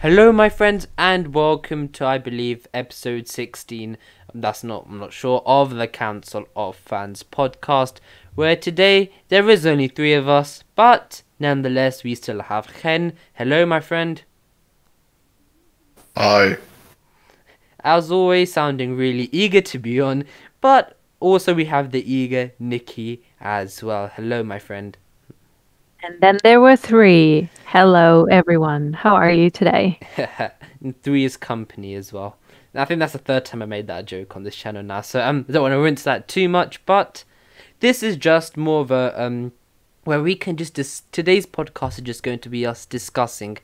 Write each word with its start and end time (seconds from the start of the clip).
Hello, 0.00 0.32
my 0.32 0.48
friends, 0.48 0.88
and 0.96 1.34
welcome 1.34 1.86
to, 1.90 2.06
I 2.06 2.16
believe, 2.16 2.66
episode 2.72 3.28
16. 3.28 3.98
That's 4.32 4.64
not, 4.64 4.86
I'm 4.88 4.98
not 4.98 5.12
sure, 5.12 5.42
of 5.44 5.74
the 5.74 5.86
Council 5.86 6.48
of 6.56 6.74
Fans 6.76 7.22
podcast, 7.22 7.96
where 8.34 8.56
today 8.56 9.12
there 9.28 9.46
is 9.50 9.66
only 9.66 9.88
three 9.88 10.14
of 10.14 10.26
us, 10.26 10.64
but 10.74 11.22
nonetheless, 11.38 12.02
we 12.02 12.14
still 12.14 12.40
have 12.40 12.68
Ken. 12.68 13.12
Hello, 13.34 13.66
my 13.66 13.80
friend. 13.80 14.22
Hi. 16.16 16.56
As 17.80 18.10
always, 18.10 18.54
sounding 18.54 18.96
really 18.96 19.28
eager 19.32 19.60
to 19.60 19.78
be 19.78 20.00
on, 20.00 20.24
but 20.62 20.96
also 21.20 21.52
we 21.52 21.66
have 21.66 21.90
the 21.90 22.10
eager 22.10 22.52
Nikki 22.58 23.22
as 23.38 23.82
well. 23.82 24.08
Hello, 24.08 24.42
my 24.42 24.58
friend. 24.58 24.96
And 26.02 26.20
then 26.20 26.38
there 26.42 26.60
were 26.60 26.76
three. 26.76 27.50
Hello, 27.66 28.24
everyone. 28.24 28.94
How 28.94 29.14
are 29.14 29.30
you 29.30 29.50
today? 29.50 30.00
Three 31.02 31.24
is 31.24 31.36
company 31.36 31.94
as 31.94 32.10
well. 32.10 32.38
I 32.74 32.86
think 32.86 33.00
that's 33.00 33.12
the 33.12 33.18
third 33.18 33.44
time 33.44 33.60
I 33.60 33.66
made 33.66 33.86
that 33.88 34.06
joke 34.06 34.34
on 34.34 34.42
this 34.42 34.56
channel 34.56 34.82
now, 34.82 35.02
so 35.02 35.20
um, 35.20 35.44
I 35.48 35.52
don't 35.52 35.62
want 35.62 35.72
to 35.72 35.78
rinse 35.78 36.02
that 36.04 36.26
too 36.26 36.48
much. 36.48 36.84
But 36.86 37.24
this 37.80 38.02
is 38.02 38.16
just 38.16 38.56
more 38.56 38.80
of 38.80 38.90
a 38.90 39.12
um, 39.22 39.52
where 40.04 40.22
we 40.22 40.36
can 40.36 40.56
just 40.56 40.72
dis- 40.72 41.02
today's 41.12 41.46
podcast 41.46 41.98
is 41.98 42.04
just 42.04 42.22
going 42.22 42.38
to 42.38 42.48
be 42.48 42.64
us 42.64 42.86
discussing 42.86 43.58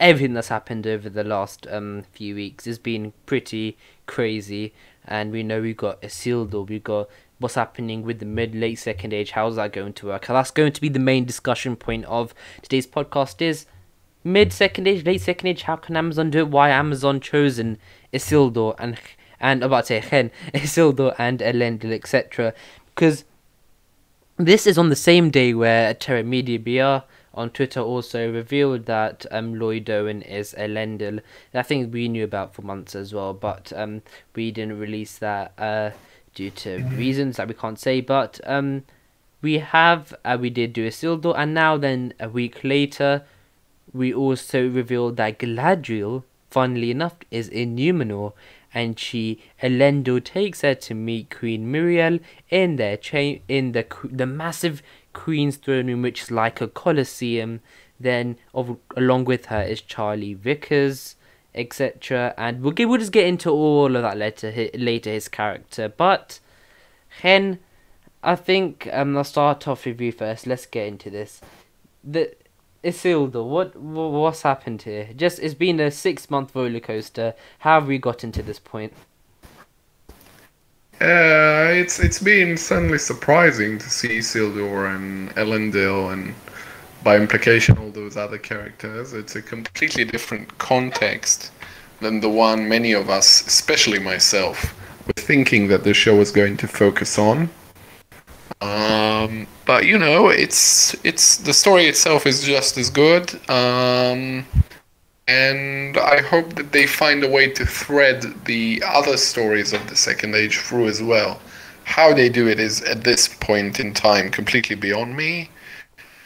everything 0.00 0.34
that's 0.34 0.48
happened 0.48 0.86
over 0.88 1.08
the 1.08 1.22
last 1.22 1.68
um 1.70 2.04
few 2.10 2.34
weeks. 2.34 2.66
It's 2.66 2.78
been 2.78 3.12
pretty 3.26 3.76
crazy, 4.06 4.74
and 5.06 5.30
we 5.30 5.44
know 5.44 5.60
we've 5.60 5.76
got 5.76 6.02
Isildur, 6.02 6.68
we've 6.68 6.82
got 6.82 7.08
what's 7.38 7.54
happening 7.54 8.02
with 8.02 8.18
the 8.18 8.26
mid 8.26 8.54
late 8.54 8.78
second 8.78 9.12
age 9.12 9.32
how's 9.32 9.56
that 9.56 9.72
going 9.72 9.92
to 9.92 10.06
work 10.06 10.26
that's 10.26 10.50
going 10.50 10.72
to 10.72 10.80
be 10.80 10.88
the 10.88 10.98
main 10.98 11.24
discussion 11.24 11.76
point 11.76 12.04
of 12.06 12.34
today's 12.62 12.86
podcast 12.86 13.42
is 13.42 13.66
mid 14.22 14.52
second 14.52 14.86
age 14.86 15.04
late 15.04 15.20
second 15.20 15.48
age 15.48 15.62
how 15.62 15.76
can 15.76 15.96
amazon 15.96 16.30
do 16.30 16.38
it 16.38 16.48
why 16.48 16.70
amazon 16.70 17.20
chosen 17.20 17.76
isildur 18.12 18.74
and 18.78 18.98
and 19.40 19.62
about 19.62 19.86
to 19.86 20.00
say 20.00 20.30
isildur 20.54 21.14
and 21.18 21.40
elendil 21.40 21.92
etc 21.92 22.54
because 22.94 23.24
this 24.36 24.66
is 24.66 24.78
on 24.78 24.88
the 24.88 24.96
same 24.96 25.30
day 25.30 25.52
where 25.52 25.92
terra 25.94 26.22
media 26.22 26.58
br 26.58 27.04
on 27.34 27.50
Twitter 27.50 27.80
also 27.80 28.32
revealed 28.32 28.86
that 28.86 29.26
um, 29.30 29.58
Lloyd 29.58 29.90
Owen 29.90 30.22
is 30.22 30.54
Elendil. 30.56 31.20
I 31.52 31.62
think 31.62 31.92
we 31.92 32.08
knew 32.08 32.24
about 32.24 32.54
for 32.54 32.62
months 32.62 32.94
as 32.94 33.12
well, 33.12 33.34
but 33.34 33.72
um, 33.74 34.02
we 34.34 34.52
didn't 34.52 34.78
release 34.78 35.18
that. 35.18 35.52
Uh, 35.58 35.90
due 36.34 36.50
to 36.50 36.78
reasons 36.96 37.36
that 37.36 37.48
we 37.48 37.54
can't 37.54 37.78
say. 37.78 38.00
But 38.00 38.40
um, 38.44 38.84
we 39.40 39.58
have 39.58 40.14
uh, 40.24 40.36
we 40.40 40.50
did 40.50 40.72
do 40.72 40.84
a 40.84 40.88
Isildur, 40.88 41.34
and 41.36 41.54
now 41.54 41.76
then 41.76 42.14
a 42.20 42.28
week 42.28 42.64
later, 42.64 43.22
we 43.92 44.12
also 44.12 44.68
revealed 44.68 45.16
that 45.16 45.38
Galadriel, 45.38 46.24
funnily 46.50 46.90
enough, 46.90 47.16
is 47.30 47.48
in 47.48 47.76
Numenor, 47.76 48.32
and 48.72 48.98
she 48.98 49.40
Elendil 49.62 50.22
takes 50.24 50.62
her 50.62 50.74
to 50.74 50.94
meet 50.94 51.30
Queen 51.30 51.72
Miriel 51.72 52.20
in 52.50 52.76
their 52.76 52.96
cha- 52.96 53.40
in 53.48 53.72
the 53.72 53.86
the 54.04 54.26
massive 54.26 54.82
Queen's 55.12 55.56
throne 55.56 55.86
room, 55.86 56.02
which 56.02 56.22
is 56.22 56.30
like 56.30 56.60
a 56.60 56.68
colosseum. 56.68 57.60
Then, 58.00 58.36
of, 58.52 58.76
along 58.96 59.26
with 59.26 59.46
her 59.46 59.62
is 59.62 59.80
Charlie 59.80 60.34
Vickers 60.34 61.14
etc. 61.54 62.34
And 62.36 62.62
we'll, 62.62 62.72
get, 62.72 62.88
we'll 62.88 62.98
just 62.98 63.12
get 63.12 63.26
into 63.26 63.50
all 63.50 63.94
of 63.94 64.02
that 64.02 64.16
later, 64.16 64.68
later 64.74 65.10
his 65.10 65.28
character. 65.28 65.88
But, 65.88 66.40
Hen, 67.20 67.58
I 68.22 68.36
think 68.36 68.88
um, 68.92 69.16
I'll 69.16 69.24
start 69.24 69.68
off 69.68 69.84
with 69.84 70.00
you 70.00 70.12
first. 70.12 70.46
Let's 70.46 70.66
get 70.66 70.86
into 70.86 71.10
this. 71.10 71.40
The 72.02 72.34
Isildur, 72.84 73.44
what 73.46 73.74
what's 73.76 74.42
happened 74.42 74.82
here? 74.82 75.08
Just 75.16 75.38
it's 75.38 75.54
been 75.54 75.80
a 75.80 75.90
six 75.90 76.30
month 76.30 76.54
roller 76.54 76.80
coaster. 76.80 77.34
How 77.60 77.80
have 77.80 77.88
we 77.88 77.98
gotten 77.98 78.30
to 78.32 78.42
this 78.42 78.58
point? 78.58 78.92
Yeah, 81.00 81.68
it's 81.70 81.98
it's 81.98 82.22
been 82.22 82.56
suddenly 82.56 82.98
surprising 82.98 83.78
to 83.78 83.90
see 83.90 84.18
Isildur 84.18 84.94
and 84.94 85.30
Elendil 85.34 86.12
and 86.12 86.34
by 87.04 87.16
implication 87.16 87.76
all 87.78 87.90
those 87.90 88.16
other 88.16 88.38
characters. 88.38 89.12
It's 89.12 89.36
a 89.36 89.42
completely 89.42 90.04
different 90.04 90.56
context 90.58 91.52
than 92.00 92.20
the 92.20 92.30
one 92.30 92.68
many 92.68 92.92
of 92.92 93.10
us, 93.10 93.46
especially 93.46 93.98
myself, 93.98 94.74
were 95.06 95.12
thinking 95.12 95.68
that 95.68 95.84
the 95.84 95.94
show 95.94 96.16
was 96.16 96.32
going 96.32 96.56
to 96.56 96.66
focus 96.66 97.18
on. 97.18 97.50
Um, 98.60 99.46
but 99.66 99.84
you 99.84 99.98
know, 99.98 100.28
it's 100.28 100.94
it's 101.04 101.36
the 101.36 101.52
story 101.52 101.84
itself 101.84 102.26
is 102.26 102.42
just 102.42 102.78
as 102.78 102.88
good. 102.88 103.34
Um, 103.50 104.46
and 105.28 105.96
I 105.96 106.20
hope 106.20 106.54
that 106.54 106.72
they 106.72 106.86
find 106.86 107.22
a 107.24 107.28
way 107.28 107.48
to 107.50 107.64
thread 107.64 108.44
the 108.44 108.82
other 108.86 109.16
stories 109.16 109.72
of 109.72 109.88
the 109.88 109.96
Second 109.96 110.34
Age 110.34 110.58
through 110.58 110.88
as 110.88 111.02
well. 111.02 111.40
How 111.84 112.14
they 112.14 112.28
do 112.28 112.48
it 112.48 112.58
is 112.58 112.82
at 112.82 113.04
this 113.04 113.28
point 113.28 113.78
in 113.80 113.92
time 113.92 114.30
completely 114.30 114.76
beyond 114.76 115.16
me 115.16 115.50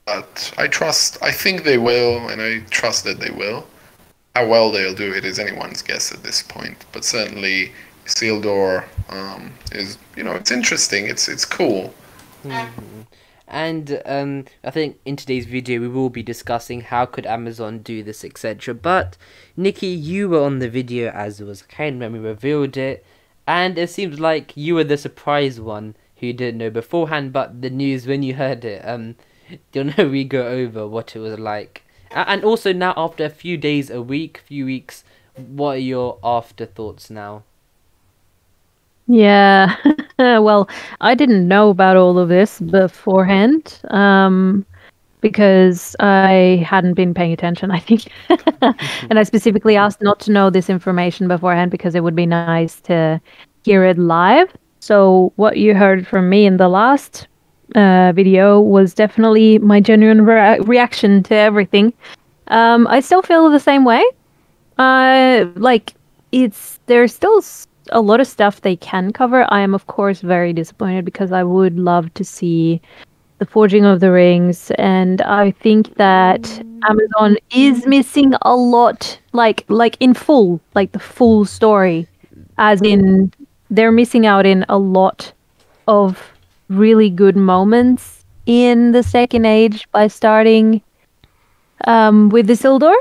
but 0.08 0.54
I 0.56 0.68
trust. 0.68 1.18
I 1.20 1.30
think 1.30 1.64
they 1.64 1.76
will, 1.76 2.28
and 2.28 2.40
I 2.40 2.60
trust 2.70 3.04
that 3.04 3.20
they 3.20 3.30
will. 3.30 3.66
How 4.34 4.46
well 4.48 4.70
they'll 4.72 4.94
do 4.94 5.12
it 5.12 5.24
is 5.24 5.38
anyone's 5.38 5.82
guess 5.82 6.12
at 6.12 6.22
this 6.22 6.42
point. 6.42 6.86
But 6.92 7.04
certainly, 7.04 7.72
Isildur 8.06 8.84
um, 9.10 9.52
is, 9.72 9.98
you 10.16 10.22
know, 10.22 10.32
it's 10.32 10.50
interesting. 10.50 11.06
It's 11.08 11.28
it's 11.28 11.44
cool. 11.44 11.92
Mm-hmm. 12.42 13.02
And 13.48 14.02
um, 14.06 14.44
I 14.64 14.70
think 14.70 14.98
in 15.04 15.16
today's 15.16 15.46
video 15.46 15.80
we 15.80 15.88
will 15.88 16.10
be 16.10 16.22
discussing 16.22 16.82
how 16.82 17.04
could 17.04 17.26
Amazon 17.26 17.80
do 17.80 18.02
this, 18.02 18.24
etc. 18.24 18.74
But 18.74 19.16
Nikki, 19.56 19.88
you 19.88 20.30
were 20.30 20.42
on 20.42 20.58
the 20.58 20.70
video 20.70 21.10
as 21.10 21.40
it 21.40 21.44
was 21.44 21.62
Ken 21.62 21.98
when 21.98 22.12
we 22.12 22.18
revealed 22.18 22.76
it, 22.78 23.04
and 23.46 23.76
it 23.76 23.90
seems 23.90 24.18
like 24.18 24.56
you 24.56 24.74
were 24.74 24.84
the 24.84 24.96
surprise 24.96 25.60
one 25.60 25.96
who 26.16 26.32
didn't 26.32 26.58
know 26.58 26.70
beforehand. 26.70 27.32
But 27.32 27.60
the 27.60 27.70
news 27.70 28.06
when 28.06 28.22
you 28.22 28.34
heard 28.34 28.64
it, 28.64 28.82
um, 28.86 29.16
do 29.72 29.80
you 29.80 29.84
know 29.84 30.08
we 30.08 30.24
go 30.24 30.46
over 30.46 30.86
what 30.86 31.14
it 31.16 31.20
was 31.20 31.38
like. 31.38 31.82
And 32.10 32.44
also 32.44 32.72
now 32.72 32.94
after 32.96 33.24
a 33.24 33.30
few 33.30 33.56
days 33.56 33.90
a 33.90 34.00
week 34.00 34.42
few 34.46 34.64
weeks 34.64 35.04
what 35.36 35.76
are 35.76 35.78
your 35.78 36.18
afterthoughts 36.24 37.10
now? 37.10 37.42
Yeah 39.06 39.74
well 40.18 40.68
i 41.00 41.14
didn't 41.14 41.48
know 41.48 41.70
about 41.70 41.96
all 41.96 42.18
of 42.18 42.28
this 42.28 42.60
beforehand 42.60 43.80
um 43.90 44.66
because 45.22 45.96
i 46.00 46.62
hadn't 46.68 46.94
been 46.94 47.14
paying 47.14 47.32
attention 47.32 47.70
i 47.78 47.78
think. 47.78 48.08
And 49.10 49.18
i 49.18 49.22
specifically 49.22 49.76
asked 49.76 50.02
not 50.02 50.20
to 50.20 50.32
know 50.32 50.50
this 50.50 50.68
information 50.68 51.26
beforehand 51.28 51.70
because 51.70 51.94
it 51.94 52.02
would 52.04 52.16
be 52.16 52.26
nice 52.26 52.80
to 52.82 53.20
hear 53.64 53.84
it 53.84 53.98
live. 53.98 54.54
So 54.80 55.32
what 55.36 55.56
you 55.58 55.74
heard 55.74 56.06
from 56.06 56.28
me 56.28 56.46
in 56.46 56.56
the 56.56 56.68
last 56.68 57.26
uh, 57.74 58.12
video 58.14 58.60
was 58.60 58.94
definitely 58.94 59.58
my 59.58 59.80
genuine 59.80 60.24
re- 60.24 60.58
reaction 60.60 61.22
to 61.24 61.34
everything. 61.34 61.92
Um, 62.48 62.86
I 62.86 63.00
still 63.00 63.22
feel 63.22 63.50
the 63.50 63.60
same 63.60 63.84
way. 63.84 64.04
Uh, 64.78 65.46
like 65.56 65.94
it's 66.32 66.78
there's 66.86 67.14
still 67.14 67.42
a 67.90 68.00
lot 68.00 68.20
of 68.20 68.26
stuff 68.26 68.60
they 68.60 68.76
can 68.76 69.12
cover. 69.12 69.46
I 69.52 69.60
am 69.60 69.74
of 69.74 69.86
course 69.86 70.20
very 70.20 70.52
disappointed 70.52 71.04
because 71.04 71.32
I 71.32 71.42
would 71.42 71.78
love 71.78 72.12
to 72.14 72.24
see 72.24 72.80
the 73.38 73.46
forging 73.46 73.84
of 73.84 74.00
the 74.00 74.10
rings 74.10 74.72
and 74.78 75.22
I 75.22 75.52
think 75.52 75.94
that 75.94 76.60
Amazon 76.88 77.36
is 77.54 77.86
missing 77.86 78.32
a 78.42 78.56
lot 78.56 79.18
like 79.32 79.64
like 79.68 79.96
in 80.00 80.14
full, 80.14 80.60
like 80.74 80.92
the 80.92 80.98
full 80.98 81.44
story 81.44 82.06
as 82.58 82.82
in 82.82 83.32
they're 83.70 83.92
missing 83.92 84.26
out 84.26 84.46
in 84.46 84.64
a 84.68 84.78
lot 84.78 85.32
of 85.86 86.32
really 86.68 87.10
good 87.10 87.36
moments 87.36 88.24
in 88.46 88.92
the 88.92 89.02
second 89.02 89.46
age 89.46 89.88
by 89.92 90.06
starting 90.08 90.82
um, 91.84 92.28
with 92.28 92.48
Isildur. 92.48 92.94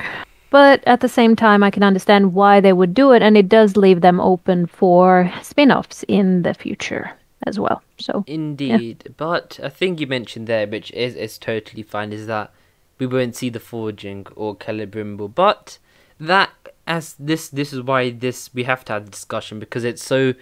But 0.49 0.81
at 0.87 1.01
the 1.01 1.09
same 1.09 1.35
time, 1.35 1.61
I 1.61 1.71
can 1.71 1.83
understand 1.83 2.33
why 2.33 2.61
they 2.61 2.71
would 2.71 2.93
do 2.93 3.11
it, 3.11 3.21
and 3.21 3.37
it 3.37 3.49
does 3.49 3.75
leave 3.75 3.99
them 3.99 4.21
open 4.21 4.65
for 4.65 5.31
spin 5.41 5.71
offs 5.71 6.05
in 6.07 6.43
the 6.43 6.53
future 6.53 7.11
as 7.45 7.59
well. 7.59 7.81
So 7.97 8.23
Indeed. 8.27 9.03
Yeah. 9.05 9.11
But 9.17 9.59
a 9.61 9.69
thing 9.69 9.97
you 9.97 10.07
mentioned 10.07 10.47
there, 10.47 10.65
which 10.65 10.91
is, 10.91 11.15
is 11.15 11.37
totally 11.37 11.83
fine, 11.83 12.13
is 12.13 12.27
that 12.27 12.51
we 12.97 13.07
won't 13.07 13.35
see 13.35 13.49
the 13.49 13.59
forging 13.59 14.25
or 14.35 14.55
Celebrimbor. 14.55 15.35
But 15.35 15.79
that 16.19 16.51
as 16.87 17.15
this 17.19 17.49
this 17.49 17.73
is 17.73 17.81
why 17.81 18.09
this 18.09 18.49
we 18.53 18.63
have 18.63 18.85
to 18.85 18.93
have 18.93 19.05
the 19.05 19.11
discussion 19.11 19.59
because 19.59 19.83
it's 19.83 20.03
so 20.03 20.33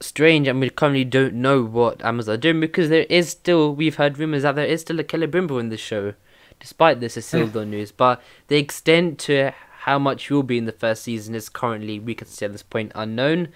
strange 0.00 0.48
and 0.48 0.60
we 0.60 0.70
currently 0.70 1.04
don't 1.04 1.34
know 1.34 1.62
what 1.62 2.02
Amazon 2.04 2.34
are 2.34 2.38
doing 2.38 2.60
because 2.60 2.88
there 2.88 3.06
is 3.08 3.28
still 3.28 3.74
we've 3.74 3.96
heard 3.96 4.18
rumors 4.18 4.42
that 4.42 4.54
there 4.54 4.66
is 4.66 4.80
still 4.80 4.98
a 5.00 5.04
Celebrimbor 5.04 5.60
in 5.60 5.68
the 5.68 5.76
show, 5.76 6.14
despite 6.58 7.00
this 7.00 7.16
Isildur 7.16 7.66
news. 7.66 7.92
But 7.92 8.22
the 8.48 8.56
extent 8.56 9.18
to 9.20 9.52
how 9.80 9.98
much 9.98 10.30
will 10.30 10.42
be 10.42 10.58
in 10.58 10.64
the 10.64 10.72
first 10.72 11.02
season 11.02 11.34
is 11.34 11.48
currently 11.48 11.98
we 11.98 12.14
can 12.14 12.26
say 12.26 12.46
at 12.46 12.52
this 12.52 12.62
point 12.62 12.92
unknown. 12.94 13.48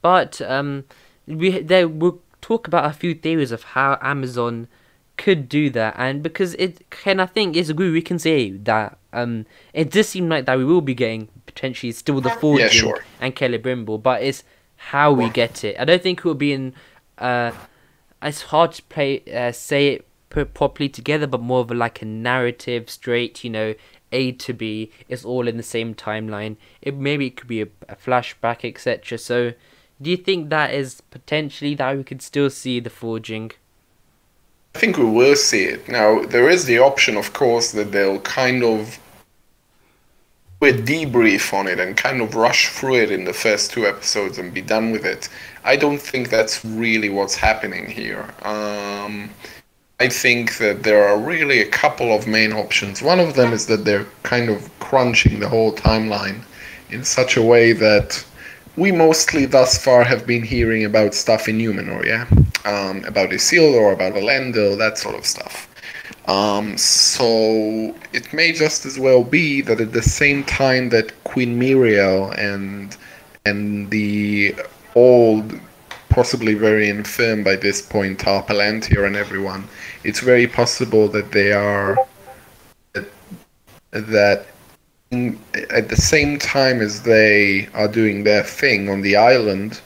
But 0.00 0.40
um, 0.42 0.84
we 1.26 1.60
there 1.60 1.88
we'll 1.88 2.20
talk 2.40 2.66
about 2.66 2.90
a 2.90 2.92
few 2.92 3.14
theories 3.14 3.52
of 3.52 3.62
how 3.62 3.98
Amazon 4.02 4.68
could 5.16 5.48
do 5.48 5.70
that, 5.70 5.94
and 5.96 6.22
because 6.22 6.54
it 6.54 6.90
can 6.90 7.20
I 7.20 7.26
think 7.26 7.56
is 7.56 7.72
good 7.72 7.92
we 7.92 8.02
can 8.02 8.18
say 8.18 8.50
that 8.50 8.98
um, 9.12 9.46
it 9.72 9.90
does 9.90 10.08
seem 10.08 10.28
like 10.28 10.46
that 10.46 10.58
we 10.58 10.64
will 10.64 10.80
be 10.80 10.94
getting 10.94 11.28
potentially 11.46 11.92
still 11.92 12.20
the 12.20 12.30
forging 12.30 12.68
sure. 12.70 13.04
and 13.20 13.34
Brimble, 13.34 14.02
but 14.02 14.22
it's 14.22 14.42
how 14.86 15.12
we 15.12 15.30
get 15.30 15.62
it. 15.64 15.76
I 15.78 15.84
don't 15.84 16.02
think 16.02 16.18
it 16.20 16.24
will 16.24 16.34
be 16.34 16.52
in. 16.52 16.74
Uh, 17.16 17.52
it's 18.20 18.42
hard 18.42 18.72
to 18.72 18.82
play 18.84 19.22
uh, 19.32 19.52
say 19.52 19.88
it 19.94 20.06
p- 20.30 20.44
properly 20.44 20.88
together, 20.88 21.26
but 21.26 21.40
more 21.40 21.60
of 21.60 21.70
a, 21.70 21.74
like 21.74 22.02
a 22.02 22.04
narrative, 22.04 22.90
straight. 22.90 23.44
You 23.44 23.50
know, 23.50 23.74
A 24.10 24.32
to 24.32 24.52
B. 24.52 24.90
It's 25.08 25.24
all 25.24 25.46
in 25.46 25.56
the 25.56 25.62
same 25.62 25.94
timeline. 25.94 26.56
It 26.80 26.96
maybe 26.96 27.28
it 27.28 27.36
could 27.36 27.48
be 27.48 27.62
a, 27.62 27.68
a 27.88 27.96
flashback, 27.96 28.68
etc. 28.68 29.18
So, 29.18 29.52
do 30.00 30.10
you 30.10 30.16
think 30.16 30.50
that 30.50 30.74
is 30.74 31.00
potentially 31.00 31.74
that 31.76 31.96
we 31.96 32.04
could 32.04 32.20
still 32.20 32.50
see 32.50 32.80
the 32.80 32.90
forging? 32.90 33.52
I 34.74 34.78
think 34.78 34.96
we 34.96 35.04
will 35.04 35.36
see 35.36 35.64
it. 35.64 35.88
Now, 35.88 36.24
there 36.24 36.48
is 36.48 36.64
the 36.64 36.78
option, 36.78 37.16
of 37.16 37.32
course, 37.34 37.72
that 37.72 37.92
they'll 37.92 38.20
kind 38.20 38.64
of 38.64 38.98
a 40.64 40.72
debrief 40.72 41.52
on 41.52 41.66
it 41.66 41.80
and 41.80 41.96
kind 41.96 42.20
of 42.20 42.34
rush 42.34 42.68
through 42.68 42.96
it 42.96 43.10
in 43.10 43.24
the 43.24 43.32
first 43.32 43.72
two 43.72 43.86
episodes 43.86 44.38
and 44.38 44.54
be 44.54 44.62
done 44.62 44.92
with 44.92 45.04
it. 45.04 45.28
I 45.64 45.76
don't 45.76 46.00
think 46.00 46.30
that's 46.30 46.64
really 46.64 47.08
what's 47.08 47.34
happening 47.34 47.86
here. 47.86 48.32
Um, 48.42 49.30
I 50.00 50.08
think 50.08 50.58
that 50.58 50.82
there 50.82 51.06
are 51.06 51.18
really 51.18 51.60
a 51.60 51.68
couple 51.68 52.12
of 52.12 52.26
main 52.26 52.52
options. 52.52 53.02
One 53.02 53.20
of 53.20 53.34
them 53.34 53.52
is 53.52 53.66
that 53.66 53.84
they're 53.84 54.06
kind 54.22 54.50
of 54.50 54.70
crunching 54.80 55.40
the 55.40 55.48
whole 55.48 55.72
timeline 55.72 56.42
in 56.90 57.04
such 57.04 57.36
a 57.36 57.42
way 57.42 57.72
that 57.72 58.24
we 58.76 58.90
mostly 58.90 59.46
thus 59.46 59.82
far 59.82 60.02
have 60.02 60.26
been 60.26 60.42
hearing 60.42 60.84
about 60.84 61.14
stuff 61.14 61.48
in 61.48 61.58
Numenor, 61.58 62.04
yeah? 62.04 62.26
Um, 62.64 63.04
about 63.04 63.30
Isildur, 63.30 63.92
about 63.92 64.14
Elendil, 64.14 64.78
that 64.78 64.98
sort 64.98 65.14
of 65.14 65.26
stuff. 65.26 65.71
Um, 66.28 66.78
so 66.78 67.94
it 68.12 68.32
may 68.32 68.52
just 68.52 68.86
as 68.86 68.98
well 68.98 69.24
be 69.24 69.60
that 69.62 69.80
at 69.80 69.92
the 69.92 70.02
same 70.02 70.44
time 70.44 70.90
that 70.90 71.12
Queen 71.24 71.58
Miriel 71.60 72.36
and 72.38 72.96
and 73.44 73.90
the 73.90 74.54
old, 74.94 75.58
possibly 76.10 76.54
very 76.54 76.88
infirm 76.88 77.42
by 77.42 77.56
this 77.56 77.82
point, 77.82 78.20
Tar 78.20 78.44
Palantir 78.44 79.04
and 79.04 79.16
everyone, 79.16 79.66
it's 80.04 80.20
very 80.20 80.46
possible 80.46 81.08
that 81.08 81.32
they 81.32 81.52
are 81.52 81.96
that, 82.92 83.08
that 83.90 84.46
in, 85.10 85.38
at 85.70 85.88
the 85.88 85.96
same 85.96 86.38
time 86.38 86.80
as 86.80 87.02
they 87.02 87.68
are 87.74 87.88
doing 87.88 88.22
their 88.22 88.44
thing 88.44 88.88
on 88.88 89.00
the 89.00 89.16
island, 89.16 89.80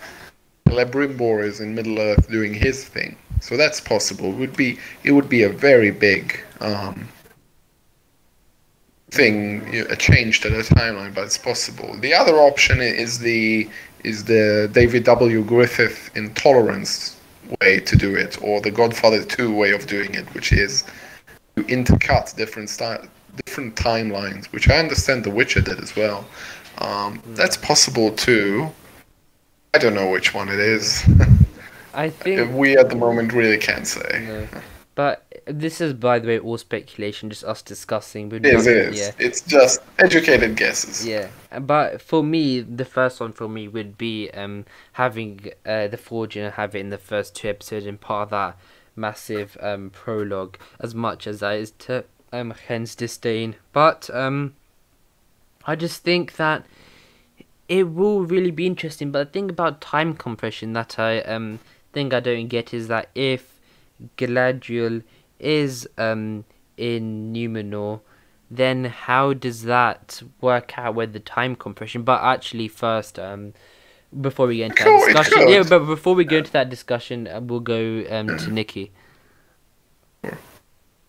Celebrimbor 0.69 1.45
is 1.45 1.61
in 1.61 1.75
Middle 1.75 1.99
Earth 1.99 2.29
doing 2.29 2.53
his 2.53 2.85
thing. 2.85 3.17
So 3.41 3.57
that's 3.57 3.81
possible. 3.81 4.31
It 4.31 4.37
would 4.37 4.57
be 4.57 4.79
it 5.05 5.13
would 5.13 5.29
be 5.29 5.43
a 5.43 5.49
very 5.49 5.91
big 5.91 6.41
um, 6.61 7.09
thing, 9.11 9.73
you 9.73 9.85
know, 9.85 9.91
a 9.91 9.97
change 9.97 10.41
to 10.41 10.51
the 10.51 10.63
timeline, 10.63 11.15
but 11.15 11.25
it's 11.25 11.39
possible. 11.39 11.97
The 11.99 12.15
other 12.15 12.37
option 12.37 12.81
is 12.81 13.19
the 13.19 13.69
is 14.05 14.25
the 14.25 14.69
David 14.73 15.05
W. 15.05 15.43
Griffith 15.43 16.11
intolerance 16.17 17.17
way 17.61 17.81
to 17.81 17.97
do 17.97 18.15
it, 18.15 18.41
or 18.43 18.61
the 18.61 18.71
Godfather 18.71 19.25
2 19.25 19.55
way 19.55 19.71
of 19.73 19.87
doing 19.87 20.15
it, 20.15 20.33
which 20.35 20.53
is 20.53 20.85
to 21.57 21.63
intercut 21.65 22.35
different 22.37 22.71
style, 22.71 23.05
different 23.45 23.75
timelines, 23.77 24.47
which 24.47 24.69
I 24.69 24.79
understand 24.79 25.25
The 25.25 25.31
Witcher 25.31 25.61
did 25.61 25.81
as 25.81 25.95
well. 25.97 26.27
Um, 26.79 27.23
that's 27.29 27.57
possible 27.57 28.13
too. 28.13 28.71
I 29.75 29.79
don't 29.79 29.95
know 29.95 30.11
which 30.11 30.35
one 30.35 30.49
it 30.49 30.59
is. 30.59 31.05
I 31.97 32.11
think 32.11 32.55
we 32.55 32.77
at 32.77 32.91
the 32.91 32.97
moment 32.97 33.33
really 33.33 33.59
can't 33.59 33.87
say. 33.87 34.25
No. 34.27 34.61
But 34.95 35.27
this 35.45 35.81
is, 35.83 35.93
by 35.93 36.19
the 36.19 36.29
way, 36.29 36.39
all 36.39 36.57
speculation, 36.57 37.29
just 37.29 37.45
us 37.45 37.61
discussing. 37.61 38.33
It 38.33 38.47
is, 38.47 38.67
it 38.67 38.77
is. 38.77 38.99
Yeah. 38.99 39.11
It's 39.19 39.43
just 39.43 39.83
educated 39.99 40.57
guesses. 40.57 41.07
Yeah, 41.07 41.29
but 41.61 42.01
for 42.01 42.23
me, 42.23 42.61
the 42.61 42.85
first 42.85 43.21
one 43.21 43.33
for 43.33 43.49
me 43.49 43.69
would 43.69 43.99
be 43.99 44.31
um 44.31 44.65
having 44.93 45.51
uh, 45.67 45.89
the 45.89 45.97
forging 45.97 46.45
and 46.45 46.55
have 46.55 46.75
it 46.75 46.81
in 46.81 46.91
the 46.91 46.99
first 46.99 47.35
two 47.35 47.49
episodes 47.49 47.87
and 47.87 48.01
part 48.01 48.27
of 48.27 48.31
that 48.31 48.59
massive 48.95 49.57
um 49.61 49.91
prologue. 49.91 50.57
As 50.81 50.95
much 50.95 51.27
as 51.27 51.41
that 51.41 51.57
is 51.57 51.73
to 51.73 52.05
um 52.33 52.55
Hen's 52.67 52.95
disdain, 52.95 53.57
but 53.73 54.09
um, 54.15 54.55
I 55.67 55.77
just 55.77 56.05
think 56.05 56.37
that 56.37 56.65
it 57.69 57.85
will 57.85 58.25
really 58.25 58.51
be 58.51 58.67
interesting. 58.67 59.11
But 59.11 59.27
the 59.27 59.33
thing 59.33 59.51
about 59.51 59.83
time 59.83 60.15
compression 60.15 60.73
that 60.73 60.99
I 60.99 61.21
um 61.21 61.59
think 61.97 62.13
I 62.13 62.21
don't 62.21 62.49
get 62.49 62.75
is 62.75 62.89
that 62.89 63.09
if 63.15 63.59
Galadriel 64.19 65.03
is 65.41 65.89
um 65.97 66.45
in 66.77 67.33
Numenor, 67.33 68.01
then 68.51 68.85
how 68.85 69.33
does 69.33 69.63
that 69.63 70.23
work 70.43 70.77
out 70.77 70.95
with 70.95 71.15
the 71.15 71.21
time 71.21 71.57
compression? 71.57 72.03
But 72.03 72.23
actually, 72.23 72.69
first, 72.69 73.19
um, 73.19 73.55
before 74.21 74.47
we 74.47 74.59
get 74.59 74.73
into 74.73 74.85
that 74.85 75.07
discussion, 75.07 75.49
yeah, 75.49 75.63
but 75.67 75.87
before 75.87 76.15
we 76.15 76.27
go 76.27 76.37
into 76.37 76.53
that 76.53 76.69
discussion, 76.69 77.27
uh, 77.29 77.41
we'll 77.41 77.61
go 77.61 78.05
um 78.11 78.27
to 78.27 78.51
Nikki. 78.51 78.93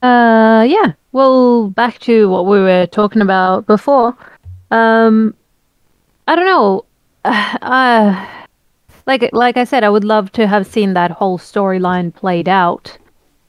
Uh, 0.02 0.64
yeah. 0.70 0.94
Well, 1.12 1.68
back 1.68 2.00
to 2.08 2.30
what 2.30 2.46
we 2.46 2.62
were 2.62 2.86
talking 2.86 3.22
about 3.22 3.66
before. 3.66 4.16
Um, 4.72 5.36
I 6.30 6.36
don't 6.36 6.46
know. 6.46 6.86
Uh, 7.26 8.37
like 9.08 9.30
like 9.34 9.58
I 9.58 9.64
said, 9.64 9.84
I 9.84 9.90
would 9.90 10.04
love 10.04 10.32
to 10.34 10.46
have 10.46 10.68
seen 10.68 10.94
that 10.94 11.12
whole 11.12 11.40
storyline 11.40 12.14
played 12.14 12.48
out 12.48 12.96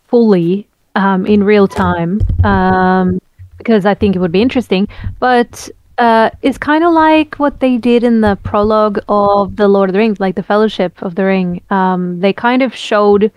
fully 0.07 0.67
um, 0.95 1.27
in 1.27 1.45
real 1.45 1.69
time 1.69 2.21
um, 2.45 3.21
because 3.59 3.85
I 3.85 3.95
think 3.95 4.17
it 4.17 4.21
would 4.21 4.33
be 4.33 4.41
interesting. 4.41 4.89
But 5.19 5.69
uh, 5.99 6.31
it's 6.43 6.59
kind 6.59 6.85
of 6.85 6.93
like 6.93 7.35
what 7.37 7.59
they 7.59 7.77
did 7.77 8.05
in 8.05 8.21
the 8.21 8.37
prologue 8.45 9.01
of 9.09 9.57
the 9.57 9.67
Lord 9.69 9.91
of 9.91 9.95
the 9.95 9.99
Rings, 9.99 10.21
like 10.21 10.37
the 10.37 10.43
Fellowship 10.43 11.03
of 11.03 11.17
the 11.17 11.25
Ring. 11.25 11.61
Um, 11.71 12.21
they 12.21 12.33
kind 12.33 12.63
of 12.63 12.75
showed 12.75 13.33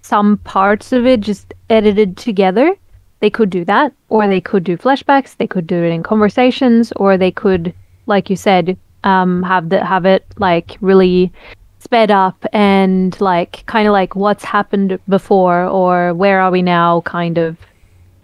some 0.00 0.38
parts 0.38 0.90
of 0.92 1.06
it 1.06 1.20
just 1.20 1.52
edited 1.68 2.16
together. 2.16 2.74
They 3.20 3.30
could 3.30 3.50
do 3.50 3.64
that, 3.66 3.92
or 4.08 4.26
they 4.26 4.40
could 4.40 4.64
do 4.64 4.78
flashbacks. 4.78 5.36
They 5.36 5.46
could 5.46 5.66
do 5.66 5.76
it 5.76 5.90
in 5.90 6.02
conversations, 6.02 6.92
or 6.96 7.18
they 7.18 7.32
could, 7.32 7.74
like 8.06 8.30
you 8.30 8.36
said, 8.36 8.78
um, 9.04 9.42
have 9.42 9.68
the 9.68 9.84
have 9.84 10.04
it 10.04 10.24
like 10.38 10.76
really 10.80 11.32
sped 11.78 12.10
up 12.10 12.44
and 12.52 13.20
like 13.20 13.64
kind 13.66 13.86
of 13.86 13.92
like 13.92 14.16
what's 14.16 14.44
happened 14.44 14.98
before 15.08 15.64
or 15.64 16.12
where 16.14 16.40
are 16.40 16.50
we 16.50 16.62
now 16.62 17.00
kind 17.02 17.38
of 17.38 17.56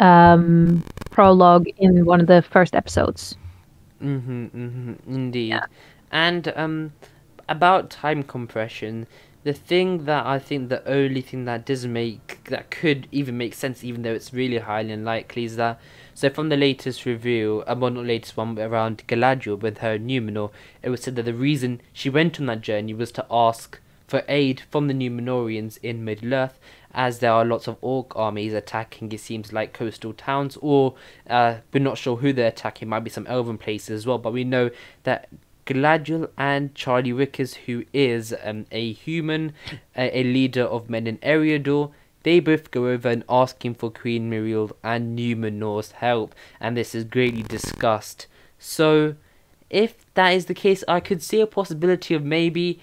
um, 0.01 0.83
prologue 1.11 1.69
in 1.79 2.05
one 2.05 2.21
of 2.21 2.27
the 2.27 2.43
first 2.43 2.75
episodes. 2.75 3.37
Mm-hmm, 4.03 4.45
mm-hmm 4.47 4.93
indeed. 5.07 5.51
Yeah. 5.51 5.67
And 6.11 6.53
um, 6.57 6.93
about 7.49 7.91
time 7.91 8.23
compression, 8.23 9.07
the 9.45 9.53
thing 9.53 10.05
that 10.07 10.27
I 10.27 10.39
think 10.39 10.69
the 10.69 10.87
only 10.89 11.21
thing 11.21 11.45
that 11.45 11.65
does 11.65 11.87
make 11.87 12.45
that 12.51 12.71
could 12.71 13.09
even 13.13 13.37
make 13.37 13.55
sense, 13.55 13.85
even 13.85 14.03
though 14.03 14.15
it's 14.15 14.33
really 14.33 14.59
highly 14.59 14.93
unlikely, 14.93 15.45
is 15.45 15.57
that 15.57 15.81
so 16.15 16.31
from 16.31 16.49
the 16.49 16.57
latest 16.57 17.05
review, 17.05 17.65
uh, 17.67 17.75
well 17.79 17.91
not 17.91 18.07
latest 18.07 18.37
one 18.37 18.59
around 18.59 19.07
Galadriel 19.07 19.59
with 19.59 19.79
her 19.79 19.99
Numenor, 19.99 20.51
it 20.83 20.91
was 20.91 21.03
said 21.03 21.17
that 21.17 21.25
the 21.25 21.35
reason 21.35 21.81
she 21.93 22.09
went 22.09 22.39
on 22.41 22.47
that 22.47 22.61
journey 22.61 22.95
was 22.95 23.13
to 23.13 23.27
ask 23.31 23.79
for 24.07 24.23
aid 24.29 24.63
from 24.71 24.87
the 24.87 24.95
Numenorians 24.95 25.79
in 25.83 26.05
Middle 26.05 26.35
Earth, 26.35 26.59
as 26.93 27.19
there 27.19 27.33
are 27.33 27.45
lots 27.45 27.67
of 27.67 27.77
orc 27.81 28.15
armies 28.15 28.53
attacking. 28.53 29.11
It 29.13 29.21
seems 29.21 29.53
like 29.53 29.73
coastal 29.73 30.13
towns, 30.13 30.57
or 30.61 30.95
uh, 31.29 31.57
we're 31.73 31.81
not 31.81 31.99
sure 31.99 32.17
who 32.17 32.33
they're 32.33 32.49
attacking. 32.49 32.89
Might 32.89 33.01
be 33.01 33.11
some 33.11 33.27
elven 33.27 33.59
places 33.59 33.91
as 33.91 34.07
well, 34.07 34.19
but 34.19 34.33
we 34.33 34.45
know 34.45 34.71
that 35.03 35.29
Galadriel 35.67 36.31
and 36.37 36.75
Charlie 36.75 37.13
Vickers, 37.13 37.55
who 37.55 37.85
is 37.93 38.35
um, 38.45 38.67
a 38.71 38.93
human, 38.93 39.55
a, 39.97 40.19
a 40.19 40.23
leader 40.23 40.65
of 40.65 40.91
men 40.91 41.07
in 41.07 41.19
Eriador, 41.19 41.91
they 42.25 42.41
both 42.41 42.71
go 42.71 42.89
over 42.89 43.09
and 43.09 43.23
ask 43.29 43.65
him 43.65 43.75
for 43.75 43.91
Queen 43.91 44.31
Miriel 44.31 44.73
and 44.83 45.17
Numenor's 45.17 45.93
help, 45.93 46.35
and 46.59 46.77
this 46.77 46.95
is 46.95 47.05
greatly 47.05 47.43
discussed. 47.43 48.27
So, 48.59 49.15
if 49.71 50.13
that 50.15 50.31
is 50.31 50.47
the 50.47 50.55
case, 50.55 50.83
I 50.89 51.01
could 51.01 51.23
see 51.23 51.41
a 51.41 51.47
possibility 51.47 52.15
of 52.15 52.25
maybe 52.25 52.81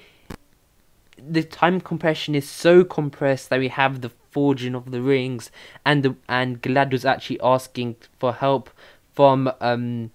the 1.17 1.43
time 1.43 1.81
compression 1.81 2.35
is 2.35 2.49
so 2.49 2.83
compressed 2.83 3.49
that 3.49 3.59
we 3.59 3.67
have 3.67 4.01
the 4.01 4.11
forging 4.29 4.75
of 4.75 4.91
the 4.91 5.01
rings, 5.01 5.51
and 5.85 6.03
the 6.03 6.15
and 6.29 6.61
Galadriel's 6.61 7.05
actually 7.05 7.41
asking 7.41 7.97
for 8.19 8.33
help 8.33 8.69
from 9.13 9.51
um 9.59 10.11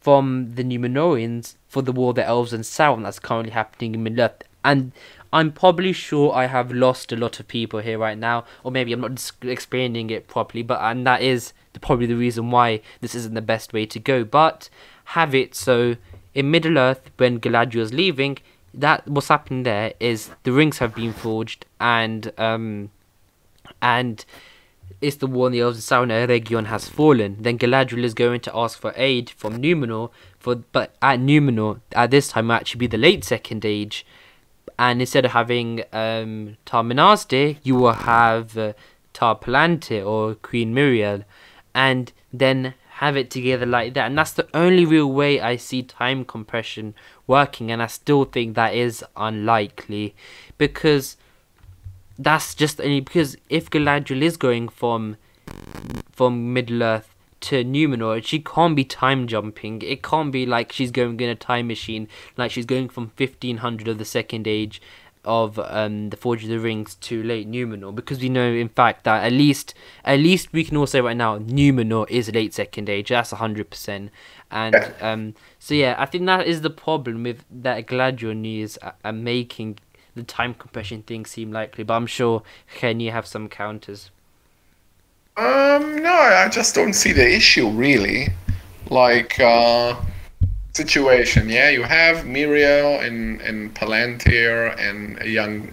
from 0.00 0.54
the 0.56 0.62
Numenorians 0.62 1.54
for 1.66 1.80
the 1.80 1.92
war 1.92 2.10
of 2.10 2.16
the 2.16 2.26
elves 2.26 2.52
and 2.52 2.62
Sauron 2.62 3.04
that's 3.04 3.18
currently 3.18 3.52
happening 3.52 3.94
in 3.94 4.02
Middle 4.02 4.20
Earth. 4.20 4.42
And 4.62 4.92
I'm 5.34 5.50
probably 5.50 5.92
sure 5.92 6.32
I 6.32 6.46
have 6.46 6.70
lost 6.70 7.10
a 7.10 7.16
lot 7.16 7.40
of 7.40 7.48
people 7.48 7.80
here 7.80 7.98
right 7.98 8.16
now, 8.16 8.44
or 8.62 8.70
maybe 8.70 8.92
I'm 8.92 9.00
not 9.00 9.32
explaining 9.42 10.08
it 10.10 10.28
properly, 10.28 10.62
but 10.62 10.80
and 10.80 11.04
that 11.08 11.22
is 11.22 11.52
the, 11.72 11.80
probably 11.80 12.06
the 12.06 12.14
reason 12.14 12.52
why 12.52 12.80
this 13.00 13.16
isn't 13.16 13.34
the 13.34 13.42
best 13.42 13.72
way 13.72 13.84
to 13.84 13.98
go. 13.98 14.22
But 14.22 14.70
have 15.06 15.34
it 15.34 15.56
so 15.56 15.96
in 16.34 16.52
Middle 16.52 16.78
Earth, 16.78 17.10
when 17.16 17.40
Galadriel 17.40 17.82
is 17.82 17.92
leaving, 17.92 18.38
that 18.72 19.08
what's 19.08 19.26
happening 19.26 19.64
there 19.64 19.94
is 19.98 20.30
the 20.44 20.52
rings 20.52 20.78
have 20.78 20.94
been 20.94 21.12
forged, 21.12 21.66
and 21.80 22.32
um, 22.38 22.90
and 23.82 24.24
it's 25.00 25.16
the 25.16 25.26
war 25.26 25.48
in 25.48 25.52
the 25.52 25.60
Elves 25.60 25.78
of 25.78 25.84
Sauron 25.84 26.10
Eregion 26.10 26.66
has 26.66 26.88
fallen. 26.88 27.38
Then 27.40 27.58
Galadriel 27.58 28.04
is 28.04 28.14
going 28.14 28.40
to 28.42 28.56
ask 28.56 28.78
for 28.78 28.92
aid 28.94 29.30
from 29.30 29.60
Numenor, 29.60 30.10
for 30.38 30.54
but 30.54 30.94
at 31.02 31.18
Numenor 31.18 31.80
at 31.90 32.12
this 32.12 32.28
time 32.28 32.46
will 32.46 32.54
actually 32.54 32.78
be 32.78 32.86
the 32.86 32.98
late 32.98 33.24
Second 33.24 33.64
Age, 33.64 34.06
and 34.78 35.00
instead 35.00 35.24
of 35.24 35.32
having 35.32 35.82
um, 35.92 36.56
Tar 36.64 36.84
you 37.62 37.74
will 37.74 37.92
have 37.92 38.58
uh, 38.58 38.72
Tar 39.12 39.38
Palantir 39.38 40.04
or 40.06 40.34
Queen 40.34 40.74
Miriel, 40.74 41.24
and 41.74 42.12
then 42.32 42.74
have 42.98 43.16
it 43.16 43.30
together 43.30 43.66
like 43.66 43.94
that. 43.94 44.06
And 44.06 44.16
that's 44.16 44.32
the 44.32 44.48
only 44.54 44.84
real 44.84 45.10
way 45.10 45.40
I 45.40 45.56
see 45.56 45.82
time 45.82 46.24
compression 46.24 46.94
working, 47.26 47.70
and 47.70 47.82
I 47.82 47.86
still 47.86 48.24
think 48.24 48.54
that 48.54 48.74
is 48.74 49.04
unlikely 49.16 50.14
because 50.58 51.16
that's 52.18 52.54
just 52.54 52.80
only 52.80 53.00
because 53.00 53.36
if 53.48 53.70
Galadriel 53.70 54.22
is 54.22 54.36
going 54.36 54.68
from 54.68 55.16
from 56.12 56.52
Middle 56.52 56.82
Earth 56.82 57.13
to 57.44 57.64
Numenor, 57.64 58.24
she 58.24 58.40
can't 58.40 58.74
be 58.74 58.84
time 58.84 59.26
jumping. 59.26 59.82
It 59.82 60.02
can't 60.02 60.32
be 60.32 60.46
like 60.46 60.72
she's 60.72 60.90
going 60.90 61.20
in 61.20 61.28
a 61.28 61.34
time 61.34 61.66
machine, 61.66 62.08
like 62.36 62.50
she's 62.50 62.66
going 62.66 62.88
from 62.88 63.12
1500 63.16 63.88
of 63.88 63.98
the 63.98 64.04
Second 64.04 64.48
Age 64.48 64.80
of 65.24 65.58
um, 65.58 66.10
the 66.10 66.16
Forge 66.16 66.44
of 66.44 66.50
the 66.50 66.58
Rings 66.58 66.94
to 66.96 67.22
late 67.22 67.50
Numenor, 67.50 67.94
because 67.94 68.20
we 68.20 68.28
know 68.28 68.50
in 68.52 68.68
fact 68.68 69.04
that 69.04 69.24
at 69.24 69.32
least 69.32 69.74
at 70.04 70.20
least 70.20 70.52
we 70.52 70.64
can 70.64 70.76
all 70.76 70.86
say 70.86 71.00
right 71.00 71.16
now 71.16 71.38
Numenor 71.38 72.08
is 72.08 72.32
late 72.32 72.54
Second 72.54 72.88
Age. 72.88 73.08
That's 73.08 73.30
hundred 73.30 73.70
percent. 73.70 74.10
And 74.50 74.94
um, 75.00 75.34
so 75.58 75.74
yeah, 75.74 75.96
I 75.98 76.06
think 76.06 76.26
that 76.26 76.46
is 76.46 76.62
the 76.62 76.70
problem 76.70 77.22
with 77.24 77.44
that 77.50 77.86
Galadriel 77.86 78.36
news 78.36 78.76
are, 78.78 78.94
are 79.04 79.12
making 79.12 79.78
the 80.14 80.22
time 80.22 80.54
compression 80.54 81.02
thing 81.02 81.26
seem 81.26 81.52
likely. 81.52 81.84
But 81.84 81.94
I'm 81.94 82.06
sure 82.06 82.42
Ken, 82.74 83.00
you 83.00 83.10
have 83.10 83.26
some 83.26 83.48
counters. 83.48 84.10
Um, 85.36 85.96
no, 85.96 86.12
I 86.12 86.48
just 86.48 86.76
don't 86.76 86.92
see 86.92 87.12
the 87.12 87.28
issue 87.28 87.68
really. 87.68 88.28
Like, 88.88 89.40
uh, 89.40 89.96
situation, 90.74 91.48
yeah, 91.48 91.70
you 91.70 91.82
have 91.82 92.24
Miriel 92.24 93.04
and, 93.04 93.40
and 93.40 93.74
Palantir 93.74 94.78
and 94.78 95.20
a 95.22 95.28
young, 95.28 95.72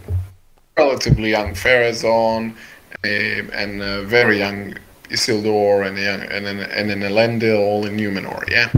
relatively 0.78 1.30
young 1.30 1.54
Pharazôn, 1.54 2.56
uh, 3.04 3.08
and 3.08 3.82
a 3.84 4.04
very 4.04 4.40
young 4.40 4.76
Isildur 5.10 5.86
and 5.86 5.98
a 5.98 6.02
young, 6.02 6.22
and 6.22 6.48
an, 6.48 6.60
and 6.60 6.90
an 6.92 7.02
Elendil 7.02 7.60
all 7.60 7.86
in 7.86 7.98
Numenor, 7.98 8.50
yeah. 8.50 8.72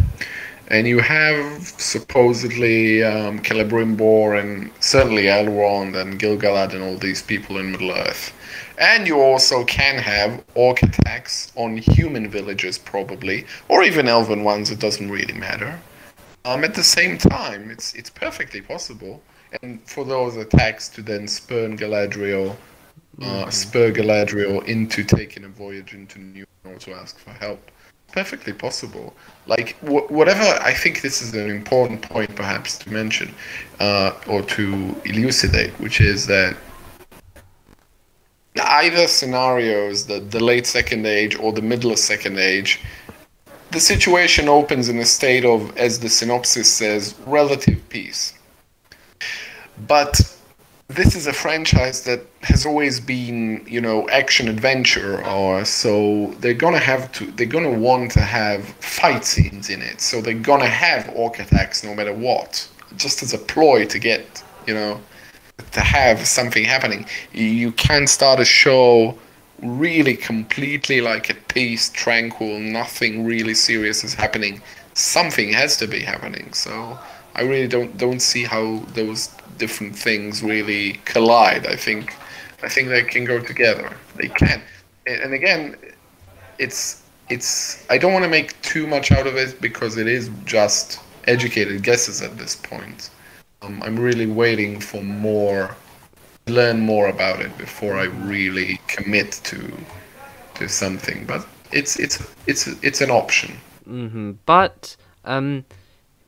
And 0.69 0.87
you 0.87 0.99
have 0.99 1.61
supposedly 1.77 3.03
um, 3.03 3.39
Celebrimbor 3.39 4.39
and 4.39 4.71
certainly 4.79 5.23
Elrond 5.23 5.95
and 5.95 6.19
Gil-galad 6.19 6.73
and 6.73 6.83
all 6.83 6.97
these 6.97 7.21
people 7.21 7.57
in 7.57 7.71
Middle 7.71 7.91
Earth. 7.91 8.33
And 8.77 9.07
you 9.07 9.21
also 9.21 9.63
can 9.65 9.97
have 9.99 10.43
orc 10.55 10.81
attacks 10.81 11.51
on 11.55 11.77
human 11.77 12.27
villages, 12.29 12.77
probably, 12.77 13.45
or 13.67 13.83
even 13.83 14.07
elven 14.07 14.43
ones. 14.43 14.71
It 14.71 14.79
doesn't 14.79 15.11
really 15.11 15.33
matter. 15.33 15.79
Um, 16.45 16.63
at 16.63 16.73
the 16.73 16.83
same 16.83 17.17
time, 17.17 17.69
it's 17.71 17.93
it's 17.93 18.09
perfectly 18.09 18.61
possible, 18.61 19.21
and 19.61 19.81
for 19.87 20.03
those 20.03 20.35
attacks 20.35 20.89
to 20.89 21.01
then 21.01 21.27
spurn 21.27 21.77
Galadriel, 21.77 22.51
uh, 22.51 23.25
mm-hmm. 23.25 23.49
spur 23.49 23.91
Galadriel 23.91 24.65
into 24.65 25.03
taking 25.05 25.45
a 25.45 25.47
voyage 25.47 25.93
into 25.93 26.19
New 26.19 26.45
York 26.65 26.79
to 26.79 26.93
ask 26.93 27.17
for 27.17 27.31
help. 27.31 27.71
Perfectly 28.11 28.53
possible. 28.53 29.15
Like 29.47 29.77
wh- 29.79 30.11
whatever. 30.11 30.43
I 30.61 30.73
think 30.73 31.01
this 31.01 31.21
is 31.21 31.33
an 31.33 31.49
important 31.49 32.01
point, 32.01 32.35
perhaps 32.35 32.77
to 32.79 32.91
mention, 32.91 33.33
uh, 33.79 34.11
or 34.27 34.41
to 34.41 34.95
elucidate, 35.05 35.71
which 35.79 36.01
is 36.01 36.27
that 36.27 36.57
either 38.61 39.07
scenarios, 39.07 40.05
the, 40.05 40.19
the 40.19 40.43
late 40.43 40.67
second 40.67 41.05
age 41.05 41.35
or 41.37 41.53
the 41.53 41.61
middle 41.61 41.91
of 41.91 41.99
second 41.99 42.37
age, 42.37 42.79
the 43.71 43.79
situation 43.79 44.47
opens 44.47 44.89
in 44.89 44.99
a 44.99 45.05
state 45.05 45.45
of, 45.45 45.75
as 45.77 45.99
the 45.99 46.09
synopsis 46.09 46.71
says, 46.71 47.15
relative 47.25 47.81
peace. 47.89 48.33
But 49.87 50.21
this 50.87 51.15
is 51.15 51.25
a 51.25 51.33
franchise 51.33 52.03
that 52.03 52.21
has 52.41 52.65
always 52.65 52.99
been, 52.99 53.65
you 53.67 53.81
know, 53.81 54.07
action 54.09 54.47
adventure, 54.47 55.25
or 55.25 55.65
so 55.65 56.27
they're 56.39 56.53
gonna 56.53 56.77
have 56.77 57.11
to, 57.13 57.31
they're 57.31 57.47
gonna 57.47 57.71
want 57.71 58.11
to 58.11 58.19
have 58.19 58.63
fight 58.63 59.25
scenes 59.25 59.69
in 59.71 59.81
it. 59.81 60.01
So 60.01 60.21
they're 60.21 60.35
gonna 60.35 60.67
have 60.67 61.09
orc 61.15 61.39
attacks 61.39 61.83
no 61.83 61.95
matter 61.95 62.13
what, 62.13 62.67
just 62.95 63.23
as 63.23 63.33
a 63.33 63.39
ploy 63.39 63.85
to 63.85 63.97
get, 63.97 64.43
you 64.67 64.75
know, 64.75 65.01
to 65.71 65.81
have 65.81 66.25
something 66.25 66.63
happening. 66.63 67.05
You 67.31 67.71
can 67.73 68.07
start 68.07 68.39
a 68.39 68.45
show 68.45 69.17
really 69.61 70.15
completely 70.15 71.01
like 71.01 71.29
at 71.29 71.47
peace, 71.47 71.89
tranquil, 71.89 72.59
nothing 72.59 73.25
really 73.25 73.53
serious 73.53 74.03
is 74.03 74.13
happening. 74.13 74.61
Something 74.93 75.51
has 75.53 75.77
to 75.77 75.87
be 75.87 75.99
happening. 75.99 76.53
So 76.53 76.97
I 77.35 77.41
really 77.41 77.67
don't 77.67 77.97
don't 77.97 78.19
see 78.19 78.43
how 78.43 78.79
those 78.93 79.29
different 79.57 79.95
things 79.95 80.43
really 80.43 80.93
collide. 81.05 81.65
I 81.67 81.75
think 81.75 82.13
I 82.63 82.69
think 82.69 82.89
they 82.89 83.03
can 83.03 83.25
go 83.25 83.39
together. 83.39 83.95
They 84.15 84.29
can. 84.29 84.61
And 85.07 85.33
again, 85.33 85.75
it's 86.59 87.03
it's 87.29 87.85
I 87.89 87.97
don't 87.97 88.13
want 88.13 88.25
to 88.25 88.29
make 88.29 88.59
too 88.61 88.87
much 88.87 89.11
out 89.11 89.27
of 89.27 89.35
it 89.35 89.59
because 89.61 89.97
it 89.97 90.07
is 90.07 90.29
just 90.45 90.99
educated 91.27 91.83
guesses 91.83 92.21
at 92.21 92.37
this 92.37 92.55
point. 92.55 93.09
Um, 93.63 93.81
I'm 93.81 93.97
really 93.97 94.27
waiting 94.27 94.79
for 94.79 95.01
more, 95.01 95.75
learn 96.47 96.79
more 96.81 97.07
about 97.07 97.39
it 97.39 97.57
before 97.57 97.97
I 97.97 98.05
really 98.05 98.79
commit 98.87 99.39
to 99.45 99.71
to 100.55 100.67
something. 100.67 101.25
But 101.25 101.47
it's 101.71 101.97
it's 101.99 102.21
it's 102.45 102.67
it's 102.83 103.01
an 103.01 103.09
option. 103.09 103.57
Mm-hmm. 103.87 104.33
But 104.45 104.95
um, 105.25 105.65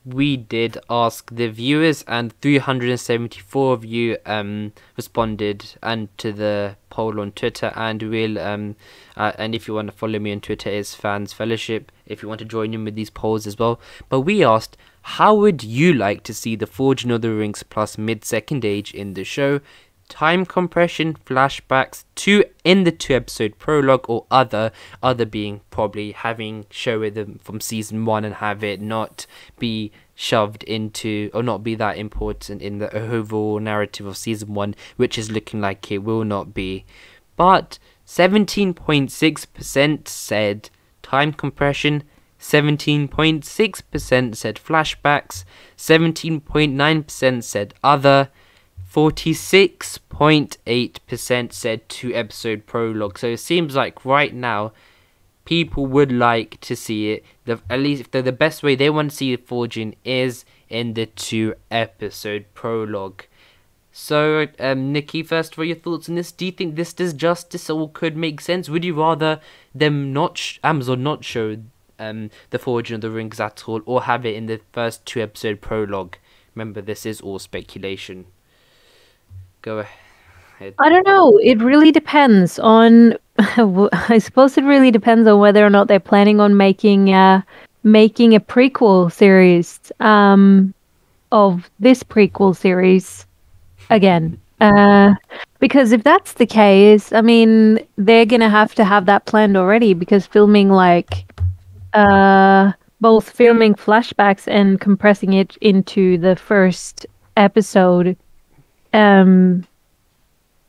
we 0.05 0.37
did 0.37 0.77
ask 0.89 1.29
the 1.33 1.49
viewers, 1.49 2.03
and 2.07 2.31
374 2.41 3.73
of 3.73 3.83
you 3.83 4.17
um 4.25 4.71
responded 4.95 5.65
and 5.81 6.15
to 6.19 6.31
the 6.31 6.77
poll 6.89 7.19
on 7.19 7.31
Twitter, 7.33 7.73
and 7.75 8.01
we'll 8.03 8.39
um 8.39 8.75
uh, 9.17 9.33
and 9.37 9.53
if 9.53 9.67
you 9.67 9.73
want 9.73 9.87
to 9.89 9.95
follow 9.97 10.19
me 10.19 10.31
on 10.31 10.39
Twitter, 10.41 10.69
is 10.69 10.95
Fans 10.95 11.33
Fellowship. 11.33 11.91
If 12.05 12.21
you 12.21 12.29
want 12.29 12.39
to 12.39 12.45
join 12.45 12.73
in 12.73 12.85
with 12.85 12.95
these 12.95 13.09
polls 13.09 13.45
as 13.45 13.57
well, 13.59 13.79
but 14.07 14.21
we 14.21 14.43
asked 14.43 14.77
how 15.05 15.33
would 15.35 15.63
you 15.63 15.93
like 15.93 16.23
to 16.23 16.33
see 16.33 16.55
the 16.55 16.65
Forge 16.65 17.05
of 17.05 17.21
the 17.21 17.31
Rings 17.31 17.61
plus 17.61 17.95
mid 17.95 18.25
second 18.25 18.65
age 18.65 18.91
in 18.91 19.13
the 19.13 19.23
show? 19.23 19.61
Time 20.09 20.47
compression, 20.47 21.15
flashbacks, 21.25 22.05
two 22.15 22.43
in 22.63 22.85
the 22.85 22.91
two 22.91 23.13
episode 23.13 23.59
prologue 23.59 24.09
or 24.09 24.25
other, 24.31 24.71
other 25.03 25.25
being 25.25 25.61
probably 25.69 26.11
having 26.11 26.65
show 26.71 26.99
with 26.99 27.13
them 27.13 27.39
from 27.43 27.61
season 27.61 28.05
one 28.05 28.25
and 28.25 28.33
have 28.35 28.63
it 28.63 28.81
not 28.81 29.27
be 29.59 29.91
shoved 30.15 30.63
into 30.63 31.29
or 31.35 31.43
not 31.43 31.63
be 31.63 31.75
that 31.75 31.99
important 31.99 32.63
in 32.63 32.79
the 32.79 32.91
overall 32.95 33.59
narrative 33.59 34.07
of 34.07 34.17
season 34.17 34.55
one, 34.55 34.73
which 34.95 35.19
is 35.19 35.29
looking 35.29 35.61
like 35.61 35.91
it 35.91 35.99
will 35.99 36.23
not 36.23 36.55
be. 36.55 36.83
But 37.35 37.77
17.6% 38.07 40.07
said 40.07 40.69
time 41.03 41.31
compression, 41.31 42.01
17.6% 42.45 44.35
said 44.35 44.55
flashbacks, 44.55 45.45
17.9% 45.77 47.43
said 47.43 47.73
other, 47.83 48.29
46.8% 48.93 51.53
said 51.53 51.89
two 51.89 52.13
episode 52.13 52.67
prologue. 52.67 53.17
So 53.17 53.29
it 53.29 53.39
seems 53.39 53.75
like 53.75 54.05
right 54.05 54.31
now 54.33 54.73
people 55.43 55.87
would 55.87 56.11
like 56.11 56.61
to 56.61 56.75
see 56.75 57.13
it. 57.13 57.25
The, 57.45 57.59
at 57.67 57.79
least 57.79 58.11
the, 58.11 58.21
the 58.21 58.31
best 58.31 58.61
way 58.61 58.75
they 58.75 58.91
want 58.91 59.09
to 59.09 59.17
see 59.17 59.33
it 59.33 59.47
forging 59.47 59.95
is 60.05 60.45
in 60.69 60.93
the 60.93 61.07
two 61.07 61.55
episode 61.71 62.45
prologue. 62.53 63.23
So, 63.91 64.45
um, 64.59 64.91
Nikki, 64.91 65.23
first, 65.23 65.55
for 65.55 65.63
your 65.63 65.77
thoughts 65.77 66.07
on 66.09 66.15
this? 66.15 66.31
Do 66.31 66.45
you 66.45 66.51
think 66.51 66.75
this 66.75 66.93
does 66.93 67.13
justice 67.13 67.71
or 67.71 67.89
could 67.89 68.15
make 68.15 68.39
sense? 68.39 68.69
Would 68.69 68.85
you 68.85 68.93
rather 68.93 69.39
them 69.73 70.13
not 70.13 70.59
Amazon 70.63 71.01
not 71.01 71.25
show 71.25 71.57
um, 71.99 72.29
the 72.49 72.59
Forging 72.59 72.95
of 72.95 73.01
the 73.01 73.11
Rings 73.11 73.39
at 73.39 73.67
all, 73.67 73.81
or 73.85 74.03
have 74.03 74.25
it 74.25 74.35
in 74.35 74.45
the 74.47 74.61
first 74.73 75.05
two 75.05 75.21
episode 75.21 75.61
prologue. 75.61 76.17
Remember, 76.53 76.81
this 76.81 77.05
is 77.05 77.21
all 77.21 77.39
speculation. 77.39 78.25
Go 79.61 79.79
ahead. 79.79 80.75
I 80.79 80.89
don't 80.89 81.05
know. 81.05 81.37
It 81.43 81.61
really 81.61 81.91
depends 81.91 82.59
on. 82.59 83.15
I 83.37 84.17
suppose 84.19 84.57
it 84.57 84.63
really 84.63 84.91
depends 84.91 85.27
on 85.27 85.39
whether 85.39 85.65
or 85.65 85.69
not 85.69 85.87
they're 85.87 85.99
planning 85.99 86.39
on 86.39 86.55
making 86.55 87.13
uh, 87.13 87.41
making 87.83 88.33
a 88.33 88.39
prequel 88.39 89.11
series 89.11 89.79
um, 89.99 90.73
of 91.31 91.69
this 91.79 92.03
prequel 92.03 92.55
series 92.55 93.25
again. 93.89 94.39
Uh, 94.61 95.13
because 95.59 95.91
if 95.91 96.03
that's 96.03 96.33
the 96.33 96.45
case, 96.45 97.11
I 97.11 97.21
mean, 97.21 97.79
they're 97.97 98.25
gonna 98.25 98.49
have 98.49 98.73
to 98.75 98.85
have 98.85 99.05
that 99.07 99.25
planned 99.25 99.57
already 99.57 99.93
because 99.93 100.25
filming 100.25 100.69
like 100.69 101.25
uh, 101.95 102.71
both 103.01 103.29
filming 103.29 103.73
flashbacks 103.73 104.47
and 104.47 104.79
compressing 104.79 105.33
it 105.33 105.57
into 105.61 106.17
the 106.17 106.35
first 106.35 107.05
episode 107.37 108.15
um, 108.93 109.67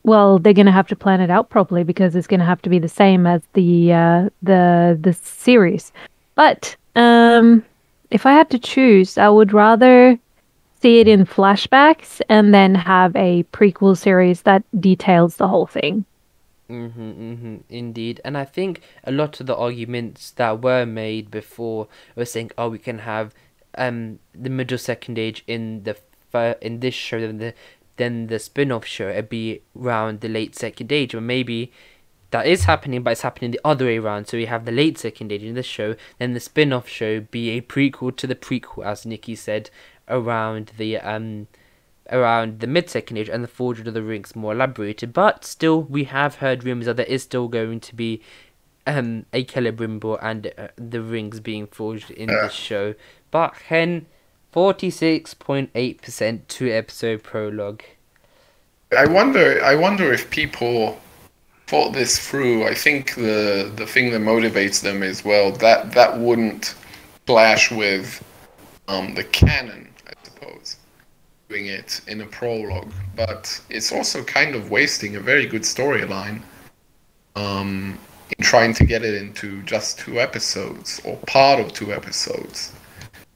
well, 0.03 0.39
they're 0.39 0.53
going 0.53 0.65
to 0.65 0.71
have 0.71 0.87
to 0.87 0.95
plan 0.95 1.21
it 1.21 1.29
out 1.29 1.49
properly 1.49 1.83
because 1.83 2.15
it's 2.15 2.27
going 2.27 2.39
to 2.39 2.45
have 2.45 2.61
to 2.61 2.69
be 2.69 2.79
the 2.79 2.87
same 2.87 3.27
as 3.27 3.41
the 3.53 3.93
uh, 3.93 4.29
the 4.41 4.97
the 4.99 5.13
series. 5.13 5.91
But 6.35 6.75
um, 6.95 7.63
if 8.09 8.25
I 8.25 8.31
had 8.31 8.49
to 8.51 8.59
choose, 8.59 9.17
I 9.17 9.29
would 9.29 9.53
rather 9.53 10.17
see 10.81 10.99
it 10.99 11.07
in 11.07 11.25
flashbacks 11.25 12.21
and 12.29 12.53
then 12.53 12.73
have 12.75 13.15
a 13.15 13.43
prequel 13.51 13.97
series 13.97 14.43
that 14.43 14.63
details 14.79 15.35
the 15.37 15.47
whole 15.47 15.67
thing. 15.67 16.05
Mm-hmm, 16.69 17.01
mm-hmm, 17.01 17.55
indeed. 17.69 18.19
And 18.25 18.37
I 18.37 18.43
think 18.43 18.81
a 19.03 19.11
lot 19.11 19.39
of 19.39 19.45
the 19.47 19.55
arguments 19.55 20.31
that 20.31 20.61
were 20.61 20.85
made 20.85 21.31
before 21.31 21.87
were 22.15 22.25
saying, 22.25 22.51
oh, 22.57 22.69
we 22.69 22.79
can 22.79 22.99
have 22.99 23.33
um 23.77 24.19
the 24.33 24.49
middle 24.49 24.77
second 24.77 25.19
age 25.19 25.43
in 25.47 25.83
the 25.83 25.95
fir- 26.31 26.57
in 26.61 26.79
this 26.79 26.93
show, 26.93 27.19
then 27.21 27.37
the 27.37 27.53
then 27.95 28.27
the 28.27 28.37
spin-off 28.37 28.85
show 28.85 29.09
it'd 29.09 29.29
be 29.29 29.61
around 29.79 30.19
the 30.21 30.27
late 30.27 30.55
second 30.55 30.91
age, 30.91 31.15
or 31.15 31.21
maybe 31.21 31.71
that 32.31 32.45
is 32.45 32.65
happening, 32.65 33.01
but 33.01 33.11
it's 33.11 33.21
happening 33.21 33.51
the 33.51 33.61
other 33.63 33.85
way 33.85 33.97
around. 33.97 34.27
So 34.27 34.37
we 34.37 34.45
have 34.47 34.65
the 34.65 34.71
late 34.71 34.97
second 34.97 35.31
age 35.31 35.43
in 35.43 35.55
this 35.55 35.65
show, 35.65 35.95
then 36.19 36.33
the 36.33 36.41
spin-off 36.41 36.87
show 36.89 37.21
be 37.21 37.51
a 37.51 37.61
prequel 37.61 38.15
to 38.17 38.27
the 38.27 38.35
prequel, 38.35 38.85
as 38.85 39.05
Nikki 39.05 39.35
said, 39.35 39.69
around 40.09 40.73
the 40.77 40.97
um 40.97 41.47
around 42.11 42.59
the 42.59 42.67
mid 42.67 42.89
second 42.89 43.17
age 43.17 43.29
and 43.29 43.43
the 43.43 43.47
Forge 43.47 43.79
of 43.79 43.93
the 43.93 44.01
Rings 44.01 44.35
more 44.35 44.53
elaborated. 44.53 45.13
But 45.13 45.45
still, 45.45 45.83
we 45.83 46.05
have 46.05 46.35
heard 46.35 46.63
rumors 46.63 46.85
that 46.85 46.97
there 46.97 47.05
is 47.05 47.23
still 47.23 47.47
going 47.47 47.79
to 47.81 47.95
be 47.95 48.21
um 48.85 49.25
a 49.33 49.43
Celebrimbor 49.43 50.17
and 50.21 50.53
uh, 50.57 50.67
the 50.77 51.01
rings 51.01 51.39
being 51.39 51.67
forged 51.67 52.11
in 52.11 52.27
this 52.27 52.53
show. 52.53 52.95
But 53.31 53.55
Hen, 53.67 54.05
forty 54.51 54.89
six 54.89 55.33
point 55.33 55.69
eight 55.75 56.01
percent 56.01 56.47
to 56.49 56.71
episode 56.71 57.23
prologue. 57.23 57.83
I 58.97 59.05
wonder. 59.05 59.61
I 59.63 59.75
wonder 59.75 60.13
if 60.13 60.29
people 60.29 60.99
thought 61.67 61.91
this 61.91 62.17
through. 62.17 62.65
I 62.65 62.73
think 62.73 63.15
the 63.15 63.71
the 63.75 63.85
thing 63.85 64.11
that 64.11 64.21
motivates 64.21 64.81
them 64.81 65.03
is 65.03 65.25
well 65.25 65.51
that 65.51 65.91
that 65.91 66.17
wouldn't 66.17 66.75
clash 67.25 67.69
with 67.71 68.23
um, 68.87 69.13
the 69.15 69.23
canon, 69.25 69.86
doing 71.49 71.67
it 71.67 72.01
in 72.07 72.21
a 72.21 72.25
prologue. 72.25 72.91
But 73.15 73.61
it's 73.69 73.91
also 73.91 74.23
kind 74.23 74.55
of 74.55 74.69
wasting 74.71 75.15
a 75.15 75.19
very 75.19 75.45
good 75.45 75.63
storyline 75.63 76.41
um, 77.35 77.97
in 78.37 78.43
trying 78.43 78.73
to 78.75 78.85
get 78.85 79.03
it 79.03 79.15
into 79.15 79.61
just 79.63 79.99
two 79.99 80.19
episodes 80.19 81.01
or 81.05 81.17
part 81.27 81.59
of 81.59 81.73
two 81.73 81.93
episodes. 81.93 82.73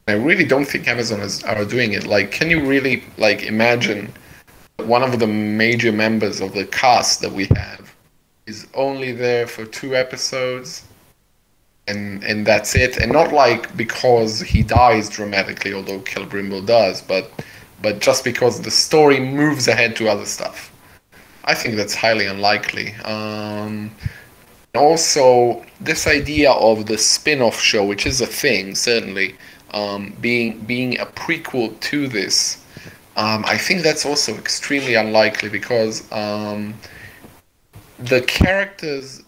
I 0.08 0.14
really 0.14 0.46
don't 0.46 0.66
think 0.66 0.88
Amazon 0.88 1.22
is, 1.22 1.44
are 1.44 1.64
doing 1.64 1.94
it. 1.94 2.06
Like, 2.06 2.32
can 2.32 2.50
you 2.50 2.66
really 2.66 3.04
like 3.18 3.44
imagine? 3.44 4.12
one 4.88 5.04
of 5.04 5.20
the 5.20 5.28
major 5.28 5.92
members 5.92 6.42
of 6.42 6.54
the 6.54 6.66
cast 6.66 7.22
that 7.22 7.32
we 7.32 7.46
have 7.56 7.96
is 8.46 8.68
only 8.74 9.12
there 9.12 9.48
for 9.48 9.66
two 9.66 9.96
episodes 9.96 10.86
and 11.88 12.24
and 12.24 12.46
that's 12.46 12.76
it 12.76 12.98
and 12.98 13.12
not 13.12 13.32
like 13.32 13.76
because 13.76 14.40
he 14.40 14.62
dies 14.62 15.10
dramatically 15.10 15.74
although 15.74 16.00
Celebrimbor 16.00 16.66
does 16.66 17.02
but 17.02 17.32
but 17.82 18.00
just 18.00 18.24
because 18.24 18.62
the 18.62 18.72
story 18.72 19.20
moves 19.20 19.68
ahead 19.68 19.96
to 19.96 20.08
other 20.08 20.26
stuff 20.26 20.72
I 21.46 21.56
think 21.56 21.76
that's 21.76 21.96
highly 21.96 22.26
unlikely 22.26 22.94
um 23.06 23.92
also 24.76 25.66
this 25.82 26.08
idea 26.08 26.52
of 26.52 26.86
the 26.86 26.98
spin-off 26.98 27.60
show 27.60 27.86
which 27.86 28.06
is 28.06 28.22
a 28.22 28.28
thing 28.28 28.76
certainly 28.76 29.36
um, 29.74 30.14
being 30.20 30.60
being 30.62 31.00
a 31.00 31.06
prequel 31.06 31.80
to 31.82 32.08
this 32.08 32.62
um, 33.18 33.44
I 33.46 33.58
think 33.58 33.82
that's 33.82 34.06
also 34.06 34.36
extremely 34.36 34.96
unlikely 34.96 35.50
because 35.50 36.10
um, 36.14 36.74
the 38.00 38.22
characters, 38.22 39.24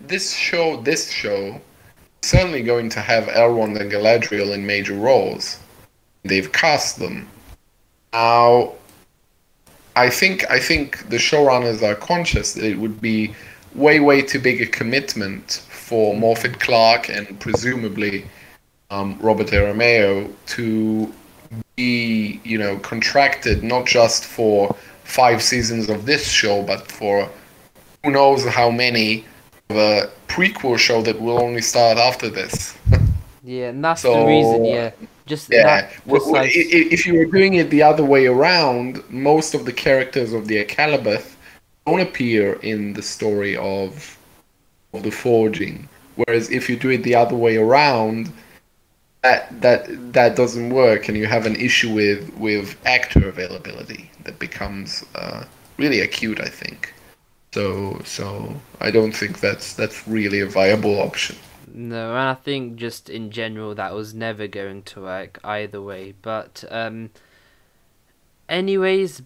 this 0.00 0.34
show, 0.34 0.80
this 0.82 1.10
show, 1.10 1.60
is 2.22 2.28
certainly 2.28 2.62
going 2.62 2.88
to 2.90 3.00
have 3.00 3.24
Elrond 3.26 3.80
and 3.80 3.90
Galadriel 3.90 4.52
in 4.52 4.66
major 4.66 4.94
roles. 4.94 5.58
They've 6.24 6.50
cast 6.50 6.98
them. 6.98 7.28
Now, 8.14 8.74
I 9.96 10.08
think 10.08 10.48
I 10.48 10.60
think 10.60 11.08
the 11.08 11.16
showrunners 11.16 11.82
are 11.82 11.96
conscious 11.96 12.54
that 12.54 12.64
it 12.64 12.78
would 12.78 13.00
be 13.00 13.34
way 13.74 13.98
way 13.98 14.22
too 14.22 14.38
big 14.38 14.62
a 14.62 14.66
commitment 14.66 15.64
for 15.68 16.14
Morfydd 16.14 16.60
Clark 16.60 17.08
and 17.08 17.38
presumably 17.40 18.24
um, 18.90 19.18
Robert 19.20 19.48
Aramayo 19.48 20.32
to 20.46 21.12
be 21.74 22.40
you 22.44 22.56
know 22.56 22.78
contracted 22.78 23.64
not 23.64 23.84
just 23.84 24.24
for 24.24 24.76
five 25.02 25.42
seasons 25.42 25.88
of 25.88 26.06
this 26.06 26.28
show 26.30 26.62
but 26.62 26.90
for 26.90 27.28
who 28.04 28.12
knows 28.12 28.44
how 28.46 28.70
many 28.70 29.24
of 29.70 29.76
a 29.76 30.08
prequel 30.28 30.78
show 30.78 31.02
that 31.02 31.20
will 31.20 31.42
only 31.42 31.62
start 31.62 31.98
after 31.98 32.28
this 32.30 32.73
Yeah, 33.44 33.68
and 33.68 33.84
that's 33.84 34.02
the 34.02 34.24
reason. 34.26 34.64
Yeah, 34.64 34.90
just 35.26 35.50
yeah 35.50 35.62
that 35.64 35.92
W- 36.06 36.18
w- 36.24 36.36
i- 36.36 36.44
precise. 36.44 36.56
i- 36.56 36.88
if 36.94 37.06
you 37.06 37.14
were 37.18 37.26
doing 37.26 37.54
it 37.54 37.70
the 37.70 37.82
other 37.82 38.04
way 38.04 38.26
around 38.26 39.02
most 39.10 39.54
of 39.54 39.64
the 39.66 39.72
characters 39.72 40.32
of 40.32 40.48
the 40.48 40.64
Akallabêth 40.64 41.32
don't 41.86 42.00
appear 42.00 42.54
in 42.62 42.94
the 42.94 43.02
story 43.02 43.56
of 43.56 44.16
of 44.94 45.02
the 45.02 45.10
forging 45.10 45.88
whereas 46.16 46.50
if 46.50 46.68
you 46.70 46.76
do 46.76 46.90
it 46.90 47.02
the 47.02 47.14
other 47.14 47.36
way 47.36 47.56
around 47.56 48.32
that 49.22 49.48
that 49.60 49.80
that 50.12 50.36
doesn't 50.36 50.70
work 50.70 51.08
and 51.08 51.16
you 51.18 51.26
have 51.26 51.46
an 51.46 51.56
issue 51.56 51.92
with 51.92 52.32
with 52.38 52.76
actor 52.86 53.28
availability 53.28 54.10
that 54.24 54.38
becomes 54.38 55.04
uh, 55.14 55.44
really 55.78 56.00
acute 56.00 56.40
i 56.40 56.48
think 56.48 56.92
so 57.54 58.00
so 58.04 58.54
i 58.80 58.90
don't 58.90 59.12
think 59.12 59.40
that's 59.40 59.74
that's 59.74 60.06
really 60.08 60.40
a 60.40 60.46
viable 60.46 61.00
option 61.00 61.36
No, 61.76 62.10
and 62.10 62.28
I 62.28 62.34
think 62.34 62.76
just 62.76 63.10
in 63.10 63.32
general 63.32 63.74
that 63.74 63.92
was 63.94 64.14
never 64.14 64.46
going 64.46 64.84
to 64.84 65.02
work 65.02 65.40
either 65.42 65.82
way. 65.82 66.14
But 66.22 66.64
um, 66.70 67.10
anyways, 68.48 69.22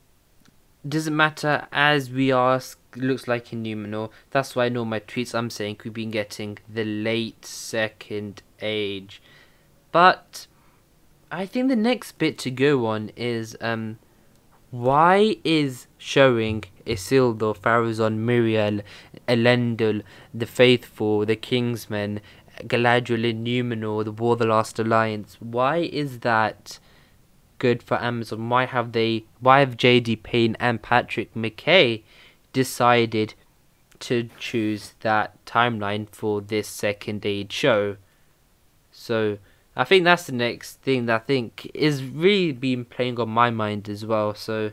doesn't 0.88 1.14
matter 1.14 1.66
as 1.70 2.10
we 2.10 2.32
are. 2.32 2.60
Looks 2.96 3.28
like 3.28 3.52
in 3.52 3.62
Numenor. 3.62 4.08
That's 4.30 4.56
why 4.56 4.66
in 4.66 4.78
all 4.78 4.86
my 4.86 5.00
tweets 5.00 5.34
I'm 5.34 5.50
saying 5.50 5.80
we've 5.84 5.92
been 5.92 6.10
getting 6.10 6.56
the 6.72 6.84
late 6.84 7.44
second 7.44 8.42
age. 8.62 9.20
But 9.92 10.46
I 11.30 11.44
think 11.44 11.68
the 11.68 11.76
next 11.76 12.12
bit 12.12 12.38
to 12.38 12.50
go 12.50 12.86
on 12.86 13.10
is 13.14 13.58
um, 13.60 13.98
why 14.70 15.36
is 15.44 15.86
showing 15.98 16.64
Isildur, 16.86 17.56
Pharazôn, 17.56 18.18
Miriel, 18.24 18.82
Elendil, 19.26 20.02
the 20.32 20.46
Faithful, 20.46 21.26
the 21.26 21.36
Kingsmen, 21.36 22.20
Galadriel 22.64 23.24
in 23.24 23.44
Numenor, 23.44 24.04
the 24.04 24.12
War 24.12 24.32
of 24.32 24.38
the 24.40 24.46
Last 24.46 24.78
Alliance, 24.78 25.36
why 25.40 25.78
is 25.78 26.20
that 26.20 26.78
good 27.58 27.82
for 27.82 28.00
Amazon? 28.02 28.48
Why 28.48 28.66
have 28.66 28.92
they 28.92 29.24
why 29.40 29.60
have 29.60 29.76
JD 29.76 30.22
Payne 30.22 30.56
and 30.58 30.82
Patrick 30.82 31.34
McKay 31.34 32.02
decided 32.52 33.34
to 34.00 34.28
choose 34.38 34.94
that 35.00 35.44
timeline 35.44 36.08
for 36.10 36.40
this 36.40 36.68
second 36.68 37.26
aid 37.26 37.52
show? 37.52 37.96
So 38.90 39.38
I 39.76 39.84
think 39.84 40.04
that's 40.04 40.24
the 40.24 40.32
next 40.32 40.80
thing 40.82 41.06
that 41.06 41.22
I 41.22 41.24
think 41.24 41.70
is 41.74 42.04
really 42.04 42.52
been 42.52 42.84
playing 42.84 43.20
on 43.20 43.28
my 43.28 43.50
mind 43.50 43.88
as 43.88 44.04
well. 44.04 44.34
So 44.34 44.72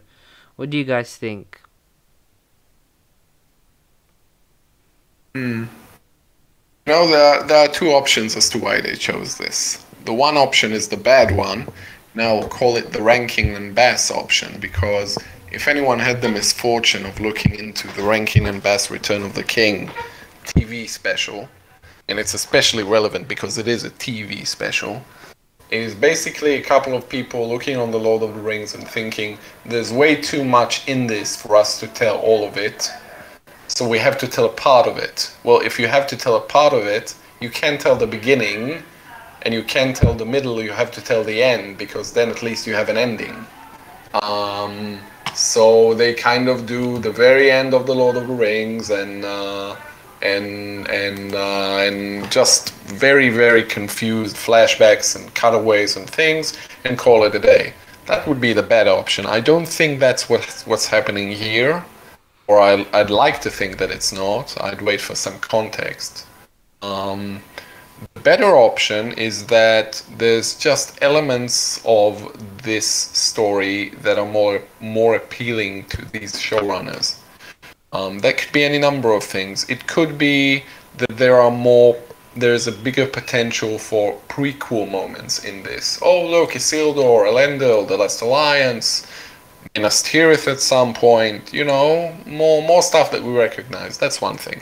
what 0.55 0.69
do 0.69 0.77
you 0.77 0.83
guys 0.83 1.15
think? 1.15 1.61
Hmm. 5.35 5.65
No, 6.87 7.07
there 7.07 7.23
are, 7.23 7.43
there 7.47 7.65
are 7.65 7.67
two 7.67 7.93
options 7.93 8.35
as 8.35 8.47
to 8.49 8.59
why 8.59 8.79
they 8.79 8.93
chose 8.93 9.39
this. 9.39 9.83
The 10.03 10.13
one 10.13 10.37
option 10.37 10.71
is 10.71 10.87
the 10.87 10.97
bad 10.97 11.35
one. 11.35 11.67
Now 12.13 12.35
we'll 12.35 12.47
call 12.47 12.77
it 12.77 12.93
the 12.93 13.01
Rankin 13.01 13.55
and 13.55 13.73
Bass 13.73 14.11
option 14.11 14.59
because 14.59 15.17
if 15.51 15.67
anyone 15.67 15.97
had 15.97 16.21
the 16.21 16.29
misfortune 16.29 17.07
of 17.07 17.19
looking 17.19 17.55
into 17.55 17.87
the 17.95 18.03
Rankin 18.03 18.45
and 18.45 18.61
Bass 18.61 18.91
Return 18.91 19.23
of 19.23 19.33
the 19.33 19.41
King 19.41 19.89
TV 20.43 20.87
special, 20.87 21.49
and 22.07 22.19
it's 22.19 22.35
especially 22.35 22.83
relevant 22.83 23.27
because 23.27 23.57
it 23.57 23.67
is 23.67 23.83
a 23.83 23.89
TV 23.89 24.45
special, 24.45 25.03
it 25.71 25.79
is 25.79 25.95
basically 25.95 26.53
a 26.53 26.61
couple 26.61 26.95
of 26.95 27.09
people 27.09 27.49
looking 27.49 27.77
on 27.77 27.89
the 27.89 27.99
Lord 27.99 28.21
of 28.21 28.35
the 28.35 28.41
Rings 28.41 28.75
and 28.75 28.87
thinking 28.87 29.39
there's 29.65 29.91
way 29.91 30.15
too 30.15 30.43
much 30.43 30.87
in 30.87 31.07
this 31.07 31.35
for 31.35 31.55
us 31.55 31.79
to 31.79 31.87
tell 31.87 32.19
all 32.19 32.47
of 32.47 32.57
it. 32.57 32.91
So 33.67 33.87
we 33.87 33.99
have 33.99 34.17
to 34.19 34.27
tell 34.27 34.45
a 34.45 34.49
part 34.49 34.87
of 34.87 34.97
it. 34.97 35.35
Well, 35.43 35.59
if 35.59 35.79
you 35.79 35.87
have 35.87 36.07
to 36.07 36.17
tell 36.17 36.35
a 36.35 36.41
part 36.41 36.73
of 36.73 36.85
it, 36.85 37.15
you 37.39 37.49
can't 37.49 37.79
tell 37.79 37.95
the 37.95 38.07
beginning 38.07 38.83
and 39.41 39.53
you 39.53 39.63
can't 39.63 39.95
tell 39.95 40.13
the 40.13 40.25
middle, 40.25 40.61
you 40.61 40.71
have 40.71 40.91
to 40.91 41.01
tell 41.01 41.23
the 41.23 41.41
end 41.41 41.77
because 41.77 42.13
then 42.13 42.29
at 42.29 42.41
least 42.41 42.65
you 42.65 42.73
have 42.73 42.89
an 42.89 42.97
ending. 42.97 43.45
Um, 44.13 44.99
so 45.35 45.93
they 45.93 46.13
kind 46.13 46.47
of 46.47 46.65
do 46.65 46.97
the 46.99 47.11
very 47.11 47.51
end 47.51 47.73
of 47.73 47.85
the 47.85 47.93
Lord 47.93 48.15
of 48.15 48.27
the 48.27 48.33
Rings 48.33 48.89
and 48.89 49.25
uh, 49.25 49.75
and 50.21 50.87
and 50.87 51.35
uh, 51.35 51.77
and 51.79 52.31
just 52.31 52.73
very 52.85 53.29
very 53.29 53.63
confused 53.63 54.35
flashbacks 54.35 55.15
and 55.15 55.33
cutaways 55.35 55.97
and 55.97 56.09
things 56.09 56.57
and 56.85 56.97
call 56.97 57.23
it 57.25 57.35
a 57.35 57.39
day. 57.39 57.73
That 58.05 58.27
would 58.27 58.39
be 58.39 58.53
the 58.53 58.63
bad 58.63 58.87
option. 58.87 59.25
I 59.25 59.39
don't 59.41 59.67
think 59.67 59.99
that's 59.99 60.29
what 60.29 60.63
what's 60.65 60.87
happening 60.87 61.31
here. 61.31 61.83
Or 62.47 62.59
I, 62.59 62.85
I'd 62.93 63.09
like 63.09 63.41
to 63.41 63.49
think 63.49 63.77
that 63.77 63.91
it's 63.91 64.11
not. 64.11 64.55
I'd 64.61 64.81
wait 64.81 65.01
for 65.01 65.15
some 65.15 65.39
context. 65.39 66.27
Um, 66.81 67.41
the 68.13 68.19
better 68.21 68.55
option 68.55 69.13
is 69.13 69.45
that 69.47 70.03
there's 70.17 70.55
just 70.55 70.97
elements 71.01 71.81
of 71.85 72.61
this 72.61 72.85
story 72.87 73.89
that 74.01 74.19
are 74.19 74.25
more 74.25 74.61
more 74.81 75.15
appealing 75.15 75.85
to 75.85 76.05
these 76.11 76.33
showrunners. 76.33 77.19
Um, 77.93 78.19
that 78.19 78.37
could 78.37 78.51
be 78.51 78.63
any 78.63 78.77
number 78.77 79.13
of 79.13 79.23
things. 79.23 79.69
It 79.69 79.87
could 79.87 80.17
be 80.17 80.63
that 80.97 81.17
there 81.17 81.39
are 81.39 81.51
more 81.51 81.97
there's 82.35 82.67
a 82.67 82.71
bigger 82.71 83.07
potential 83.07 83.79
for 83.79 84.19
prequel 84.27 84.91
moments 84.91 85.45
in 85.45 85.63
this. 85.63 85.97
Oh 86.01 86.25
look, 86.25 86.51
Isildur, 86.51 87.25
Elendil, 87.31 87.87
the 87.87 87.97
Last 87.97 88.21
Alliance, 88.21 89.07
Minas 89.73 90.03
Tirith 90.03 90.51
at 90.51 90.59
some 90.59 90.93
point, 90.93 91.53
you 91.53 91.63
know, 91.63 92.15
more 92.25 92.61
more 92.61 92.81
stuff 92.81 93.11
that 93.11 93.23
we 93.23 93.33
recognize. 93.33 93.97
That's 93.97 94.21
one 94.21 94.37
thing. 94.37 94.61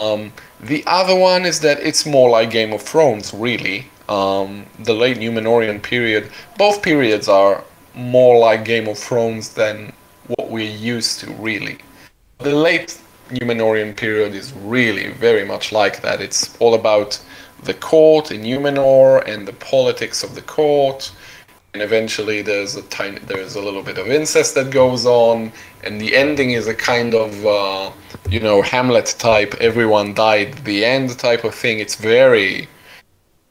Um, 0.00 0.32
the 0.60 0.82
other 0.86 1.14
one 1.14 1.44
is 1.44 1.60
that 1.60 1.78
it's 1.80 2.04
more 2.04 2.28
like 2.28 2.50
Game 2.50 2.72
of 2.72 2.82
Thrones, 2.82 3.32
really. 3.32 3.86
Um, 4.08 4.66
the 4.80 4.92
late 4.92 5.18
Numenorian 5.18 5.82
period, 5.82 6.30
both 6.58 6.82
periods 6.82 7.28
are 7.28 7.64
more 7.94 8.38
like 8.38 8.64
Game 8.64 8.88
of 8.88 8.98
Thrones 8.98 9.54
than 9.54 9.92
what 10.26 10.50
we're 10.50 10.70
used 10.70 11.20
to, 11.20 11.32
really. 11.34 11.78
The 12.38 12.54
late 12.54 12.98
Numenorian 13.30 13.96
period 13.96 14.34
is 14.34 14.52
really 14.52 15.12
very 15.12 15.44
much 15.44 15.72
like 15.72 16.02
that. 16.02 16.20
It's 16.20 16.56
all 16.58 16.74
about 16.74 17.20
the 17.62 17.74
court 17.74 18.30
in 18.30 18.42
Numenor 18.42 19.26
and 19.26 19.48
the 19.48 19.52
politics 19.54 20.22
of 20.22 20.34
the 20.34 20.42
court. 20.42 21.10
And 21.74 21.82
eventually, 21.82 22.40
there's 22.40 22.76
a 22.76 22.82
tiny, 22.82 23.18
there's 23.18 23.56
a 23.56 23.60
little 23.60 23.82
bit 23.82 23.98
of 23.98 24.06
incest 24.08 24.54
that 24.54 24.70
goes 24.70 25.04
on, 25.06 25.52
and 25.82 26.00
the 26.00 26.14
ending 26.16 26.52
is 26.52 26.68
a 26.68 26.74
kind 26.74 27.14
of, 27.14 27.44
uh, 27.44 27.90
you 28.30 28.40
know, 28.40 28.62
Hamlet 28.62 29.16
type, 29.18 29.54
everyone 29.60 30.14
died 30.14 30.54
the 30.64 30.84
end 30.84 31.18
type 31.18 31.44
of 31.44 31.52
thing. 31.52 31.80
It's 31.80 31.96
very, 31.96 32.68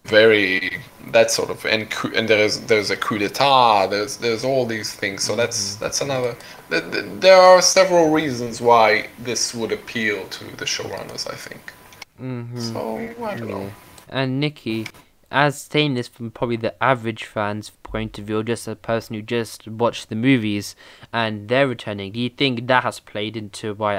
very 0.06 0.80
that 1.12 1.30
sort 1.30 1.50
of 1.50 1.66
and 1.66 1.94
and 2.16 2.30
there's 2.30 2.62
there's 2.62 2.90
a 2.90 2.96
coup 2.96 3.20
d'état. 3.20 3.90
There's 3.90 4.18
there's 4.18 4.46
all 4.46 4.66
these 4.66 4.94
things. 4.94 5.24
So 5.24 5.36
that's 5.36 5.76
that's 5.76 6.02
another 6.02 6.36
there 6.70 7.38
are 7.38 7.62
several 7.62 8.10
reasons 8.10 8.62
why 8.62 9.08
this 9.20 9.54
would 9.54 9.72
appeal 9.72 10.26
to 10.28 10.44
the 10.58 10.66
showrunners, 10.66 11.30
I 11.32 11.36
think. 11.36 11.74
Mm-hmm. 12.22 12.60
So 12.60 13.26
I 13.26 13.36
don't 13.36 13.50
know. 13.50 13.72
And 14.10 14.40
Nikki, 14.40 14.88
as 15.32 15.60
saying 15.60 15.96
this 15.96 16.08
from 16.08 16.32
probably 16.32 16.58
the 16.58 16.82
average 16.84 17.26
fan's 17.26 17.72
point 17.94 18.18
of 18.18 18.26
view, 18.26 18.40
or 18.40 18.44
just 18.44 18.68
a 18.68 18.76
person 18.76 19.16
who 19.16 19.22
just 19.22 19.68
watched 19.68 20.10
the 20.10 20.16
movies 20.16 20.76
and 21.14 21.48
they're 21.48 21.68
returning, 21.68 22.12
do 22.12 22.20
you 22.20 22.30
think 22.30 22.66
that 22.68 22.84
has 22.84 23.00
played 23.00 23.38
into 23.38 23.76
why 23.76 23.96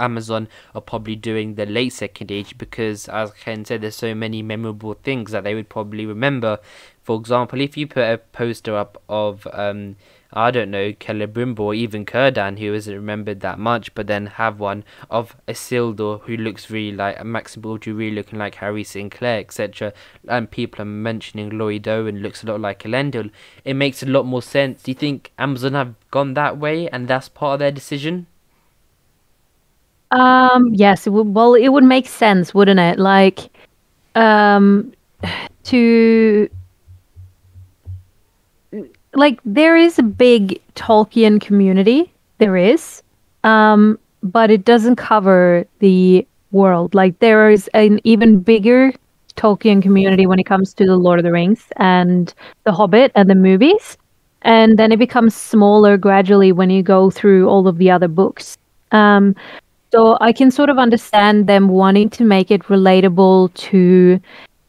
Amazon 0.00 0.48
are 0.74 0.80
probably 0.80 1.14
doing 1.14 1.54
the 1.54 1.66
late 1.66 1.92
second 1.92 2.32
age? 2.32 2.56
Because, 2.56 3.06
as 3.08 3.30
Ken 3.32 3.66
said, 3.66 3.82
there's 3.82 3.96
so 3.96 4.14
many 4.14 4.40
memorable 4.42 4.94
things 4.94 5.30
that 5.32 5.44
they 5.44 5.54
would 5.54 5.68
probably 5.68 6.06
remember. 6.06 6.58
For 7.02 7.20
example, 7.20 7.60
if 7.60 7.76
you 7.76 7.86
put 7.86 8.10
a 8.10 8.18
poster 8.18 8.74
up 8.74 9.02
of 9.08 9.46
um, 9.52 9.96
I 10.32 10.50
don't 10.50 10.70
know, 10.70 10.92
Celebrimbor 10.92 11.60
or 11.60 11.74
even 11.74 12.04
Círdan, 12.04 12.58
who 12.58 12.74
isn't 12.74 12.94
remembered 12.94 13.40
that 13.40 13.58
much, 13.58 13.94
but 13.94 14.06
then 14.06 14.26
have 14.26 14.60
one 14.60 14.84
of 15.10 15.34
Isildur 15.46 16.20
who 16.22 16.36
looks 16.36 16.70
really 16.70 16.94
like 16.94 17.24
Maxim 17.24 17.62
Baldry 17.62 17.94
really 17.94 18.16
looking 18.16 18.38
like 18.38 18.56
Harry 18.56 18.84
Sinclair, 18.84 19.38
etc. 19.40 19.92
And 20.28 20.50
people 20.50 20.82
are 20.82 20.86
mentioning 20.86 21.56
Lloyd 21.56 21.88
Owen 21.88 22.18
looks 22.18 22.42
a 22.42 22.46
lot 22.46 22.60
like 22.60 22.82
Elendil. 22.82 23.30
It 23.64 23.74
makes 23.74 24.02
a 24.02 24.06
lot 24.06 24.26
more 24.26 24.42
sense. 24.42 24.82
Do 24.82 24.90
you 24.90 24.94
think 24.94 25.32
Amazon 25.38 25.72
have 25.72 25.94
gone 26.10 26.34
that 26.34 26.58
way 26.58 26.88
and 26.90 27.08
that's 27.08 27.30
part 27.30 27.54
of 27.54 27.58
their 27.60 27.72
decision? 27.72 28.26
Um, 30.10 30.74
yes, 30.74 31.06
it 31.06 31.10
would, 31.10 31.34
well, 31.34 31.54
it 31.54 31.68
would 31.68 31.84
make 31.84 32.06
sense, 32.06 32.52
wouldn't 32.52 32.80
it? 32.80 32.98
Like, 32.98 33.50
um, 34.14 34.92
to 35.64 36.48
like 39.14 39.40
there 39.44 39.76
is 39.76 39.98
a 39.98 40.02
big 40.02 40.60
Tolkien 40.74 41.40
community. 41.40 42.12
There 42.38 42.56
is. 42.56 43.02
Um, 43.44 43.98
but 44.22 44.50
it 44.50 44.64
doesn't 44.64 44.96
cover 44.96 45.66
the 45.78 46.26
world. 46.50 46.94
Like 46.94 47.18
there 47.18 47.50
is 47.50 47.68
an 47.74 48.00
even 48.04 48.40
bigger 48.40 48.92
Tolkien 49.36 49.80
community 49.80 50.26
when 50.26 50.38
it 50.38 50.44
comes 50.44 50.74
to 50.74 50.84
the 50.84 50.96
Lord 50.96 51.18
of 51.18 51.24
the 51.24 51.32
Rings 51.32 51.66
and 51.76 52.34
the 52.64 52.72
Hobbit 52.72 53.12
and 53.14 53.30
the 53.30 53.34
movies. 53.34 53.96
And 54.42 54.78
then 54.78 54.92
it 54.92 54.98
becomes 54.98 55.34
smaller 55.34 55.96
gradually 55.96 56.52
when 56.52 56.70
you 56.70 56.82
go 56.82 57.10
through 57.10 57.48
all 57.48 57.66
of 57.68 57.78
the 57.78 57.90
other 57.90 58.08
books. 58.08 58.56
Um, 58.92 59.34
so 59.90 60.18
I 60.20 60.32
can 60.32 60.50
sort 60.50 60.70
of 60.70 60.78
understand 60.78 61.46
them 61.46 61.68
wanting 61.68 62.10
to 62.10 62.24
make 62.24 62.50
it 62.50 62.62
relatable 62.64 63.54
to 63.54 64.20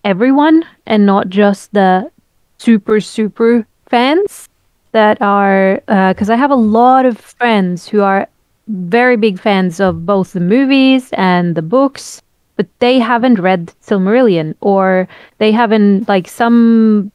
everyone 0.04 0.66
and 0.86 1.06
not 1.06 1.30
just 1.30 1.74
the 1.74 2.10
super, 2.58 3.00
super 3.02 3.66
fans 3.90 4.48
that 4.92 5.22
are 5.22 5.82
because 5.88 6.30
uh, 6.30 6.34
I 6.34 6.36
have 6.36 6.52
a 6.52 6.56
lot 6.56 7.06
of 7.06 7.18
friends 7.18 7.88
who 7.88 8.02
are 8.02 8.28
very 8.68 9.18
big 9.18 9.40
fans 9.40 9.80
of 9.80 10.06
both 10.06 10.34
the 10.34 10.40
movies 10.40 11.10
and 11.14 11.56
the 11.56 11.62
books, 11.62 12.22
but 12.56 12.68
they 12.80 13.00
haven't 13.00 13.40
read 13.40 13.74
Silmarillion 13.82 14.56
or 14.62 15.08
they 15.40 15.52
haven't 15.52 16.08
like 16.08 16.28
some 16.28 17.12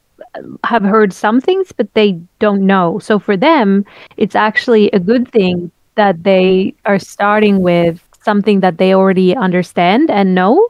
have 0.65 0.83
heard 0.83 1.13
some 1.13 1.39
things, 1.41 1.71
but 1.71 1.93
they 1.93 2.19
don't 2.39 2.65
know. 2.65 2.99
So 2.99 3.19
for 3.19 3.37
them, 3.37 3.85
it's 4.17 4.35
actually 4.35 4.89
a 4.91 4.99
good 4.99 5.29
thing 5.31 5.71
that 5.95 6.23
they 6.23 6.73
are 6.85 6.99
starting 6.99 7.61
with 7.61 8.01
something 8.23 8.59
that 8.59 8.77
they 8.77 8.93
already 8.93 9.35
understand 9.35 10.09
and 10.11 10.35
know, 10.35 10.67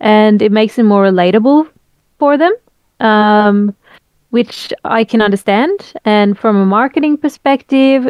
and 0.00 0.42
it 0.42 0.52
makes 0.52 0.78
it 0.78 0.84
more 0.84 1.04
relatable 1.04 1.68
for 2.18 2.36
them. 2.36 2.52
Um, 3.00 3.74
which 4.30 4.72
I 4.84 5.04
can 5.04 5.22
understand. 5.22 5.92
And 6.04 6.38
from 6.38 6.56
a 6.56 6.66
marketing 6.66 7.16
perspective, 7.16 8.08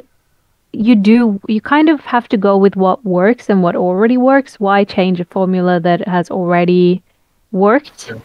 you 0.72 0.94
do 0.94 1.40
you 1.48 1.60
kind 1.60 1.88
of 1.88 2.00
have 2.00 2.28
to 2.28 2.36
go 2.36 2.56
with 2.56 2.76
what 2.76 3.04
works 3.04 3.48
and 3.48 3.62
what 3.62 3.76
already 3.76 4.16
works. 4.16 4.60
Why 4.60 4.84
change 4.84 5.20
a 5.20 5.24
formula 5.24 5.80
that 5.80 6.06
has 6.06 6.30
already 6.30 7.02
worked? 7.52 8.08
Yeah. 8.08 8.18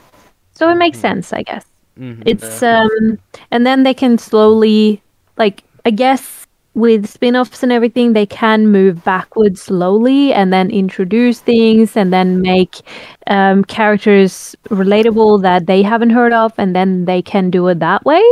So 0.53 0.69
it 0.69 0.75
makes 0.75 0.97
mm-hmm. 0.97 1.07
sense, 1.07 1.33
I 1.33 1.43
guess. 1.43 1.65
Mm-hmm. 1.99 2.23
It's 2.25 2.63
um 2.63 3.19
and 3.51 3.65
then 3.65 3.83
they 3.83 3.93
can 3.93 4.17
slowly 4.17 5.01
like 5.37 5.63
I 5.85 5.91
guess 5.91 6.42
with 6.75 7.07
spin-offs 7.07 7.61
and 7.61 7.71
everything 7.71 8.13
they 8.13 8.25
can 8.25 8.67
move 8.67 9.03
backwards 9.03 9.61
slowly 9.61 10.33
and 10.33 10.51
then 10.51 10.71
introduce 10.71 11.39
things 11.39 11.95
and 11.95 12.11
then 12.11 12.41
make 12.41 12.81
um, 13.27 13.63
characters 13.65 14.55
relatable 14.69 15.41
that 15.41 15.67
they 15.67 15.83
haven't 15.83 16.09
heard 16.09 16.33
of 16.33 16.53
and 16.57 16.75
then 16.75 17.05
they 17.05 17.21
can 17.21 17.49
do 17.49 17.67
it 17.67 17.79
that 17.79 18.03
way. 18.05 18.23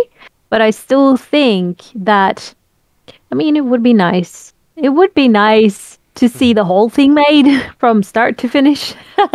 But 0.50 0.62
i 0.62 0.70
still 0.72 1.16
think 1.18 1.84
that 1.96 2.54
i 3.32 3.36
mean 3.36 3.56
it 3.56 3.66
would 3.66 3.84
be 3.84 3.94
nice. 3.94 4.54
It 4.76 4.90
would 4.90 5.14
be 5.14 5.28
nice 5.28 6.00
to 6.16 6.28
see 6.28 6.54
the 6.54 6.66
whole 6.66 6.90
thing 6.90 7.14
made 7.14 7.62
from 7.78 8.04
start 8.04 8.38
to 8.40 8.50
finish. 8.50 8.94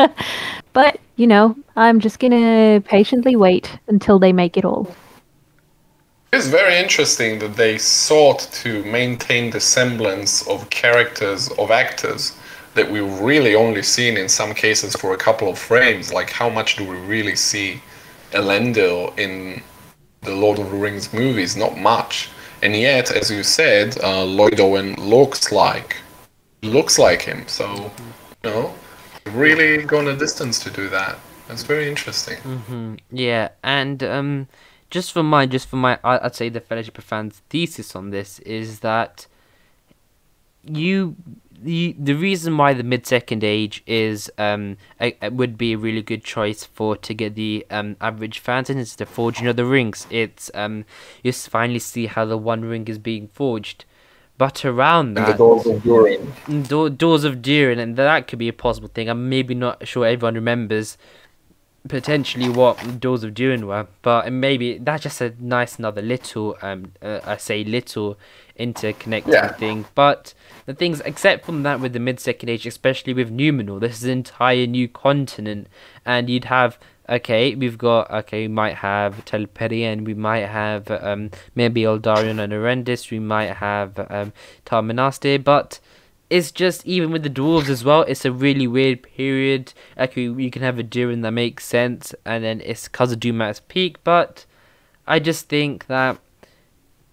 But 0.73 1.01
you 1.17 1.27
know 1.27 1.57
i'm 1.77 1.99
just 2.01 2.19
gonna 2.19 2.83
patiently 2.85 3.37
wait 3.37 3.79
until 3.89 4.19
they 4.19 4.33
make 4.33 4.57
it 4.57 4.65
all 4.65 4.95
it's 6.33 6.49
very 6.49 6.77
interesting 6.77 7.39
that 7.39 7.57
they 7.57 7.79
sought 7.79 8.41
to 8.53 8.83
maintain 8.85 9.51
the 9.51 9.61
semblance 9.61 10.47
of 10.49 10.69
characters 10.71 11.51
of 11.59 11.71
actors 11.71 12.37
that 12.75 12.91
we've 12.91 13.21
really 13.21 13.55
only 13.55 13.83
seen 13.83 14.17
in 14.17 14.29
some 14.29 14.53
cases 14.53 14.95
for 14.95 15.15
a 15.15 15.17
couple 15.17 15.49
of 15.49 15.59
frames. 15.59 16.13
Like, 16.13 16.31
how 16.31 16.51
much 16.51 16.77
do 16.77 16.85
we 16.85 16.97
really 16.99 17.35
see 17.37 17.81
Elendil 18.33 19.19
in 19.19 19.63
the 20.23 20.35
Lord 20.35 20.59
of 20.59 20.71
the 20.71 20.77
Rings 20.77 21.13
movies? 21.13 21.57
Not 21.57 21.79
much. 21.79 22.29
And 22.63 22.77
yet, 22.77 23.11
as 23.11 23.31
you 23.31 23.43
said, 23.43 23.99
uh, 24.03 24.25
Lloyd 24.25 24.61
Owen 24.61 24.95
looks 24.97 25.53
like 25.53 25.97
looks 26.63 26.99
like 26.99 27.23
him. 27.23 27.47
So, 27.47 27.91
you 28.45 28.51
know, 28.51 28.75
really 29.27 29.85
gone 29.85 30.09
a 30.09 30.17
distance 30.17 30.59
to 30.61 30.71
do 30.71 30.89
that. 30.89 31.19
That's 31.49 31.63
very 31.63 31.89
interesting. 31.89 32.37
Mm-hmm. 32.39 32.95
Yeah, 33.11 33.51
and 33.63 34.03
um, 34.03 34.49
just 34.91 35.13
for 35.13 35.23
my 35.23 35.47
just 35.47 35.69
for 35.69 35.77
my 35.77 35.99
I'd 36.05 36.35
say 36.35 36.49
the 36.49 36.61
Fellowship 36.61 36.99
of 36.99 37.05
Fans 37.05 37.43
thesis 37.49 37.97
on 37.97 38.11
this 38.11 38.39
is 38.41 38.81
that 38.81 39.27
you 40.65 41.17
the 41.63 41.97
the 41.99 42.15
reason 42.15 42.57
why 42.57 42.75
the 42.75 42.83
mid 42.83 43.07
second 43.07 43.43
age 43.43 43.83
is 43.87 44.31
um 44.39 44.77
a, 45.01 45.17
a, 45.23 45.31
would 45.31 45.57
be 45.57 45.73
a 45.73 45.79
really 45.79 46.03
good 46.03 46.25
choice 46.25 46.65
for 46.65 46.97
to 46.97 47.15
get 47.15 47.35
the 47.35 47.67
um 47.71 47.97
average 48.01 48.39
fans 48.39 48.71
in 48.71 48.79
is 48.79 48.97
the 48.97 49.07
forging 49.07 49.47
of 49.47 49.57
the 49.57 49.65
rings. 49.65 50.07
It's 50.11 50.51
um 50.55 50.85
you 51.23 51.33
finally 51.33 51.79
see 51.79 52.07
how 52.07 52.25
the 52.25 52.39
One 52.39 52.63
Ring 52.63 52.87
is 52.89 52.99
being 52.99 53.29
forged. 53.29 53.85
But 54.39 54.67
around 54.67 55.15
that, 55.15 55.29
the 55.29 55.39
doors 55.39 55.67
of 55.67 55.83
Durin, 55.83 56.35
do, 56.47 56.91
doors 56.91 57.25
of 57.25 57.41
Durin, 57.41 57.79
and 57.79 57.97
that 57.97 58.29
could 58.29 58.39
be 58.39 58.49
a 58.49 58.53
possible 58.53 58.89
thing. 58.89 59.09
I'm 59.09 59.31
maybe 59.31 59.55
not 59.55 59.89
sure 59.89 60.05
everyone 60.05 60.35
remembers 60.35 60.99
potentially 61.89 62.49
what 62.49 63.01
Doors 63.01 63.23
of 63.25 63.35
Durin 63.35 63.67
were, 63.67 63.87
but 64.03 64.33
maybe 64.33 64.79
that's 64.79 65.03
just 65.03 65.21
a 65.21 65.35
nice 65.41 65.79
another 65.79 66.03
little 66.03 66.57
um 66.63 66.93
uh, 67.03 67.21
I 67.25 67.37
say 67.37 67.65
little 67.65 68.19
interconnected 68.57 69.33
Yeah. 69.35 69.53
thing. 69.53 69.87
But 69.95 70.35
the 70.67 70.75
things 70.75 71.01
except 71.05 71.45
from 71.47 71.63
that 71.63 71.81
with 71.81 71.93
the 71.93 72.01
mid 72.01 72.21
second 72.21 72.49
age, 72.49 72.67
especially 72.67 73.15
with 73.15 73.31
Numenor, 73.31 73.81
this 73.81 73.99
is 73.99 74.05
an 74.05 74.11
entire 74.11 74.67
new 74.67 74.89
continent, 74.89 75.69
and 76.05 76.29
you'd 76.31 76.45
have 76.47 76.79
okay, 77.09 77.55
we've 77.55 77.79
got 77.79 78.11
okay, 78.11 78.43
we 78.43 78.49
might 78.49 78.77
have 78.77 79.25
Telperian, 79.25 80.05
we 80.05 80.15
might 80.15 80.47
have 80.47 80.91
um 80.91 81.31
maybe 81.55 81.83
Aldarion 81.83 82.41
and 82.43 82.53
Erendis, 82.53 83.11
we 83.11 83.19
might 83.21 83.55
have 83.57 83.99
um 84.11 84.33
Tar-Minastir, 84.65 85.43
but 85.45 85.79
it's 86.29 86.51
just 86.51 86.87
even 86.87 87.11
with 87.11 87.23
the 87.23 87.31
dwarves 87.31 87.69
as 87.69 87.85
well. 87.85 88.03
It's 88.03 88.25
a 88.25 88.33
really 88.33 88.67
weird 88.67 89.03
period. 89.03 89.73
Like 89.97 90.17
you, 90.17 90.37
you 90.39 90.51
can 90.51 90.63
have 90.63 90.79
a 90.79 90.83
Durin 90.83 91.23
that 91.23 91.33
makes 91.33 91.65
sense, 91.65 92.15
and 92.25 92.43
then 92.43 92.61
it's 92.65 92.89
Khazad-dûm 92.89 93.43
at 93.43 93.51
its 93.51 93.61
peak. 93.61 94.03
But 94.05 94.45
I 95.07 95.19
just 95.19 95.49
think 95.49 95.87
that 95.87 96.19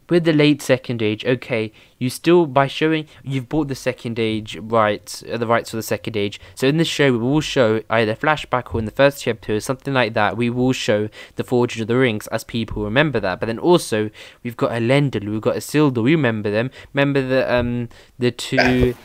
with 0.09 0.23
the 0.23 0.33
late 0.33 0.61
second 0.61 1.01
age, 1.01 1.25
okay, 1.25 1.71
you 1.97 2.09
still 2.09 2.45
by 2.45 2.67
showing 2.67 3.07
you've 3.23 3.49
bought 3.49 3.67
the 3.67 3.75
second 3.75 4.19
age 4.19 4.57
rights, 4.57 5.23
uh, 5.31 5.37
the 5.37 5.47
rights 5.47 5.69
for 5.69 5.77
the 5.77 5.83
second 5.83 6.17
age. 6.17 6.39
So 6.55 6.67
in 6.67 6.77
this 6.77 6.87
show, 6.87 7.11
we 7.11 7.17
will 7.17 7.41
show 7.41 7.81
either 7.89 8.15
flashback 8.15 8.73
or 8.73 8.79
in 8.79 8.85
the 8.85 8.91
first 8.91 9.23
chapter, 9.23 9.59
something 9.59 9.93
like 9.93 10.13
that. 10.13 10.37
We 10.37 10.49
will 10.49 10.73
show 10.73 11.09
the 11.35 11.43
Forging 11.43 11.81
of 11.81 11.87
the 11.87 11.97
Rings 11.97 12.27
as 12.27 12.43
people 12.43 12.83
remember 12.83 13.19
that. 13.19 13.39
But 13.39 13.45
then 13.45 13.59
also 13.59 14.09
we've 14.43 14.57
got 14.57 14.71
a 14.71 14.75
Elendil, 14.75 15.29
we've 15.29 15.41
got 15.41 15.55
Isildur. 15.55 16.03
We 16.03 16.15
remember 16.15 16.51
them. 16.51 16.71
Remember 16.93 17.21
the 17.21 17.53
um 17.53 17.89
the 18.19 18.31
two. 18.31 18.95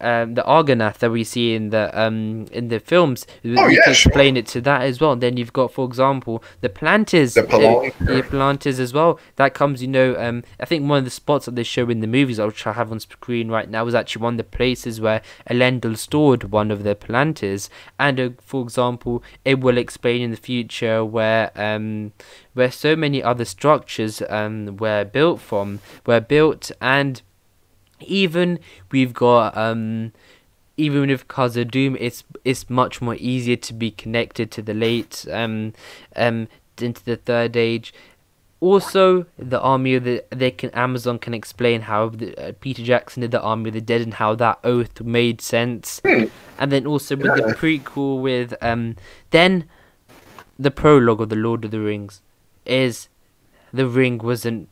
Um, 0.00 0.34
the 0.34 0.42
Argonath 0.42 0.98
that 0.98 1.10
we 1.10 1.24
see 1.24 1.54
in 1.54 1.70
the 1.70 1.88
um 1.98 2.46
in 2.52 2.68
the 2.68 2.80
films, 2.80 3.26
we 3.42 3.56
Oh, 3.56 3.66
we 3.68 3.76
yeah, 3.76 3.84
can 3.84 3.94
sure. 3.94 4.10
explain 4.10 4.36
it 4.36 4.46
to 4.48 4.60
that 4.62 4.82
as 4.82 5.00
well. 5.00 5.14
Then 5.16 5.36
you've 5.36 5.52
got, 5.52 5.72
for 5.72 5.86
example, 5.86 6.42
the 6.60 6.68
Palantirs, 6.68 7.34
The 7.34 7.92
the 8.04 8.22
Palantirs 8.22 8.80
as 8.80 8.92
well. 8.92 9.18
That 9.36 9.54
comes, 9.54 9.80
you 9.80 9.88
know, 9.88 10.16
um, 10.18 10.42
I 10.60 10.66
think 10.66 10.86
one 10.88 10.98
of 10.98 11.04
the 11.04 11.10
spots 11.10 11.46
that 11.46 11.54
they 11.54 11.62
show 11.62 11.88
in 11.88 12.00
the 12.00 12.06
movies, 12.08 12.38
which 12.40 12.66
I 12.66 12.72
have 12.72 12.90
on 12.90 13.00
screen 13.00 13.48
right 13.50 13.70
now, 13.70 13.86
is 13.86 13.94
actually 13.94 14.22
one 14.22 14.34
of 14.34 14.38
the 14.38 14.44
places 14.44 15.00
where 15.00 15.22
Elendil 15.48 15.96
stored 15.96 16.50
one 16.50 16.70
of 16.72 16.82
the 16.82 16.94
Palantirs. 16.96 17.68
And 17.98 18.18
uh, 18.20 18.30
for 18.40 18.62
example, 18.62 19.22
it 19.44 19.60
will 19.60 19.78
explain 19.78 20.22
in 20.22 20.30
the 20.32 20.36
future 20.36 21.04
where 21.04 21.50
um 21.54 22.12
where 22.54 22.70
so 22.70 22.94
many 22.96 23.22
other 23.22 23.44
structures 23.44 24.22
um 24.28 24.76
were 24.76 25.04
built 25.04 25.40
from, 25.40 25.80
were 26.04 26.20
built, 26.20 26.72
and 26.80 27.22
even 28.00 28.58
we've 28.90 29.12
got 29.12 29.56
um 29.56 30.12
even 30.76 31.08
with 31.08 31.28
Khazad-dûm, 31.28 31.96
it's 32.00 32.24
it's 32.44 32.68
much 32.68 33.00
more 33.00 33.16
easier 33.18 33.56
to 33.56 33.72
be 33.72 33.90
connected 33.90 34.50
to 34.52 34.62
the 34.62 34.74
late 34.74 35.26
um 35.30 35.72
um 36.16 36.48
into 36.80 37.04
the 37.04 37.16
third 37.16 37.56
age. 37.56 37.94
Also, 38.60 39.26
the 39.38 39.60
army 39.60 39.94
of 39.94 40.04
the 40.04 40.24
they 40.30 40.50
can 40.50 40.70
Amazon 40.70 41.18
can 41.18 41.34
explain 41.34 41.82
how 41.82 42.08
the, 42.08 42.34
uh, 42.36 42.52
Peter 42.60 42.82
Jackson 42.82 43.20
did 43.20 43.30
the 43.30 43.40
army 43.42 43.68
of 43.68 43.74
the 43.74 43.80
dead 43.80 44.00
and 44.00 44.14
how 44.14 44.34
that 44.36 44.58
oath 44.64 45.00
made 45.02 45.40
sense, 45.40 46.00
and 46.04 46.72
then 46.72 46.86
also 46.86 47.14
with 47.14 47.36
the 47.36 47.54
prequel 47.54 48.22
with 48.22 48.54
um 48.62 48.96
then 49.30 49.68
the 50.58 50.70
prologue 50.70 51.20
of 51.20 51.28
the 51.28 51.36
Lord 51.36 51.64
of 51.64 51.72
the 51.72 51.80
Rings 51.80 52.22
is 52.64 53.08
the 53.72 53.86
ring 53.86 54.18
wasn't 54.18 54.68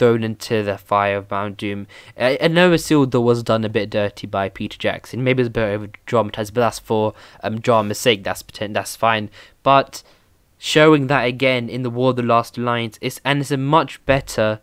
thrown 0.00 0.24
into 0.24 0.62
the 0.62 0.78
fire 0.78 1.18
of 1.18 1.30
Mount 1.30 1.58
Doom. 1.58 1.86
I, 2.18 2.38
I 2.40 2.48
know 2.48 2.70
Isildur 2.70 3.22
was 3.22 3.42
done 3.42 3.64
a 3.66 3.68
bit 3.68 3.90
dirty 3.90 4.26
by 4.26 4.48
Peter 4.48 4.78
Jackson. 4.78 5.22
Maybe 5.22 5.42
it's 5.42 5.48
a 5.48 5.50
bit 5.50 5.68
over 5.68 5.90
dramatized, 6.06 6.54
but 6.54 6.62
that's 6.62 6.78
for 6.78 7.12
um 7.42 7.60
drama's 7.60 7.98
sake. 7.98 8.24
That's 8.24 8.42
pretend. 8.42 8.74
That's 8.74 8.96
fine. 8.96 9.28
But 9.62 10.02
showing 10.56 11.08
that 11.08 11.26
again 11.26 11.68
in 11.68 11.82
the 11.82 11.90
War 11.90 12.10
of 12.10 12.16
the 12.16 12.22
Last 12.22 12.56
Alliance 12.56 12.98
is 13.02 13.20
and 13.26 13.42
it's 13.42 13.50
a 13.50 13.58
much 13.58 14.02
better 14.06 14.60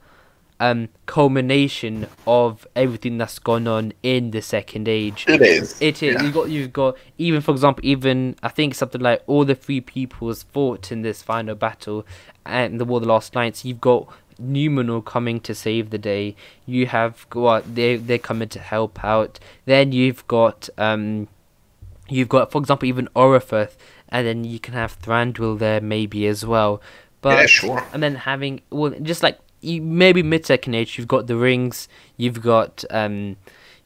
um 0.60 0.90
culmination 1.06 2.08
of 2.26 2.66
everything 2.76 3.20
that's 3.20 3.38
gone 3.38 3.68
on 3.68 3.94
in 4.02 4.32
the 4.32 4.42
Second 4.42 4.88
Age. 4.88 5.24
It 5.28 5.44
is. 5.44 5.80
It 5.80 6.02
is. 6.02 6.16
Yeah. 6.16 6.24
You 6.24 6.32
got. 6.32 6.50
You've 6.50 6.74
got. 6.74 6.98
Even 7.20 7.42
for 7.42 7.52
example, 7.52 7.86
even 7.86 8.36
I 8.42 8.50
think 8.50 8.74
something 8.74 9.02
like 9.02 9.22
all 9.28 9.46
the 9.46 9.54
three 9.54 9.82
peoples 9.82 10.42
fought 10.42 10.92
in 10.92 11.04
this 11.04 11.22
final 11.22 11.54
battle, 11.54 12.08
and 12.44 12.80
the 12.80 12.86
War 12.86 12.98
of 12.98 13.04
the 13.04 13.10
Last 13.10 13.36
Alliance. 13.36 13.64
You've 13.64 13.82
got 13.82 14.12
Numenor 14.42 15.04
coming 15.04 15.40
to 15.42 15.54
save 15.56 15.90
the 15.90 15.98
day. 15.98 16.36
You 16.66 16.86
have 16.88 17.26
what 17.34 17.76
they 17.76 17.96
they're 17.98 18.18
coming 18.18 18.50
to 18.50 18.60
help 18.60 19.04
out. 19.04 19.40
Then 19.66 19.92
you've 19.92 20.26
got 20.28 20.70
um, 20.78 21.28
you've 22.10 22.30
got 22.30 22.52
for 22.52 22.60
example 22.62 22.88
even 22.88 23.08
Oropher, 23.16 23.70
and 24.10 24.26
then 24.28 24.44
you 24.44 24.60
can 24.60 24.74
have 24.74 25.00
Thranduil 25.02 25.58
there 25.60 25.82
maybe 25.82 26.28
as 26.28 26.46
well. 26.46 26.82
But 27.22 27.40
Yeah, 27.40 27.46
sure. 27.48 27.84
and 27.94 28.04
then 28.04 28.16
having 28.16 28.62
well 28.70 28.92
just 29.02 29.24
like 29.24 29.40
you 29.62 29.82
maybe 29.82 30.22
mid 30.22 30.46
second 30.46 30.76
age 30.76 30.98
you've 31.00 31.08
got 31.08 31.26
the 31.26 31.36
rings 31.36 31.88
you've 32.16 32.42
got 32.44 32.86
um 32.92 33.36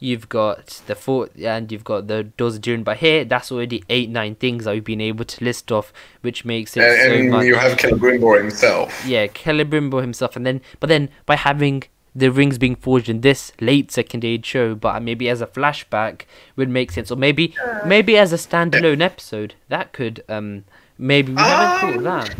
you've 0.04 0.28
got 0.28 0.82
the 0.88 0.96
fort 0.96 1.32
and 1.38 1.72
you've 1.72 1.84
got 1.86 2.08
the 2.08 2.24
doors 2.24 2.56
of 2.56 2.62
Durin 2.62 2.84
but 2.84 2.98
here 2.98 3.24
that's 3.24 3.52
already 3.52 3.84
eight 3.88 4.10
nine 4.10 4.34
things 4.36 4.66
that 4.66 4.74
we've 4.74 4.84
been 4.84 5.00
able 5.00 5.24
to 5.24 5.44
list 5.46 5.72
off 5.72 5.94
which 6.22 6.44
makes 6.44 6.76
it 6.76 6.82
And, 6.84 6.98
so 7.00 7.12
and 7.20 7.30
much 7.30 7.46
you 7.46 7.56
have 7.56 7.78
Celebrimbor 7.78 8.38
himself. 8.42 9.06
yeah 9.06 9.28
Celebrimbor 9.28 10.02
himself 10.02 10.36
and 10.36 10.46
then 10.46 10.60
but 10.80 10.88
then 10.88 11.08
by 11.28 11.36
having 11.36 11.84
the 12.16 12.30
rings 12.30 12.58
being 12.58 12.76
forged 12.76 13.08
in 13.08 13.22
this 13.22 13.54
late 13.62 13.92
second 13.92 14.26
age 14.26 14.46
show 14.46 14.74
but 14.76 15.02
maybe 15.04 15.30
as 15.30 15.40
a 15.40 15.48
flashback 15.48 16.24
would 16.56 16.68
make 16.68 16.92
sense 16.92 17.12
or 17.12 17.16
maybe 17.16 17.56
maybe 17.86 18.18
as 18.18 18.34
a 18.34 18.38
standalone 18.38 19.02
episode 19.02 19.54
that 19.70 19.94
could 19.94 20.24
um 20.28 20.66
maybe 20.98 21.32
we 21.32 21.40
haven't 21.42 21.80
thought 21.80 21.96
of 21.98 22.04
that 22.04 22.36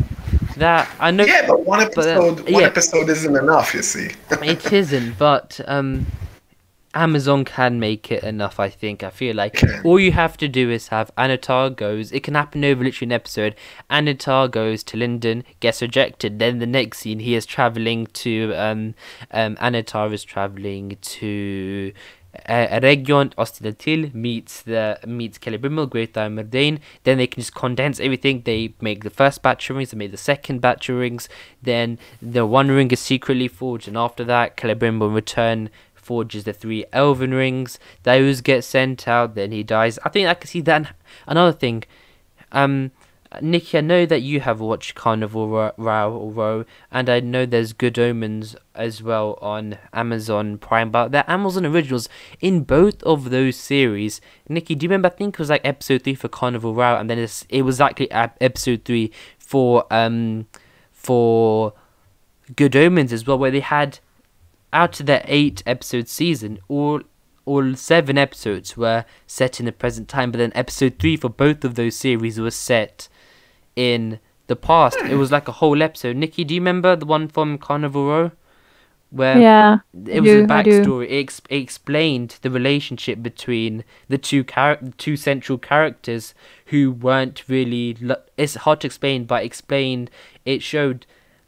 that 0.58 0.90
I 1.00 1.10
know 1.10 1.24
Yeah, 1.24 1.46
but 1.46 1.64
one 1.64 1.78
But, 1.94 2.06
uh, 2.06 2.10
episode, 2.10 2.40
one 2.50 2.60
yeah. 2.62 2.66
episode 2.66 3.08
isn't 3.08 3.34
enough. 3.36 3.72
You 3.72 3.80
see. 3.82 4.10
it 4.30 4.70
isn't, 4.72 5.16
but 5.16 5.58
um, 5.66 6.06
Amazon 6.94 7.44
can 7.44 7.80
make 7.80 8.10
it 8.10 8.22
enough. 8.22 8.60
I 8.60 8.68
think. 8.68 9.02
I 9.02 9.10
feel 9.10 9.34
like 9.34 9.62
all 9.84 9.98
you 9.98 10.12
have 10.12 10.36
to 10.38 10.48
do 10.48 10.70
is 10.70 10.88
have 10.88 11.10
Annatar 11.16 11.74
goes. 11.74 12.12
It 12.12 12.22
can 12.22 12.34
happen 12.34 12.64
over 12.64 12.84
literally 12.84 13.08
an 13.08 13.12
episode. 13.12 13.54
Annatar 13.90 14.50
goes 14.50 14.82
to 14.84 14.96
Lindon, 14.96 15.44
gets 15.60 15.82
rejected. 15.82 16.38
Then 16.38 16.58
the 16.58 16.66
next 16.66 16.98
scene, 16.98 17.20
he 17.20 17.34
is 17.34 17.46
traveling 17.46 18.06
to 18.08 18.52
um, 18.54 18.94
um, 19.30 19.56
Annatar 19.56 20.12
is 20.12 20.24
traveling 20.24 20.98
to. 21.00 21.92
Uh, 22.48 22.80
Region 22.82 23.30
Ost-in-Edhil 23.36 24.14
meets 24.14 24.62
the 24.62 24.98
meets 25.06 25.38
Celebrimbor, 25.38 25.90
Great 25.90 26.16
Merdane. 26.16 26.80
Then 27.04 27.18
they 27.18 27.26
can 27.26 27.42
just 27.42 27.54
condense 27.54 28.00
everything. 28.00 28.40
They 28.46 28.72
make 28.80 29.04
the 29.04 29.10
first 29.10 29.42
batch 29.42 29.68
of 29.68 29.76
rings. 29.76 29.90
They 29.90 29.98
make 29.98 30.12
the 30.12 30.16
second 30.16 30.62
batch 30.62 30.88
of 30.88 30.96
rings. 30.96 31.28
Then 31.62 31.98
the 32.22 32.46
one 32.46 32.68
ring 32.68 32.90
is 32.90 33.00
secretly 33.00 33.48
forged, 33.48 33.86
and 33.86 33.98
after 33.98 34.24
that, 34.24 34.56
Celebrimbor 34.56 35.14
return 35.14 35.68
forges 36.02 36.44
the 36.44 36.52
three 36.52 36.84
elven 36.92 37.32
rings. 37.32 37.78
Those 38.02 38.40
get 38.40 38.64
sent 38.64 39.08
out. 39.08 39.34
Then 39.34 39.52
he 39.52 39.62
dies. 39.62 39.98
I 40.04 40.08
think 40.08 40.28
I 40.28 40.34
can 40.34 40.48
see 40.48 40.60
that. 40.62 40.94
Another 41.26 41.52
thing, 41.52 41.84
um, 42.50 42.90
Nikki, 43.40 43.78
I 43.78 43.80
know 43.80 44.04
that 44.04 44.20
you 44.20 44.40
have 44.40 44.60
watched 44.60 44.94
Carnival 44.94 45.48
Ro- 45.48 45.72
Row, 45.78 46.30
Row, 46.30 46.64
and 46.90 47.08
I 47.08 47.20
know 47.20 47.46
there's 47.46 47.72
Good 47.72 47.98
Omens 47.98 48.56
as 48.74 49.02
well 49.02 49.38
on 49.40 49.78
Amazon 49.94 50.58
Prime, 50.58 50.90
but 50.90 51.12
they're 51.12 51.24
Amazon 51.26 51.64
originals 51.64 52.10
in 52.40 52.64
both 52.64 53.02
of 53.04 53.30
those 53.30 53.56
series. 53.56 54.20
Nikki, 54.48 54.74
do 54.74 54.84
you 54.84 54.88
remember? 54.90 55.08
I 55.08 55.16
think 55.16 55.36
it 55.36 55.38
was 55.38 55.48
like 55.48 55.64
episode 55.64 56.02
three 56.02 56.14
for 56.14 56.28
Carnival 56.28 56.74
Row, 56.74 56.96
and 56.96 57.08
then 57.08 57.18
it 57.48 57.62
was 57.62 57.80
actually 57.80 58.10
episode 58.12 58.84
three 58.84 59.10
for 59.38 59.86
um 59.90 60.46
for 60.90 61.72
Good 62.54 62.76
Omens 62.76 63.12
as 63.12 63.26
well, 63.26 63.38
where 63.38 63.50
they 63.50 63.60
had 63.60 64.00
out 64.72 65.00
of 65.00 65.06
the 65.06 65.22
eight 65.26 65.62
episode 65.66 66.08
season, 66.08 66.58
all 66.68 67.02
all 67.44 67.74
seven 67.74 68.16
episodes 68.16 68.76
were 68.76 69.04
set 69.26 69.58
in 69.58 69.66
the 69.66 69.72
present 69.72 70.08
time, 70.08 70.30
but 70.30 70.38
then 70.38 70.52
episode 70.54 70.98
three 71.00 71.16
for 71.16 71.28
both 71.28 71.64
of 71.64 71.74
those 71.74 71.96
series 71.96 72.38
was 72.38 72.54
set 72.54 73.08
in 73.74 74.20
the 74.46 74.54
past. 74.56 74.96
It 74.98 75.16
was 75.16 75.32
like 75.32 75.48
a 75.48 75.52
whole 75.52 75.82
episode. 75.82 76.16
Nikki, 76.16 76.44
do 76.44 76.54
you 76.54 76.60
remember 76.60 76.94
the 76.94 77.06
one 77.06 77.26
from 77.28 77.58
Carnival 77.58 78.06
Row? 78.06 78.30
Where 79.10 79.38
Yeah, 79.40 79.78
it 80.06 80.20
was 80.20 80.30
a 80.30 80.34
do, 80.34 80.46
do. 80.46 80.48
backstory. 80.48 81.04
It, 81.10 81.18
ex- 81.24 81.42
it 81.50 81.56
explained 81.56 82.38
the 82.42 82.50
relationship 82.50 83.22
between 83.22 83.84
the 84.08 84.16
two 84.18 84.42
char- 84.44 84.78
two 84.96 85.16
central 85.16 85.58
characters 85.58 86.34
who 86.66 86.92
weren't 86.92 87.42
really. 87.48 87.96
Lo- 88.00 88.22
it's 88.38 88.54
hard 88.54 88.80
to 88.80 88.86
explain, 88.86 89.24
but 89.24 89.44
explained. 89.44 90.10
It 90.46 90.62
showed, 90.62 91.04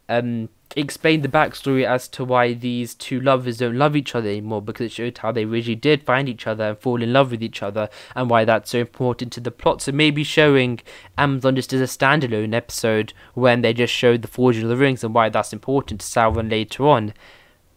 um, 0.07 0.49
explained 0.75 1.23
the 1.23 1.29
backstory 1.29 1.85
as 1.85 2.07
to 2.09 2.25
why 2.25 2.53
these 2.53 2.93
two 2.95 3.19
lovers 3.19 3.57
don't 3.57 3.77
love 3.77 3.95
each 3.95 4.13
other 4.15 4.29
anymore 4.29 4.61
because 4.61 4.87
it 4.87 4.91
showed 4.91 5.17
how 5.17 5.31
they 5.31 5.45
really 5.45 5.75
did 5.75 6.03
find 6.03 6.27
each 6.27 6.47
other 6.47 6.65
and 6.65 6.77
fall 6.77 7.01
in 7.01 7.13
love 7.13 7.31
with 7.31 7.41
each 7.41 7.63
other 7.63 7.89
and 8.15 8.29
why 8.29 8.43
that's 8.43 8.71
so 8.71 8.79
important 8.79 9.31
to 9.33 9.39
the 9.39 9.51
plot. 9.51 9.81
So 9.81 9.91
maybe 9.91 10.23
showing 10.23 10.81
Amazon 11.17 11.55
just 11.55 11.71
as 11.73 11.81
a 11.81 11.97
standalone 11.97 12.53
episode 12.53 13.13
when 13.33 13.61
they 13.61 13.73
just 13.73 13.93
showed 13.93 14.21
the 14.21 14.27
forging 14.27 14.63
of 14.63 14.69
the 14.69 14.77
rings 14.77 15.03
and 15.03 15.13
why 15.13 15.29
that's 15.29 15.53
important 15.53 16.01
to 16.01 16.07
Sauron 16.07 16.49
later 16.51 16.85
on. 16.85 17.13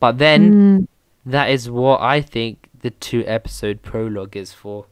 But 0.00 0.18
then 0.18 0.52
Mm, 0.52 0.88
that 1.26 1.50
is 1.50 1.70
what 1.70 2.00
I 2.00 2.20
think 2.20 2.68
the 2.80 2.90
two 2.90 3.24
episode 3.26 3.82
prologue 3.82 4.36
is 4.36 4.52
for. 4.52 4.86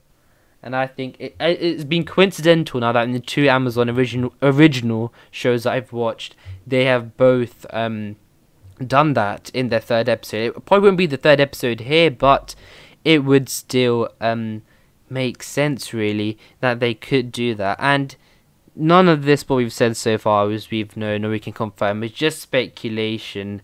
And 0.67 0.75
I 0.75 0.89
think 0.89 1.15
it, 1.21 1.37
it's 1.39 1.85
been 1.85 2.05
coincidental 2.05 2.81
now 2.81 2.91
that 2.91 3.05
in 3.05 3.13
the 3.13 3.21
two 3.21 3.49
Amazon 3.49 3.89
original 3.89 4.35
original 4.43 5.15
shows 5.31 5.63
that 5.63 5.75
I've 5.75 5.93
watched, 5.93 6.35
they 6.67 6.87
have 6.87 7.17
both 7.17 7.65
um, 7.71 8.17
done 8.85 9.13
that 9.13 9.49
in 9.55 9.69
their 9.69 9.81
third 9.81 10.09
episode. 10.09 10.57
It 10.57 10.65
probably 10.67 10.89
won't 10.89 10.99
be 10.99 11.07
the 11.07 11.17
third 11.17 11.39
episode 11.39 11.81
here, 11.83 12.11
but 12.11 12.57
it 13.05 13.23
would 13.23 13.49
still 13.49 14.09
um, 14.21 14.63
make 15.09 15.45
sense 15.45 15.95
really 15.95 16.37
that 16.59 16.81
they 16.81 16.95
could 16.95 17.31
do 17.31 17.55
that. 17.55 17.79
And 17.81 18.17
none 18.75 19.09
of 19.09 19.23
this 19.23 19.49
what 19.49 19.57
we've 19.59 19.73
said 19.73 19.97
so 19.97 20.19
far 20.19 20.51
as 20.51 20.73
we've 20.73 20.97
known 20.97 21.25
or 21.25 21.31
we 21.31 21.39
can 21.39 21.53
confirm. 21.53 22.03
is 22.03 22.11
just 22.11 22.43
speculation 22.43 23.63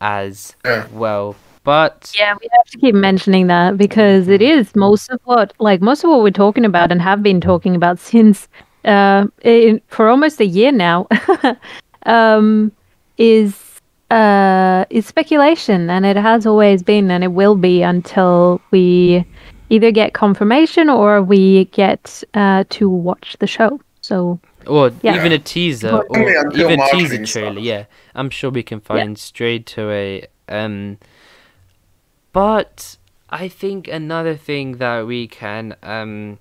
as 0.00 0.54
well. 0.92 1.34
But 1.64 2.14
Yeah, 2.18 2.34
we 2.40 2.48
have 2.52 2.66
to 2.66 2.78
keep 2.78 2.94
mentioning 2.94 3.46
that 3.48 3.76
because 3.76 4.28
it 4.28 4.42
is 4.42 4.74
most 4.74 5.10
of 5.10 5.20
what, 5.24 5.52
like 5.58 5.80
most 5.80 6.04
of 6.04 6.10
what 6.10 6.22
we're 6.22 6.30
talking 6.30 6.64
about 6.64 6.90
and 6.92 7.00
have 7.02 7.22
been 7.22 7.40
talking 7.40 7.74
about 7.74 7.98
since 7.98 8.48
uh, 8.84 9.26
in, 9.42 9.80
for 9.88 10.08
almost 10.08 10.40
a 10.40 10.46
year 10.46 10.72
now, 10.72 11.06
um, 12.06 12.72
is 13.18 13.80
uh, 14.10 14.84
is 14.88 15.06
speculation, 15.06 15.90
and 15.90 16.06
it 16.06 16.16
has 16.16 16.46
always 16.46 16.82
been, 16.82 17.10
and 17.10 17.22
it 17.22 17.32
will 17.32 17.54
be 17.56 17.82
until 17.82 18.60
we 18.70 19.24
either 19.68 19.90
get 19.90 20.14
confirmation 20.14 20.88
or 20.88 21.22
we 21.22 21.66
get 21.66 22.22
uh, 22.34 22.64
to 22.70 22.88
watch 22.88 23.36
the 23.40 23.46
show. 23.46 23.80
So 24.00 24.40
or 24.66 24.92
Yeah. 25.02 25.16
even 25.16 25.32
a 25.32 25.38
teaser 25.38 25.90
or 26.08 26.30
even 26.54 26.80
a 26.80 26.88
teaser 26.90 27.24
trailer. 27.24 27.52
starts. 27.52 27.60
Yeah, 27.60 27.84
I'm 28.14 28.30
sure 28.30 28.50
we 28.50 28.62
can 28.62 28.80
find 28.80 29.18
straight 29.18 29.76
away. 29.76 30.26
Um, 30.48 30.98
but 32.32 32.96
I 33.30 33.48
think 33.48 33.88
another 33.88 34.36
thing 34.36 34.78
that 34.78 35.06
we 35.06 35.26
can 35.28 35.76
um 35.82 36.38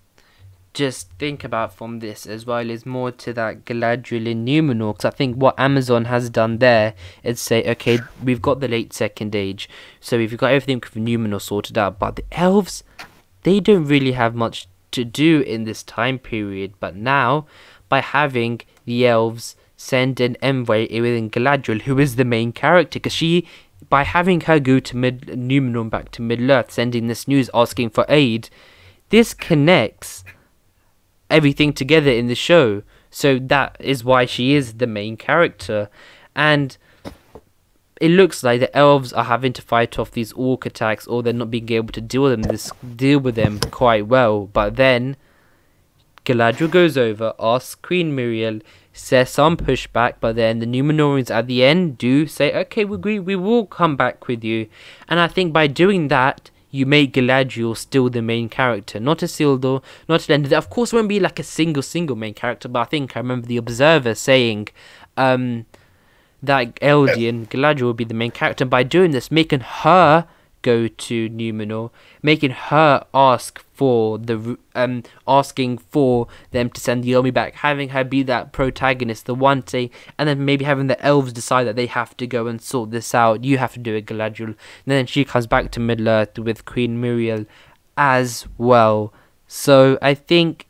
just 0.78 1.10
think 1.18 1.44
about 1.44 1.74
from 1.74 2.00
this 2.00 2.28
as 2.28 2.46
well 2.46 2.70
is 2.70 2.86
more 2.86 3.12
to 3.12 3.34
that 3.34 3.66
Galadriel 3.66 4.28
in 4.28 4.46
Numenor. 4.46 4.94
Because 4.94 5.06
I 5.06 5.10
think 5.10 5.36
what 5.36 5.60
Amazon 5.60 6.06
has 6.06 6.30
done 6.30 6.60
there 6.60 6.94
is 7.24 7.42
say, 7.42 7.64
okay, 7.72 8.00
we've 8.24 8.44
got 8.44 8.60
the 8.60 8.68
late 8.68 8.94
Second 8.94 9.36
Age, 9.36 9.68
so 10.00 10.18
we've 10.18 10.38
got 10.38 10.52
everything 10.52 10.82
for 10.82 11.00
Numenor 11.00 11.42
sorted 11.42 11.80
out, 11.80 11.98
but 11.98 12.18
the 12.18 12.26
elves, 12.32 12.84
they 13.42 13.60
don't 13.60 13.86
really 13.86 14.12
have 14.12 14.36
much 14.36 14.68
to 14.92 15.04
do 15.04 15.42
in 15.42 15.64
this 15.64 15.82
time 15.82 16.20
period. 16.20 16.74
But 16.80 16.96
now, 16.96 17.48
by 17.90 18.02
having 18.02 18.62
the 18.86 19.08
elves 19.08 19.56
send 19.76 20.20
an 20.20 20.38
envoy 20.44 20.82
within 20.92 21.32
Galadriel, 21.32 21.82
who 21.82 21.98
is 21.98 22.18
the 22.18 22.26
main 22.26 22.52
character, 22.52 23.00
because 23.00 23.14
she, 23.14 23.48
by 23.90 24.04
having 24.04 24.42
her 24.42 24.60
go 24.60 24.80
to 24.80 24.98
Mid 24.98 25.28
Numenor 25.28 25.90
back 25.90 26.12
to 26.12 26.22
Middle 26.22 26.52
Earth, 26.52 26.72
sending 26.72 27.08
this 27.08 27.28
news 27.28 27.50
asking 27.54 27.92
for 27.92 28.06
aid, 28.10 28.50
this 29.10 29.34
connects 29.34 30.24
everything 31.30 31.74
together 31.74 32.12
in 32.12 32.28
the 32.28 32.36
show. 32.36 32.84
So 33.10 33.40
that 33.40 33.78
is 33.80 34.04
why 34.04 34.26
she 34.26 34.54
is 34.54 34.76
the 34.76 34.88
main 34.88 35.18
character. 35.18 35.90
And 36.36 36.78
it 38.00 38.10
looks 38.10 38.44
like 38.44 38.60
the 38.60 38.76
elves 38.76 39.14
are 39.14 39.24
having 39.24 39.54
to 39.54 39.62
fight 39.62 39.98
off 39.98 40.12
these 40.12 40.34
orc 40.34 40.66
attacks 40.66 41.08
or 41.08 41.24
they're 41.24 41.34
not 41.34 41.52
being 41.52 41.72
able 41.72 41.92
to 41.94 42.02
deal 42.02 42.24
with 42.24 42.32
them 42.32 42.42
this 42.44 42.72
deal 42.96 43.20
with 43.20 43.36
them 43.36 43.60
quite 43.72 44.08
well. 44.08 44.46
But 44.46 44.76
then 44.76 45.18
Galadriel 46.26 46.70
goes 46.70 46.98
over, 46.98 47.34
asks 47.40 47.76
Queen 47.76 48.16
Miriel, 48.16 48.62
says 48.98 49.30
some 49.30 49.58
pushback, 49.58 50.16
but 50.20 50.36
then 50.36 50.60
the 50.60 50.66
Numenorians 50.66 51.30
at 51.30 51.48
the 51.48 51.64
end 51.64 51.98
do 51.98 52.28
say, 52.28 52.54
Okay, 52.54 52.86
we 52.86 52.96
agree 52.96 53.20
we 53.20 53.36
will 53.36 53.66
come 53.66 53.96
back 53.96 54.28
with 54.28 54.44
you. 54.44 54.68
And 55.08 55.20
I 55.20 55.28
think 55.28 55.54
by 55.54 55.68
doing 55.68 56.08
that 56.10 56.50
you 56.70 56.86
make 56.86 57.14
Galadriel 57.14 57.76
still 57.78 58.10
the 58.10 58.22
main 58.22 58.50
character, 58.50 59.00
not 59.00 59.20
Isildur, 59.20 59.82
not 60.10 60.22
Elendil. 60.22 60.54
Of 60.54 60.70
course, 60.70 60.92
won't 60.92 61.10
be 61.10 61.20
like 61.20 61.40
a 61.40 61.44
single, 61.44 61.84
single 61.84 62.16
main 62.16 62.34
character, 62.34 62.68
but 62.68 62.80
I 62.80 62.86
think 62.86 63.16
I 63.16 63.20
remember 63.20 63.48
the 63.48 63.58
Observer 63.58 64.16
saying 64.16 64.68
um, 65.16 65.66
that 66.44 66.76
Eldian, 66.76 67.48
Galadriel, 67.48 67.84
will 67.84 67.94
be 67.94 68.04
the 68.04 68.14
main 68.14 68.32
character. 68.32 68.66
By 68.66 68.84
doing 68.84 69.12
this, 69.12 69.32
making 69.32 69.62
her 69.62 70.28
go 70.68 70.88
to 70.88 71.30
Numenor, 71.30 71.92
making 72.22 72.52
her 72.52 73.06
ask 73.14 73.64
for 73.74 74.18
the 74.18 74.58
um 74.76 75.04
asking 75.28 75.78
for 75.78 76.28
them 76.52 76.70
to 76.72 76.82
send 76.82 77.04
the 77.04 77.16
army 77.16 77.32
back, 77.32 77.56
having 77.68 77.90
her 77.90 78.04
be 78.04 78.22
that 78.24 78.52
protagonist, 78.52 79.26
the 79.28 79.36
one 79.36 79.66
say, 79.66 79.90
and 80.18 80.28
then 80.28 80.44
maybe 80.44 80.66
having 80.66 80.88
the 80.88 81.02
elves 81.12 81.32
decide 81.32 81.66
that 81.66 81.78
they 81.78 81.86
have 81.86 82.18
to 82.18 82.28
go 82.28 82.48
and 82.48 82.62
sort 82.62 82.92
this 82.92 83.16
out. 83.16 83.44
You 83.44 83.58
have 83.60 83.74
to 83.74 83.80
do 83.80 83.96
it, 83.96 84.08
Galadriel. 84.08 84.48
And 84.48 84.58
then 84.86 85.06
she 85.06 85.24
comes 85.24 85.48
back 85.48 85.72
to 85.72 85.80
Middle 85.80 86.10
Earth 86.10 86.38
with 86.38 86.66
Queen 86.66 87.02
Miriel 87.02 87.46
as 87.96 88.46
well. 88.58 89.14
So 89.48 89.98
I 90.02 90.14
think 90.14 90.68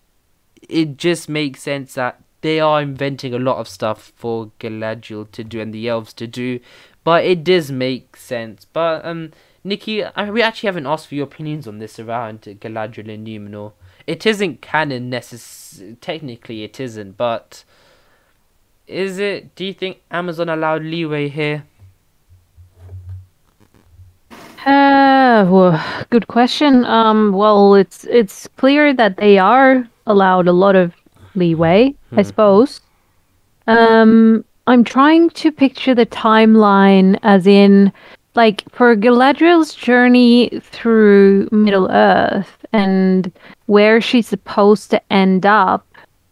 it 0.70 0.98
just 0.98 1.28
makes 1.28 1.64
sense 1.64 1.96
that 1.96 2.22
they 2.42 2.60
are 2.60 2.82
inventing 2.82 3.34
a 3.34 3.40
lot 3.40 3.58
of 3.58 3.68
stuff 3.68 4.14
for 4.16 4.52
Galadriel 4.60 5.32
to 5.32 5.44
do 5.44 5.60
and 5.60 5.74
the 5.74 5.90
elves 5.90 6.14
to 6.14 6.28
do, 6.28 6.60
but 7.04 7.24
it 7.24 7.44
does 7.44 7.72
make 7.72 8.16
sense. 8.16 8.66
But 8.66 9.06
um, 9.06 9.32
Nikki, 9.64 10.04
I, 10.04 10.30
we 10.30 10.42
actually 10.42 10.68
haven't 10.68 10.86
asked 10.86 11.08
for 11.08 11.16
your 11.16 11.26
opinions 11.26 11.68
on 11.68 11.80
this 11.80 12.00
around 12.00 12.42
Galadriel 12.42 13.14
and 13.14 13.28
Numenor. 13.28 13.74
It 14.06 14.26
isn't 14.26 14.62
canon 14.62 15.12
necess- 15.12 15.98
technically 16.00 16.64
it 16.64 16.80
isn't, 16.80 17.18
but 17.18 17.64
is 18.88 19.20
it? 19.20 19.54
Do 19.56 19.66
you 19.66 19.74
think 19.74 20.02
Amazon 20.10 20.48
allowed 20.48 20.84
leeway 20.84 21.28
here? 21.28 21.66
Uh, 24.66 25.46
well, 25.50 26.06
good 26.10 26.28
question. 26.28 26.86
Um, 26.86 27.32
well, 27.34 27.76
it's 27.76 28.06
it's 28.06 28.48
clear 28.58 28.94
that 28.94 29.18
they 29.18 29.38
are 29.38 29.88
allowed 30.06 30.48
a 30.48 30.54
lot 30.54 30.76
of 30.76 30.94
leeway, 31.36 31.94
I 32.14 32.22
suppose. 32.24 32.82
Um, 33.68 34.44
I'm 34.66 34.84
trying 34.84 35.30
to 35.32 35.52
picture 35.52 35.96
the 35.96 36.06
timeline 36.06 37.18
as 37.24 37.48
in, 37.48 37.94
like, 38.38 38.64
for 38.72 38.96
Galadriel's 38.96 39.74
journey 39.74 40.50
through 40.64 41.50
Middle 41.52 41.90
Earth 41.92 42.66
and 42.72 43.30
where 43.66 44.00
she's 44.00 44.28
supposed 44.28 44.90
to 44.92 45.02
end 45.12 45.46
up, 45.46 45.86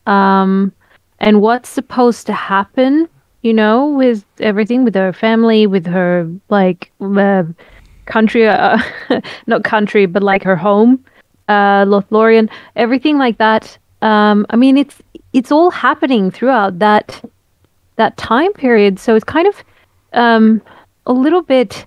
um, 0.06 0.72
and 1.20 1.42
what's 1.42 1.68
supposed 1.68 2.26
to 2.28 2.34
happen. 2.34 3.10
You 3.42 3.54
know, 3.54 3.86
with 3.88 4.26
everything, 4.40 4.86
with 4.86 4.96
her 4.96 5.12
family, 5.12 5.68
with 5.68 5.86
her 5.86 6.30
like. 6.50 6.92
Uh, 7.02 7.44
country, 8.06 8.48
uh, 8.48 8.80
not 9.48 9.64
country, 9.64 10.06
but 10.06 10.24
like 10.24 10.44
her 10.44 10.56
home, 10.56 11.04
uh, 11.50 11.86
Lothlorien, 11.86 12.50
everything 12.76 13.18
like 13.18 13.38
that. 13.38 13.78
Um, 14.02 14.46
I 14.50 14.56
mean, 14.56 14.78
it's 14.78 15.02
it's 15.34 15.52
all 15.52 15.70
happening 15.70 16.32
throughout 16.32 16.80
that 16.80 17.24
that 17.98 18.18
time 18.18 18.54
period. 18.54 19.00
So 19.00 19.16
it's 19.16 19.26
kind 19.26 19.48
of 19.48 19.64
um, 20.14 20.62
a 21.06 21.14
little 21.14 21.42
bit 21.42 21.86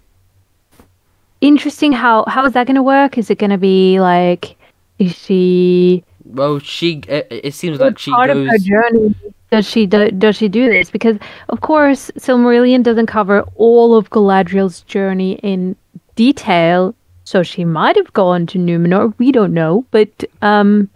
interesting. 1.41 1.93
How 1.93 2.25
how 2.27 2.45
is 2.45 2.53
that 2.55 2.67
going 2.67 2.77
to 2.77 2.83
work? 2.83 3.19
Is 3.19 3.31
it 3.31 3.39
going 3.39 3.51
to 3.51 3.59
be 3.59 4.01
like 4.01 4.57
is 4.99 5.15
she 5.17 6.05
Well, 6.25 6.59
she. 6.59 7.03
It, 7.09 7.27
it 7.31 7.55
seems 7.55 7.79
like 7.81 7.99
she 7.99 8.11
part 8.11 8.29
goes. 8.29 8.39
of 8.43 8.49
her 8.49 8.59
journey? 8.59 9.15
Does 9.51 9.67
she 9.69 9.87
do, 9.87 10.11
does 10.11 10.37
she 10.37 10.49
do 10.49 10.69
this? 10.69 10.91
Because 10.91 11.17
of 11.49 11.61
course, 11.63 12.11
Silmarillion 12.19 12.83
doesn't 12.83 13.07
cover 13.07 13.43
all 13.57 13.95
of 13.97 14.11
Galadriel's 14.11 14.83
journey 14.83 15.35
in 15.43 15.75
detail, 16.17 16.95
so 17.25 17.43
she 17.43 17.65
might 17.65 17.97
have 17.97 18.13
gone 18.13 18.47
to 18.49 18.59
Numenor. 18.59 19.15
We 19.19 19.33
don't 19.33 19.55
know, 19.55 19.87
but 19.91 20.11
um, 20.43 20.91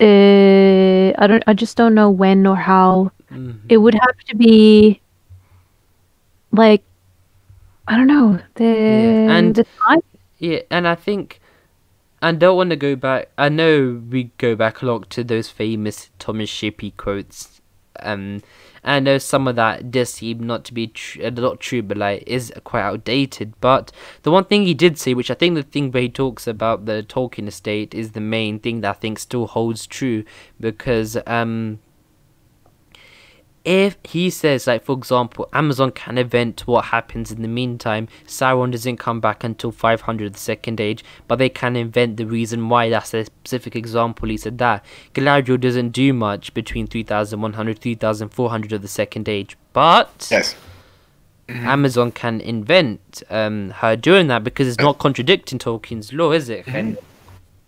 uh, 0.00 1.12
I 1.22 1.26
don't. 1.28 1.44
I 1.46 1.52
just 1.54 1.76
don't 1.76 1.94
know 1.94 2.10
when 2.10 2.46
or 2.46 2.56
how. 2.56 3.12
Mhm. 3.30 3.60
It 3.68 3.76
would 3.76 3.94
have 3.94 4.18
to 4.28 4.36
be 4.36 5.00
like 6.52 6.82
I 7.90 7.96
don't 7.96 8.06
know 8.06 8.38
the 8.54 8.64
and- 8.64 9.54
the 9.54 9.64
time. 9.84 10.00
Yeah, 10.38 10.60
and 10.70 10.86
I 10.86 10.94
think 10.94 11.40
I 12.22 12.30
don't 12.32 12.56
want 12.56 12.70
to 12.70 12.76
go 12.76 12.94
back. 12.94 13.30
I 13.36 13.48
know 13.48 14.00
we 14.08 14.30
go 14.38 14.54
back 14.54 14.80
a 14.80 14.86
lot 14.86 15.10
to 15.10 15.24
those 15.24 15.48
famous 15.50 16.08
Thomas 16.18 16.48
Shippey 16.48 16.96
quotes. 16.96 17.60
Um, 17.98 18.42
and 18.84 18.94
I 18.94 19.00
know 19.00 19.18
some 19.18 19.48
of 19.48 19.56
that 19.56 19.90
does 19.90 20.14
seem 20.14 20.46
not 20.46 20.64
to 20.66 20.72
be 20.72 20.86
tr- 20.86 21.28
not 21.30 21.58
true, 21.60 21.82
but 21.82 21.96
like 21.98 22.22
is 22.26 22.52
quite 22.64 22.82
outdated. 22.82 23.54
But 23.60 23.90
the 24.22 24.30
one 24.30 24.44
thing 24.44 24.62
he 24.62 24.72
did 24.72 24.96
say, 24.96 25.12
which 25.12 25.30
I 25.30 25.34
think 25.34 25.56
the 25.56 25.62
thing 25.64 25.90
where 25.90 26.04
he 26.04 26.08
talks 26.08 26.46
about 26.46 26.86
the 26.86 27.02
Tolkien 27.02 27.48
estate, 27.48 27.92
is 27.92 28.12
the 28.12 28.20
main 28.20 28.60
thing 28.60 28.82
that 28.82 28.90
I 28.90 28.98
think 28.98 29.18
still 29.18 29.48
holds 29.48 29.84
true 29.86 30.24
because 30.60 31.18
um 31.26 31.80
if 33.64 33.96
he 34.04 34.30
says 34.30 34.66
like 34.66 34.82
for 34.82 34.96
example 34.96 35.46
amazon 35.52 35.90
can 35.90 36.16
event 36.16 36.66
what 36.66 36.86
happens 36.86 37.30
in 37.30 37.42
the 37.42 37.48
meantime 37.48 38.08
sauron 38.26 38.70
doesn't 38.70 38.96
come 38.96 39.20
back 39.20 39.44
until 39.44 39.70
500 39.70 40.32
the 40.32 40.38
second 40.38 40.80
age 40.80 41.04
but 41.28 41.36
they 41.36 41.48
can 41.48 41.76
invent 41.76 42.16
the 42.16 42.26
reason 42.26 42.68
why. 42.68 42.88
That's 42.88 43.12
a 43.14 43.24
specific 43.24 43.76
example. 43.76 44.28
He 44.28 44.36
said 44.36 44.58
that. 44.58 44.84
Galadriel 45.14 45.60
doesn't 45.60 45.90
do 45.90 46.12
much 46.12 46.54
between 46.54 46.86
3100 46.86 47.78
3400 47.78 48.72
of 48.72 48.82
the 48.82 48.88
second 48.88 49.28
age 49.28 49.56
but 49.72 50.28
Yes. 50.30 50.56
amazon 51.48 52.12
can 52.12 52.40
invent 52.40 53.22
um 53.28 53.70
her 53.70 53.96
doing 53.96 54.28
that 54.28 54.44
because 54.44 54.68
it's 54.68 54.78
not 54.78 54.98
contradicting 54.98 55.58
tolkien's 55.58 56.12
law 56.12 56.32
is 56.32 56.48
it? 56.48 56.64
Ken? 56.64 56.96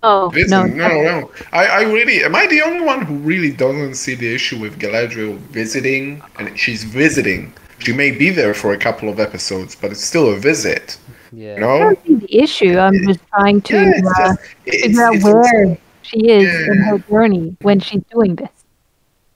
Oh 0.05 0.31
Visiting? 0.31 0.77
no, 0.77 0.89
No, 0.89 1.03
no. 1.03 1.31
I, 1.53 1.67
I 1.67 1.83
really 1.83 2.25
am 2.25 2.35
I 2.35 2.47
the 2.49 2.63
only 2.63 2.81
one 2.85 3.03
who 3.03 3.15
really 3.19 3.53
doesn't 3.53 3.95
see 3.95 4.15
the 4.17 4.35
issue 4.35 4.59
with 4.59 4.79
Galadriel 4.81 5.37
visiting? 5.39 6.21
And 6.39 6.59
she's 6.59 6.83
visiting. 6.85 7.53
She 7.79 7.93
may 7.93 8.11
be 8.11 8.31
there 8.31 8.55
for 8.55 8.73
a 8.73 8.79
couple 8.79 9.09
of 9.09 9.19
episodes, 9.21 9.75
but 9.77 9.91
it's 9.93 10.03
still 10.05 10.33
a 10.33 10.37
visit. 10.37 10.99
Yeah. 11.33 11.57
You 11.59 11.65
I 11.67 11.79
don't 11.79 12.07
see 12.07 12.15
the 12.15 12.43
issue. 12.43 12.79
I'm 12.79 12.95
just 13.07 13.21
trying 13.29 13.61
to 13.63 13.75
Yeah, 13.75 13.93
it's 13.95 14.07
uh, 14.09 14.29
just, 14.37 14.41
it's, 14.67 14.83
figure 14.87 15.03
out 15.05 15.15
it's 15.15 15.25
where 15.25 15.37
also- 15.67 15.79
she 16.03 16.29
is 16.29 16.69
in 16.69 16.79
her 16.79 16.99
journey 16.99 17.57
when 17.63 17.79
she's 17.81 18.03
doing 18.13 18.35
this. 18.37 18.51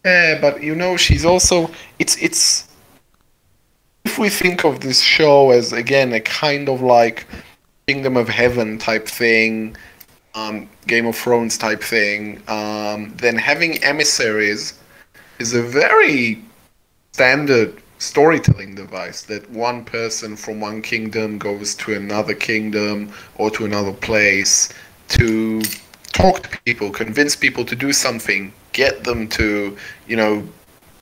Yeah, 0.04 0.40
but 0.40 0.62
you 0.62 0.74
know, 0.74 0.96
she's 0.96 1.24
also 1.24 1.70
it's 1.98 2.16
it's 2.22 2.68
if 4.04 4.18
we 4.18 4.28
think 4.28 4.64
of 4.64 4.80
this 4.80 5.00
show 5.00 5.50
as 5.50 5.72
again 5.72 6.12
a 6.12 6.20
kind 6.20 6.68
of 6.68 6.80
like 6.82 7.26
Kingdom 7.88 8.16
of 8.16 8.28
Heaven 8.28 8.78
type 8.78 9.06
thing, 9.08 9.76
um, 10.36 10.68
Game 10.86 11.06
of 11.06 11.16
Thrones 11.16 11.58
type 11.58 11.82
thing, 11.82 12.42
um, 12.46 13.12
then 13.16 13.36
having 13.36 13.82
emissaries 13.82 14.78
is 15.38 15.54
a 15.54 15.62
very 15.62 16.42
standard 17.12 17.82
storytelling 17.98 18.74
device 18.74 19.22
that 19.22 19.50
one 19.50 19.82
person 19.84 20.36
from 20.36 20.60
one 20.60 20.82
kingdom 20.82 21.38
goes 21.38 21.74
to 21.74 21.94
another 21.94 22.34
kingdom 22.34 23.10
or 23.36 23.50
to 23.50 23.64
another 23.64 23.92
place 23.92 24.68
to 25.08 25.62
talk 26.12 26.42
to 26.42 26.58
people, 26.64 26.90
convince 26.90 27.34
people 27.34 27.64
to 27.64 27.74
do 27.74 27.92
something, 27.92 28.52
get 28.72 29.04
them 29.04 29.28
to, 29.28 29.76
you 30.06 30.16
know, 30.16 30.46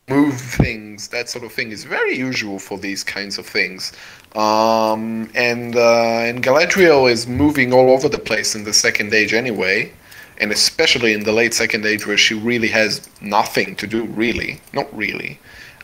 move 0.08 0.38
things, 0.38 1.08
that 1.08 1.28
sort 1.28 1.44
of 1.44 1.52
thing 1.52 1.70
is 1.70 1.84
very 1.84 2.16
usual 2.16 2.58
for 2.58 2.78
these 2.78 3.02
kinds 3.02 3.38
of 3.38 3.46
things. 3.46 3.92
Um, 4.34 5.30
and 5.34 5.76
uh, 5.76 6.18
and 6.28 6.42
Galadriel 6.42 7.10
is 7.10 7.26
moving 7.26 7.72
all 7.72 7.90
over 7.90 8.08
the 8.08 8.18
place 8.18 8.54
in 8.54 8.64
the 8.64 8.72
Second 8.72 9.14
Age 9.14 9.32
anyway, 9.32 9.92
and 10.38 10.50
especially 10.52 11.12
in 11.12 11.22
the 11.24 11.32
late 11.32 11.54
Second 11.54 11.86
Age 11.86 12.06
where 12.06 12.18
she 12.18 12.34
really 12.34 12.68
has 12.68 13.08
nothing 13.20 13.76
to 13.76 13.86
do, 13.86 14.04
really, 14.06 14.60
not 14.72 14.94
really. 14.94 15.38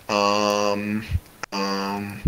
Um, 0.08 1.04
um, 1.52 2.20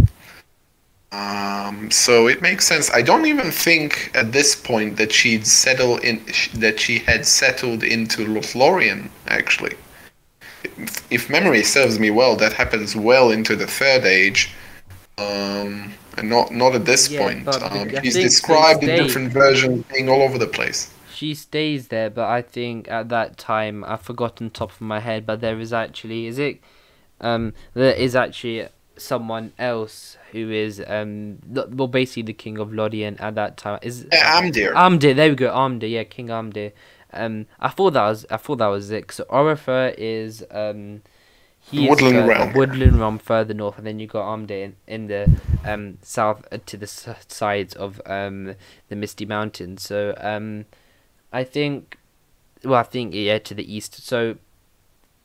um, 1.11 1.91
so 1.91 2.29
it 2.29 2.41
makes 2.41 2.67
sense. 2.67 2.91
I 2.93 3.03
don't 3.03 3.27
even 3.27 3.51
think 3.51 4.11
at 4.15 4.33
this 4.33 4.55
point 4.55 4.97
that 4.97 5.13
she'd 5.13 5.47
settle 5.47 5.99
in 5.99 6.25
that 6.55 6.81
she 6.81 7.01
had 7.01 7.27
settled 7.27 7.83
into 7.83 8.25
Lothlorien. 8.25 9.11
Actually, 9.27 9.75
if, 11.11 11.31
memory 11.31 11.63
serves 11.63 11.99
me 11.99 12.11
well, 12.11 12.37
that 12.37 12.53
happens 12.53 12.95
well 12.97 13.31
into 13.31 13.57
the 13.57 13.67
Third 13.67 14.05
Age, 14.05 14.51
um, 15.19 15.93
and 16.17 16.29
not 16.29 16.53
not 16.53 16.75
at 16.75 16.85
this 16.85 17.09
Yeah, 17.09 17.19
point. 17.19 17.49
Um, 17.63 17.89
described 17.89 18.83
in 18.83 18.95
different 18.95 19.33
versions 19.33 19.85
being 19.93 20.09
all 20.09 20.23
over 20.23 20.39
the 20.39 20.47
place. 20.47 20.91
She 21.05 21.35
stays 21.35 21.89
there, 21.89 22.11
but 22.11 22.29
I 22.29 22.43
think 22.43 22.89
at 22.91 23.09
that 23.11 23.37
time 23.37 23.85
I've 23.85 24.03
forgotten 24.03 24.51
top 24.51 24.71
of 24.73 24.81
my 24.81 25.01
head, 25.01 25.27
but 25.27 25.41
there 25.41 25.59
is 25.61 25.73
actually 25.73 26.27
is 26.27 26.39
it 26.39 26.61
um 27.21 27.53
there 27.75 27.95
is 27.95 28.17
actually 28.17 28.69
someone 28.97 29.53
else 29.59 30.17
who 30.33 30.51
is 30.51 30.83
um 30.87 31.39
well 31.47 31.89
basically 31.89 32.23
the 32.23 32.33
king 32.33 32.59
of 32.59 32.73
Lothian 32.73 33.17
at 33.19 33.35
that 33.37 33.57
time 33.57 33.79
is 33.83 34.07
Yeah, 34.13 34.41
Amdir. 34.41 34.73
Amdir, 34.75 35.15
there 35.15 35.31
we 35.31 35.37
go, 35.37 35.51
Amdir, 35.53 35.91
yeah, 35.91 36.05
King 36.05 36.29
Amdir. 36.29 36.73
Um, 37.13 37.47
I 37.61 37.69
thought 37.69 37.93
that 37.93 38.07
was 38.09 38.27
I 38.31 38.37
thought 38.37 38.57
that 38.59 38.67
was 38.69 38.91
it. 38.91 39.11
So 39.13 39.25
Oropher 39.25 39.95
is 39.99 40.45
um, 40.51 41.03
he 41.61 41.89
woodland 41.89 42.17
is, 42.17 42.23
uh, 42.25 42.27
realm. 42.29 42.53
woodland 42.55 43.01
realm 43.01 43.19
further 43.19 43.55
north, 43.55 43.79
and 43.79 43.87
then 43.87 43.99
you 43.99 44.07
got 44.07 44.25
Amdir 44.27 44.63
in, 44.65 44.77
in 44.87 45.07
the 45.07 45.29
um 45.65 45.99
south 46.03 46.45
uh, 46.51 46.59
to 46.67 46.77
the 46.77 46.85
s- 46.85 47.09
sides 47.29 47.75
of 47.75 48.01
um 48.07 48.55
the 48.89 48.97
Misty 48.97 49.25
Mountains. 49.27 49.83
So 49.83 50.15
um, 50.19 50.65
I 51.33 51.45
think, 51.45 51.99
well, 52.65 52.81
I 52.81 52.83
think 52.85 53.15
yeah 53.15 53.39
to 53.39 53.55
the 53.55 53.75
east. 53.75 54.05
So 54.07 54.37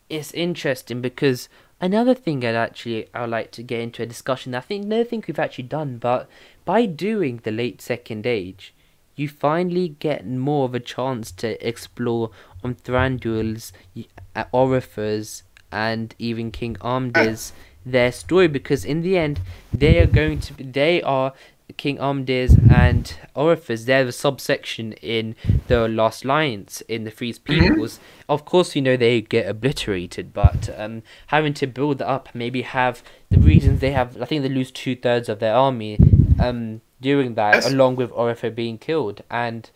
it's 0.09 0.31
interesting 0.33 1.01
because 1.01 1.49
another 1.81 2.13
thing 2.13 2.45
I'd 2.45 2.55
actually 2.55 3.07
I'd 3.13 3.29
like 3.29 3.51
to 3.51 3.63
get 3.63 3.81
into 3.81 4.03
a 4.03 4.05
discussion. 4.05 4.55
I 4.55 4.61
think 4.61 4.85
another 4.85 5.03
thing 5.03 5.23
we've 5.27 5.39
actually 5.39 5.65
done, 5.65 5.97
but 5.97 6.29
by 6.65 6.85
doing 6.85 7.41
the 7.43 7.51
late 7.51 7.81
second 7.81 8.25
age, 8.25 8.73
you 9.17 9.27
finally 9.27 9.89
get 9.89 10.25
more 10.25 10.63
of 10.65 10.73
a 10.73 10.79
chance 10.79 11.31
to 11.33 11.67
explore 11.67 12.29
on 12.63 12.75
Thranduil's, 12.75 13.73
y- 13.95 14.05
uh, 14.35 14.45
Oropher's, 14.53 15.43
and 15.71 16.15
even 16.17 16.49
King 16.51 16.77
Amdir's 16.81 17.51
their 17.85 18.11
story 18.11 18.47
because 18.47 18.83
in 18.85 19.01
the 19.01 19.17
end 19.17 19.39
they 19.73 19.99
are 19.99 20.05
going 20.05 20.39
to 20.39 20.53
be, 20.53 20.63
they 20.63 21.01
are 21.01 21.33
King 21.75 21.97
Amdir's 21.99 22.55
and 22.69 23.13
Oropher's 23.35 23.85
they're 23.85 24.05
the 24.05 24.11
subsection 24.13 24.93
in 24.93 25.35
the 25.67 25.87
Last 25.87 26.23
Alliance 26.23 26.81
in 26.87 27.03
the 27.03 27.11
Freeze 27.11 27.39
Peoples. 27.39 27.99
Of 28.29 28.45
course 28.45 28.75
you 28.75 28.81
know 28.81 28.95
they 28.97 29.21
get 29.21 29.47
obliterated 29.49 30.33
but 30.33 30.69
um 30.77 31.03
having 31.27 31.53
to 31.55 31.67
build 31.67 32.01
up 32.01 32.29
maybe 32.33 32.61
have 32.61 33.03
the 33.29 33.39
reasons 33.39 33.79
they 33.81 33.91
have 33.91 34.21
I 34.21 34.25
think 34.25 34.43
they 34.43 34.49
lose 34.49 34.71
two 34.71 34.95
thirds 34.95 35.27
of 35.29 35.39
their 35.39 35.53
army 35.55 35.97
um 36.39 36.81
during 37.01 37.35
that 37.35 37.55
Yes. 37.55 37.67
along 37.71 37.95
with 37.95 38.11
Oropher 38.11 38.53
being 38.53 38.77
killed 38.77 39.21
and 39.29 39.69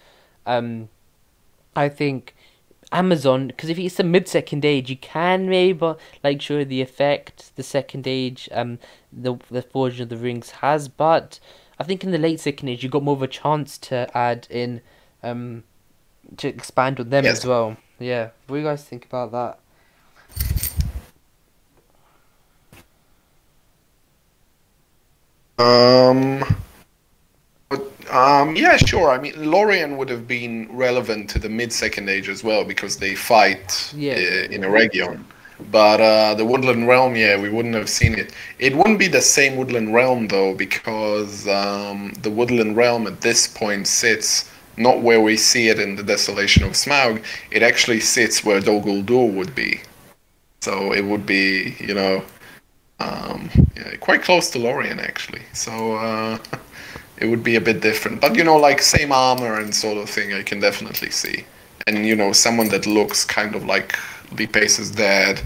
um 0.46 0.90
I 1.76 1.88
think 1.90 2.34
Amazon 2.92 3.48
because 3.48 3.70
if 3.70 3.80
it's 3.80 4.00
a 4.00 4.04
mid 4.04 4.28
second 4.28 4.66
age, 4.66 4.90
you 4.90 4.98
can 4.98 5.48
maybe 5.48 5.72
but, 5.78 6.00
like 6.24 6.42
show 6.42 6.64
the 6.66 6.82
effect 6.82 7.56
the 7.56 7.64
second 7.64 8.06
age 8.08 8.50
um 8.52 8.80
the 9.14 9.36
the 9.50 9.62
Forging 9.62 10.04
of 10.04 10.10
the 10.10 10.18
Rings 10.18 10.50
has, 10.62 10.88
but 10.90 11.40
I 11.80 11.84
think 11.84 12.04
in 12.04 12.12
the 12.12 12.18
late 12.18 12.40
second 12.40 12.68
age 12.70 12.84
you 12.84 12.90
got 12.90 13.04
more 13.04 13.16
of 13.16 13.22
a 13.22 13.28
chance 13.28 13.78
to 13.90 14.10
add 14.18 14.48
in 14.50 14.82
um 15.24 15.64
to 16.38 16.48
expand 16.48 17.00
on 17.00 17.10
them 17.10 17.24
Yes. 17.26 17.40
as 17.40 17.46
well. 17.46 17.78
Yeah, 18.00 18.30
what 18.48 18.56
do 18.58 18.62
you 18.62 18.68
guys 18.68 18.84
think 18.84 19.06
about 19.06 19.32
that? 19.32 19.60
Um, 25.58 26.44
um, 28.12 28.56
yeah, 28.56 28.78
sure. 28.78 29.12
I 29.12 29.18
mean, 29.20 29.34
Lorien 29.52 29.98
would 29.98 30.10
have 30.10 30.28
been 30.28 30.68
relevant 30.72 31.30
to 31.32 31.40
the 31.40 31.50
mid-second 31.50 32.10
age 32.10 32.30
as 32.30 32.44
well 32.44 32.64
because 32.66 32.98
they 32.98 33.16
fight 33.16 33.92
Yeah. 33.96 34.14
uh, 34.14 34.48
in 34.56 34.62
Eregion. 34.62 35.24
But 35.72 36.02
uh, 36.02 36.36
the 36.36 36.46
Woodland 36.46 36.88
Realm, 36.88 37.16
yeah, 37.16 37.40
we 37.40 37.50
wouldn't 37.50 37.76
have 37.76 37.90
seen 37.90 38.16
it. 38.18 38.34
It 38.60 38.76
wouldn't 38.76 39.00
be 39.00 39.08
the 39.08 39.22
same 39.22 39.56
Woodland 39.58 39.94
Realm 39.94 40.28
though, 40.28 40.56
because 40.56 41.48
um, 41.48 42.14
the 42.22 42.32
Woodland 42.32 42.76
Realm 42.78 43.08
at 43.08 43.22
this 43.22 43.48
point 43.48 43.88
sits 43.88 44.50
not 44.78 45.02
where 45.02 45.22
we 45.22 45.38
see 45.38 45.70
it 45.70 45.80
in 45.80 45.96
the 45.96 46.04
Desolation 46.04 46.64
of 46.64 46.72
Smaug. 46.72 47.24
It 47.52 47.62
actually 47.64 48.00
sits 48.00 48.44
where 48.44 48.60
Dol 48.60 48.82
Guldur 48.82 49.32
would 49.34 49.54
be. 49.56 49.82
So 50.62 50.94
it 50.94 51.06
would 51.06 51.26
be, 51.26 51.76
you 51.80 51.94
know, 51.94 52.24
um, 53.00 53.50
yeah, 53.76 53.96
quite 54.00 54.24
close 54.24 54.50
to 54.52 54.60
Lorien 54.60 55.00
actually. 55.00 55.42
So 55.54 55.96
uh, 55.96 56.38
it 57.22 57.28
would 57.28 57.44
be 57.44 57.56
a 57.56 57.62
bit 57.62 57.82
different. 57.82 58.20
But 58.20 58.36
you 58.36 58.44
know, 58.44 58.58
like 58.58 58.82
same 58.82 59.12
armor 59.12 59.60
and 59.60 59.74
sort 59.74 59.98
of 59.98 60.10
thing, 60.10 60.34
I 60.34 60.44
can 60.44 60.60
definitely 60.60 61.12
see. 61.12 61.46
And 61.88 62.06
you 62.06 62.16
know, 62.16 62.34
someone 62.34 62.70
that 62.70 62.86
looks 62.86 63.24
kind 63.24 63.56
of 63.56 63.66
like 63.66 63.96
Lee 64.38 64.48
Pace's 64.48 64.92
dad. 64.92 65.42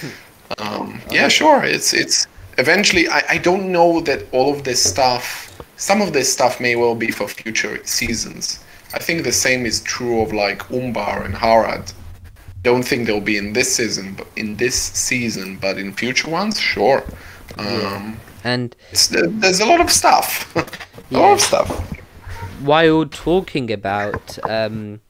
um, 0.58 1.00
yeah, 1.10 1.28
sure. 1.28 1.64
It's 1.64 1.94
it's 1.94 2.26
eventually. 2.58 3.08
I, 3.08 3.22
I 3.30 3.38
don't 3.38 3.70
know 3.70 4.00
that 4.02 4.26
all 4.32 4.52
of 4.52 4.64
this 4.64 4.82
stuff. 4.82 5.48
Some 5.76 6.00
of 6.00 6.12
this 6.12 6.32
stuff 6.32 6.60
may 6.60 6.76
well 6.76 6.94
be 6.94 7.10
for 7.10 7.26
future 7.26 7.84
seasons. 7.84 8.62
I 8.94 8.98
think 8.98 9.24
the 9.24 9.32
same 9.32 9.64
is 9.66 9.80
true 9.80 10.20
of 10.20 10.32
like 10.32 10.70
Umbar 10.70 11.22
and 11.24 11.34
Harad. 11.34 11.92
Don't 12.62 12.84
think 12.84 13.06
they'll 13.06 13.20
be 13.20 13.36
in 13.36 13.52
this 13.52 13.74
season, 13.74 14.14
but 14.14 14.28
in 14.36 14.56
this 14.56 14.76
season, 14.76 15.56
but 15.56 15.78
in 15.78 15.92
future 15.92 16.30
ones, 16.30 16.60
sure. 16.60 17.02
Um, 17.58 18.20
And 18.44 18.76
there's 19.10 19.60
a 19.60 19.66
lot 19.66 19.80
of 19.80 19.90
stuff. 19.90 20.54
a 21.14 21.18
lot 21.18 21.28
Yeah. 21.28 21.34
of 21.34 21.40
stuff. 21.40 21.92
while 22.60 23.04
talking 23.06 23.72
about 23.72 24.38
um, 24.48 25.00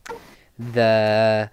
the 0.57 1.49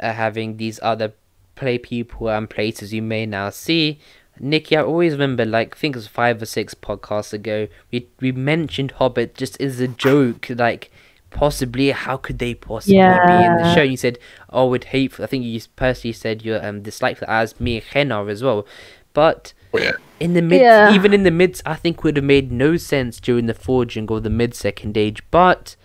uh, 0.00 0.12
having 0.12 0.56
these 0.56 0.80
other 0.82 1.12
play 1.54 1.78
people 1.78 2.28
and 2.28 2.50
places 2.50 2.92
you 2.92 3.02
may 3.02 3.24
now 3.26 3.50
see, 3.50 4.00
Nikki, 4.40 4.76
I 4.76 4.82
always 4.82 5.12
remember 5.12 5.44
like 5.44 5.76
I 5.76 5.78
think 5.78 5.94
it 5.94 5.98
was 5.98 6.06
five 6.08 6.42
or 6.42 6.46
six 6.46 6.74
podcasts 6.74 7.32
ago 7.32 7.68
we 7.92 8.08
we 8.20 8.32
mentioned 8.32 8.92
Hobbit 8.92 9.34
just 9.34 9.60
as 9.60 9.78
a 9.80 9.88
joke, 9.88 10.46
like 10.50 10.90
possibly 11.30 11.90
how 11.90 12.16
could 12.16 12.38
they 12.38 12.54
possibly 12.54 13.18
be 13.26 13.44
in 13.44 13.56
the 13.58 13.64
show? 13.64 13.82
And 13.82 13.90
you 13.92 13.96
said, 13.96 14.18
"Oh, 14.50 14.68
would 14.70 14.84
hate." 14.84 15.12
For, 15.12 15.22
I 15.22 15.26
think 15.26 15.44
you 15.44 15.60
personally 15.76 16.12
said 16.12 16.44
your 16.44 16.64
um 16.66 16.82
dislike 16.82 17.16
for 17.18 17.28
as 17.30 17.60
me 17.60 17.76
and 17.76 17.86
Ken 17.86 18.10
are 18.12 18.28
as 18.28 18.42
well, 18.42 18.66
but 19.12 19.52
Oh, 19.74 19.78
yeah. 19.82 19.92
in 20.20 20.34
the 20.34 20.42
mid 20.42 20.60
Yeah. 20.60 20.94
even 20.94 21.12
in 21.12 21.22
the 21.24 21.30
mid 21.30 21.60
i 21.66 21.74
think 21.74 22.04
would 22.04 22.16
have 22.16 22.24
made 22.24 22.52
no 22.52 22.76
sense 22.76 23.18
during 23.20 23.46
the 23.46 23.54
forging 23.54 24.08
or 24.10 24.20
the 24.20 24.30
mid 24.30 24.54
second 24.54 24.96
age 24.96 25.22
but 25.30 25.76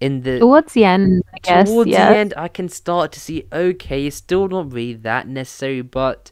in 0.00 0.22
the 0.22 0.38
Towards 0.38 0.74
the 0.74 0.84
end, 0.84 1.22
I 1.34 1.38
guess. 1.42 1.68
towards 1.68 1.90
yes. 1.90 2.10
the 2.12 2.16
end 2.18 2.34
i 2.36 2.48
can 2.48 2.68
start 2.68 3.12
to 3.12 3.20
see 3.20 3.44
okay 3.52 4.06
it's 4.06 4.16
still 4.16 4.46
not 4.48 4.72
really 4.72 4.94
that 4.94 5.26
necessary 5.26 5.80
but 5.82 6.30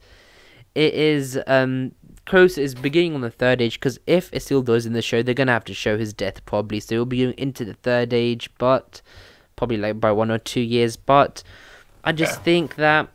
it 0.74 0.92
is 0.94 1.38
um 1.46 1.92
close 2.26 2.56
is 2.56 2.74
beginning 2.74 3.14
on 3.14 3.20
the 3.22 3.30
third 3.30 3.60
age 3.60 3.78
because 3.80 3.98
if 4.06 4.30
Isildur 4.30 4.76
is 4.76 4.86
in 4.86 4.92
the 4.92 5.02
show 5.02 5.22
they're 5.22 5.34
gonna 5.34 5.52
have 5.52 5.64
to 5.64 5.74
show 5.74 5.98
his 5.98 6.12
death 6.12 6.44
probably 6.46 6.78
so 6.80 6.94
he'll 6.94 7.04
be 7.04 7.22
going 7.22 7.34
into 7.36 7.64
the 7.64 7.74
third 7.74 8.12
age 8.12 8.50
but 8.58 9.02
probably 9.56 9.76
like 9.76 10.00
by 10.00 10.10
one 10.10 10.30
or 10.30 10.38
two 10.38 10.60
years. 10.60 10.96
But 10.96 11.42
I 12.02 12.12
just 12.12 12.38
Yeah. 12.38 12.42
think 12.44 12.74
that 12.76 13.08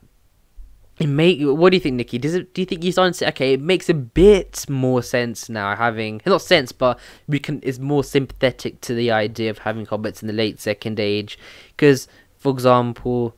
it 0.99 1.07
make. 1.07 1.41
What 1.41 1.69
do 1.69 1.77
you 1.77 1.81
think, 1.81 1.95
Nikki? 1.95 2.17
Does 2.17 2.35
it? 2.35 2.53
Do 2.53 2.61
you 2.61 2.65
think 2.65 2.81
to 2.81 3.13
say, 3.13 3.27
okay? 3.29 3.53
It 3.53 3.61
makes 3.61 3.89
a 3.89 3.93
bit 3.93 4.65
more 4.69 5.01
sense 5.01 5.49
now 5.49 5.75
having 5.75 6.21
not 6.25 6.41
sense, 6.41 6.71
but 6.71 6.99
we 7.27 7.39
can 7.39 7.61
is 7.61 7.79
more 7.79 8.03
sympathetic 8.03 8.81
to 8.81 8.93
the 8.93 9.11
idea 9.11 9.49
of 9.49 9.59
having 9.59 9.85
hobbits 9.85 10.21
in 10.21 10.27
the 10.27 10.33
late 10.33 10.59
second 10.59 10.99
age, 10.99 11.39
because 11.75 12.07
for 12.37 12.51
example. 12.51 13.35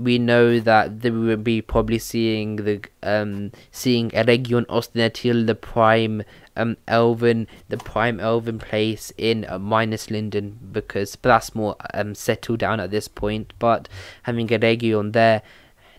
We 0.00 0.18
know 0.18 0.58
that 0.58 1.02
there 1.02 1.12
will 1.12 1.36
be 1.36 1.60
probably 1.60 1.98
seeing 1.98 2.56
the 2.56 2.80
um 3.02 3.52
seeing 3.70 4.08
Eregion 4.12 4.64
Ost-in-Edhil, 4.70 5.46
the 5.46 5.54
prime 5.54 6.22
um 6.56 6.78
elven 6.88 7.46
the 7.68 7.76
prime 7.76 8.18
elven 8.18 8.58
place 8.58 9.12
in 9.18 9.44
uh, 9.46 9.58
minus 9.58 10.10
Lindon 10.10 10.58
because 10.72 11.18
that's 11.20 11.54
more 11.54 11.76
um 11.92 12.14
settled 12.14 12.60
down 12.60 12.80
at 12.80 12.90
this 12.90 13.06
point 13.06 13.52
but 13.58 13.86
having 14.22 14.48
Eregion 14.48 15.12
there 15.12 15.42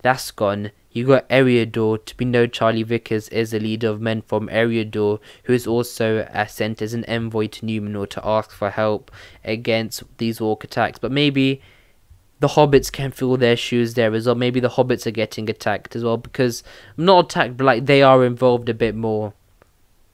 that's 0.01 0.31
gone 0.31 0.71
you 0.93 1.05
got 1.05 1.27
Eriador 1.29 2.05
to 2.05 2.15
be 2.15 2.25
known, 2.25 2.51
Charlie 2.51 2.83
Vickers 2.83 3.29
is 3.29 3.51
the 3.51 3.59
leader 3.59 3.89
of 3.89 4.01
men 4.01 4.21
from 4.21 4.47
Eriador 4.47 5.19
who 5.43 5.53
is 5.53 5.67
also 5.67 6.19
uh, 6.19 6.45
sent 6.45 6.81
as 6.81 6.93
an 6.93 7.03
envoy 7.05 7.47
to 7.47 7.65
Numenor 7.65 8.09
to 8.09 8.25
ask 8.25 8.51
for 8.51 8.69
help 8.69 9.11
against 9.43 10.03
these 10.17 10.39
orc 10.39 10.63
attacks 10.63 10.99
but 10.99 11.11
maybe 11.11 11.61
the 12.43 12.49
hobbits 12.49 12.91
can 12.91 13.09
fill 13.09 13.37
their 13.37 13.55
shoes 13.55 13.93
there 13.93 14.13
as 14.13 14.25
well. 14.25 14.35
Maybe 14.35 14.59
the 14.59 14.71
hobbits 14.71 15.07
are 15.07 15.11
getting 15.11 15.49
attacked 15.49 15.95
as 15.95 16.03
well 16.03 16.17
because 16.17 16.61
not 16.97 17.25
attacked, 17.25 17.55
but 17.55 17.63
like 17.63 17.85
they 17.85 18.01
are 18.01 18.25
involved 18.25 18.67
a 18.67 18.73
bit 18.73 18.95
more. 18.95 19.31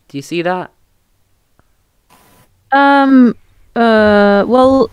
Do 0.07 0.17
you 0.17 0.21
see 0.21 0.43
that? 0.43 0.71
Um. 2.71 3.35
Uh. 3.75 4.45
Well, 4.47 4.91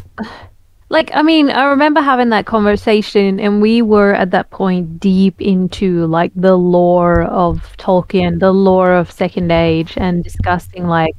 like 0.88 1.10
I 1.14 1.22
mean, 1.22 1.50
I 1.50 1.64
remember 1.64 2.00
having 2.00 2.28
that 2.30 2.46
conversation, 2.46 3.40
and 3.40 3.60
we 3.60 3.82
were 3.82 4.14
at 4.14 4.30
that 4.30 4.50
point 4.50 5.00
deep 5.00 5.40
into 5.40 6.06
like 6.06 6.32
the 6.36 6.56
lore 6.56 7.22
of 7.22 7.76
Tolkien, 7.76 8.38
the 8.38 8.52
lore 8.52 8.92
of 8.92 9.10
Second 9.10 9.50
Age, 9.50 9.94
and 9.96 10.22
discussing 10.22 10.86
like 10.86 11.16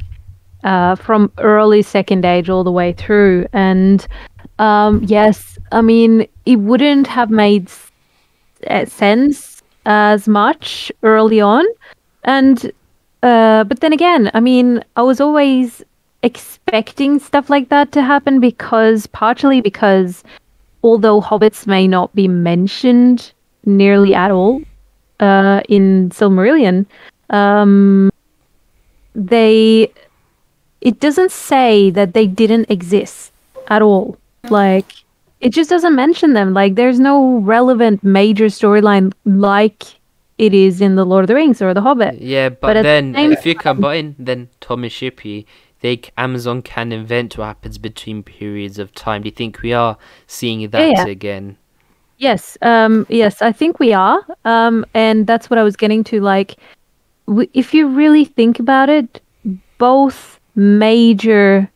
uh, 0.63 0.95
from 0.95 1.31
early 1.39 1.81
Second 1.81 2.23
Age 2.25 2.49
all 2.49 2.63
the 2.63 2.71
way 2.71 2.93
through. 2.93 3.45
And 3.51 4.07
um, 4.57 5.03
yes, 5.03 5.57
I 5.71 5.81
mean, 5.81 6.27
it 6.45 6.57
wouldn't 6.57 7.07
have 7.07 7.29
made 7.29 7.69
uh, 8.67 8.85
sense 8.85 9.61
as 9.85 10.27
much 10.29 10.91
early 11.03 11.41
on, 11.41 11.65
and 12.23 12.71
uh, 13.21 13.65
but 13.65 13.81
then 13.81 13.91
again, 13.91 14.31
I 14.33 14.39
mean, 14.39 14.81
I 14.95 15.01
was 15.01 15.19
always 15.19 15.83
expecting 16.23 17.19
stuff 17.19 17.49
like 17.49 17.69
that 17.69 17.91
to 17.91 18.01
happen 18.01 18.39
because 18.39 19.07
partially 19.07 19.61
because 19.61 20.23
although 20.83 21.21
hobbits 21.21 21.67
may 21.67 21.87
not 21.87 22.13
be 22.15 22.27
mentioned 22.27 23.31
nearly 23.65 24.13
at 24.13 24.31
all 24.31 24.61
uh, 25.19 25.61
in 25.69 26.09
Silmarillion, 26.09 26.85
um, 27.29 28.09
they 29.13 29.91
it 30.81 30.99
doesn't 30.99 31.31
say 31.31 31.89
that 31.91 32.13
they 32.13 32.27
didn't 32.27 32.69
exist 32.69 33.31
at 33.67 33.81
all. 33.81 34.17
Like 34.49 34.85
it 35.39 35.49
just 35.49 35.69
doesn't 35.69 35.95
mention 35.95 36.33
them. 36.33 36.53
Like 36.53 36.75
there's 36.75 36.99
no 36.99 37.37
relevant 37.39 38.03
major 38.03 38.45
storyline 38.45 39.13
like 39.25 39.83
it 40.37 40.53
is 40.53 40.81
in 40.81 40.95
the 40.95 41.05
Lord 41.05 41.23
of 41.23 41.27
the 41.27 41.35
Rings 41.35 41.61
or 41.61 41.73
the 41.73 41.81
Hobbit. 41.81 42.21
Yeah, 42.21 42.49
but, 42.49 42.61
But 42.61 42.77
at 42.77 42.81
the 42.83 43.11
then 43.11 43.31
if 43.31 43.45
you 43.45 43.55
combine 43.55 44.15
then 44.19 44.49
Thomas 44.61 44.93
Shippey, 44.93 45.45
c- 45.81 46.01
Amazon 46.17 46.61
can 46.61 46.91
invent 46.91 47.37
what 47.37 47.45
happens 47.45 47.77
between 47.77 48.23
periods 48.23 48.79
of 48.79 48.93
time. 48.93 49.21
Do 49.21 49.27
you 49.27 49.35
think 49.35 49.61
we 49.61 49.73
are 49.73 49.97
seeing 50.27 50.69
that 50.69 50.89
yeah. 50.89 51.05
again? 51.05 51.57
Yes, 52.17 52.57
um, 52.63 53.05
yes, 53.09 53.41
I 53.41 53.51
think 53.51 53.79
we 53.79 53.93
are, 53.93 54.25
um, 54.43 54.85
and 54.95 55.27
that's 55.27 55.49
what 55.49 55.59
I 55.59 55.63
was 55.63 55.75
getting 55.75 56.03
to. 56.05 56.19
Like, 56.19 56.55
w- 57.27 57.49
if 57.53 57.73
you 57.73 57.87
really 57.87 58.25
think 58.25 58.59
about 58.59 58.89
it, 58.89 59.21
both 59.77 60.39
major 60.55 61.69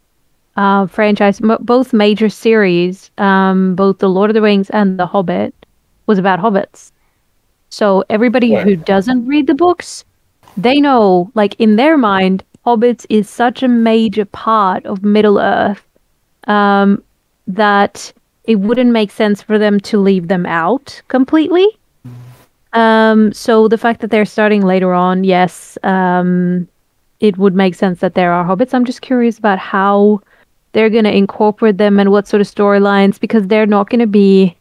uh, 0.56 0.88
franchise, 0.88 1.40
m- 1.42 1.58
both 1.62 1.94
major 1.94 2.28
series, 2.28 3.12
um, 3.20 3.76
both 3.76 4.00
the 4.00 4.10
Lord 4.10 4.32
of 4.32 4.34
the 4.34 4.42
Rings 4.42 4.70
and 4.72 5.00
the 5.00 5.06
Hobbit, 5.06 5.54
was 6.08 6.18
about 6.18 6.40
hobbits. 6.40 6.92
So 7.70 8.04
everybody 8.10 8.54
Right. 8.56 8.66
who 8.66 8.76
doesn't 8.76 9.28
read 9.28 9.46
the 9.48 9.54
books, 9.54 10.04
they 10.58 10.82
know, 10.82 11.32
like 11.36 11.56
in 11.60 11.76
their 11.76 11.98
mind, 11.98 12.44
hobbits 12.66 13.06
is 13.10 13.30
such 13.30 13.64
a 13.64 13.68
major 13.68 14.26
part 14.26 14.86
of 14.86 15.04
Middle 15.04 15.40
Earth 15.40 15.86
um, 16.48 17.04
that 17.48 18.14
it 18.46 18.56
wouldn't 18.56 18.92
make 18.92 19.12
sense 19.12 19.42
for 19.42 19.58
them 19.58 19.80
to 19.82 20.00
leave 20.00 20.28
them 20.28 20.46
out 20.46 21.02
completely. 21.08 21.68
Um, 22.74 23.34
so 23.34 23.68
the 23.68 23.78
fact 23.78 24.02
that 24.02 24.12
they're 24.12 24.26
starting 24.26 24.62
later 24.62 24.94
on, 24.94 25.24
yes, 25.24 25.78
um, 25.84 26.68
it 27.20 27.38
would 27.38 27.54
make 27.54 27.76
sense 27.76 28.00
that 28.00 28.16
there 28.16 28.32
are 28.32 28.46
hobbits. 28.46 28.74
I'm 28.74 28.86
just 28.86 29.02
curious 29.02 29.38
about 29.38 29.60
how 29.60 30.22
they're 30.72 30.90
going 30.90 31.04
to 31.04 31.16
incorporate 31.16 31.78
them 31.78 32.00
and 32.00 32.12
what 32.12 32.28
sort 32.28 32.42
of 32.42 32.48
storylines 32.48 33.20
because 33.20 33.48
they're 33.48 33.66
not 33.66 33.90
going 33.90 34.00
to 34.00 34.08
be 34.08 34.56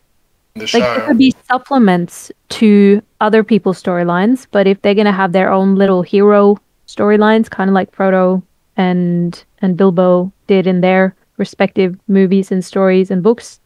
The 0.54 0.62
like 0.74 0.82
there 0.82 1.06
could 1.06 1.18
be 1.18 1.34
supplements 1.46 2.32
to 2.50 3.00
other 3.20 3.44
people's 3.44 3.80
storylines, 3.82 4.46
but 4.50 4.66
if 4.66 4.82
they're 4.82 4.94
gonna 4.94 5.12
have 5.12 5.32
their 5.32 5.52
own 5.52 5.76
little 5.76 6.02
hero 6.02 6.58
storylines, 6.94 7.48
kind 7.50 7.70
of 7.70 7.74
like 7.74 7.92
Frodo 7.92 8.42
and 8.76 9.44
and 9.62 9.76
Bilbo 9.76 10.32
did 10.46 10.66
in 10.66 10.80
their 10.80 11.14
respective 11.36 11.98
movies 12.08 12.52
and 12.52 12.64
stories 12.64 13.10
and 13.10 13.22
books, 13.22 13.60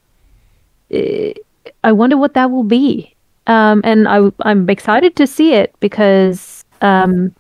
I 0.92 1.92
wonder 1.92 2.16
what 2.16 2.34
that 2.34 2.50
will 2.50 2.64
be. 2.64 3.14
Um, 3.46 3.82
and 3.84 4.08
I 4.08 4.30
I'm 4.40 4.70
excited 4.70 5.16
to 5.16 5.26
see 5.26 5.52
it 5.52 5.74
because 5.80 6.64
um, 6.80 7.34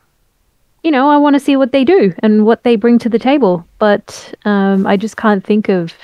you 0.82 0.90
know 0.90 1.08
I 1.08 1.16
want 1.16 1.34
to 1.34 1.40
see 1.40 1.56
what 1.56 1.72
they 1.72 1.84
do 1.84 2.12
and 2.18 2.44
what 2.44 2.62
they 2.62 2.76
bring 2.76 2.98
to 2.98 3.08
the 3.08 3.18
table, 3.18 3.66
but 3.78 4.34
um, 4.44 4.86
I 4.86 4.98
just 4.98 5.16
can't 5.16 5.42
think 5.42 5.70
of 5.70 5.94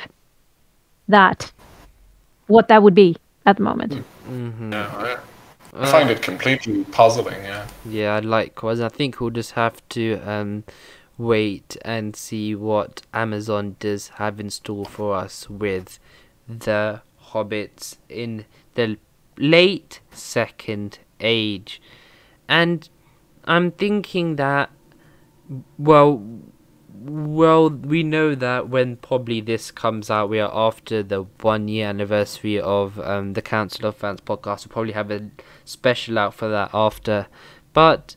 that 1.08 1.52
what 2.46 2.68
that 2.68 2.82
would 2.82 2.94
be 2.94 3.16
at 3.44 3.56
the 3.56 3.62
moment. 3.62 3.92
Mm-hmm. 4.26 4.72
Yeah, 4.72 5.20
I- 5.80 5.88
Uh, 5.88 5.90
find 5.90 6.10
it 6.10 6.20
completely 6.22 6.84
puzzling. 6.84 7.42
Yeah. 7.42 7.66
Yeah, 7.88 8.14
I 8.16 8.20
likewise. 8.20 8.80
I 8.80 8.88
think 8.88 9.20
we'll 9.20 9.30
just 9.30 9.52
have 9.52 9.76
to 9.90 10.20
um 10.26 10.64
wait 11.18 11.76
and 11.84 12.16
see 12.16 12.54
what 12.54 13.02
Amazon 13.12 13.76
does 13.78 14.08
have 14.20 14.40
in 14.40 14.50
store 14.50 14.86
for 14.86 15.14
us 15.16 15.48
with 15.50 15.98
the 16.48 17.00
hobbits 17.32 17.96
in 18.08 18.44
the 18.74 18.96
late 19.36 20.00
second 20.10 20.98
age. 21.20 21.80
And 22.48 22.88
I'm 23.44 23.70
thinking 23.70 24.36
that 24.36 24.70
well 25.78 26.22
well 27.00 27.70
we 27.70 28.02
know 28.02 28.34
that 28.34 28.68
when 28.68 28.96
probably 28.96 29.40
this 29.40 29.70
comes 29.70 30.10
out 30.10 30.28
we 30.28 30.38
are 30.38 30.54
after 30.54 31.02
the 31.02 31.22
one 31.40 31.66
year 31.66 31.88
anniversary 31.88 32.60
of 32.60 33.00
um 33.00 33.32
the 33.32 33.40
Council 33.40 33.86
of 33.86 33.96
Fans 33.96 34.20
podcast 34.20 34.66
we'll 34.66 34.72
probably 34.72 34.92
have 34.92 35.10
a 35.10 35.30
special 35.64 36.18
out 36.18 36.34
for 36.34 36.48
that 36.48 36.70
after 36.74 37.26
but 37.72 38.16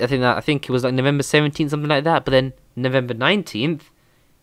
I 0.00 0.06
think 0.06 0.20
that 0.20 0.36
I 0.36 0.40
think 0.40 0.68
it 0.68 0.72
was 0.72 0.84
like 0.84 0.94
November 0.94 1.24
17th 1.24 1.70
something 1.70 1.88
like 1.88 2.04
that 2.04 2.24
but 2.24 2.30
then 2.30 2.52
November 2.76 3.14
19th 3.14 3.82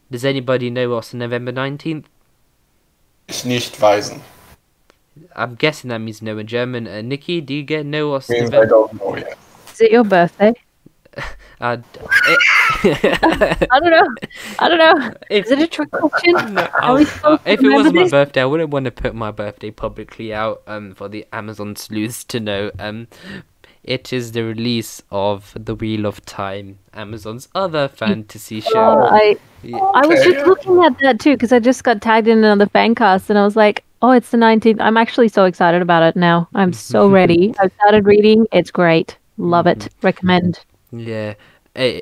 does 0.09 0.25
anybody 0.25 0.69
know 0.69 0.89
what's 0.89 1.13
on 1.13 1.19
November 1.19 1.53
19th 1.53 2.05
Ich 3.29 3.45
nicht 3.45 3.79
weisen. 3.81 4.19
I'm 5.33 5.55
guessing 5.55 5.89
that 5.89 5.99
means 5.99 6.21
no 6.21 6.37
in 6.37 6.47
German 6.47 6.87
uh, 6.87 7.01
Nikki 7.01 7.39
do 7.39 7.53
you 7.53 7.63
get 7.63 7.85
know 7.85 8.09
what's 8.09 8.29
Means 8.29 8.51
I 8.53 8.65
don't 8.65 8.93
know 8.93 9.15
yet. 9.15 9.37
Is 9.71 9.79
it 9.81 9.91
your 9.91 10.03
birthday? 10.03 10.53
Uh, 11.61 11.77
it- 12.83 13.19
I 13.71 13.79
don't 13.79 13.91
know. 13.91 14.07
I 14.59 14.69
don't 14.69 14.77
know. 14.77 15.13
if, 15.29 15.45
Is 15.45 15.51
it 15.51 15.59
a 15.59 15.67
trick 15.67 15.91
question? 15.91 16.33
No, 16.53 16.67
I'll- 16.79 16.97
uh, 17.23 17.37
if 17.45 17.59
it 17.61 17.67
was 17.67 17.85
remember 17.85 18.01
my 18.03 18.09
birthday, 18.09 18.41
I 18.41 18.45
wouldn't 18.45 18.69
want 18.69 18.85
to 18.85 18.91
put 18.91 19.13
my 19.15 19.31
birthday 19.31 19.71
publicly 19.71 20.33
out 20.33 20.61
um, 20.67 20.93
for 20.93 21.07
the 21.09 21.25
Amazon 21.33 21.75
sleuths 21.75 22.23
to 22.25 22.39
know. 22.39 22.71
Um, 22.79 23.07
it 23.83 24.13
is 24.13 24.31
the 24.33 24.43
release 24.43 25.01
of 25.09 25.53
The 25.59 25.73
Wheel 25.73 26.05
of 26.05 26.23
Time, 26.25 26.77
Amazon's 26.93 27.47
other 27.55 27.87
fantasy 27.87 28.63
Oh, 28.67 28.71
show. 28.71 29.07
I 29.09 29.37
Yeah, 29.63 29.77
I 29.77 30.05
was 30.05 30.23
just 30.23 30.45
looking 30.45 30.83
at 30.83 30.97
that 30.99 31.19
too 31.19 31.33
because 31.33 31.51
I 31.51 31.57
just 31.59 31.83
got 31.83 31.99
tagged 32.01 32.27
in 32.27 32.37
another 32.37 32.67
fan 32.67 32.93
cast 32.93 33.29
and 33.31 33.39
I 33.39 33.43
was 33.43 33.55
like, 33.55 33.83
oh, 34.03 34.11
it's 34.11 34.29
the 34.29 34.37
19th. 34.37 34.79
I'm 34.79 34.97
actually 34.97 35.29
so 35.29 35.45
excited 35.45 35.81
about 35.81 36.03
it 36.03 36.15
now. 36.15 36.47
I'm 36.53 36.73
so 36.73 37.09
ready. 37.19 37.55
I 37.59 37.69
started 37.79 38.05
reading. 38.05 38.45
It's 38.51 38.69
great. 38.69 39.17
Love 39.37 39.65
it. 39.65 39.89
Recommend. 40.03 40.59
Yeah. 40.91 41.33
Eh, 41.75 42.01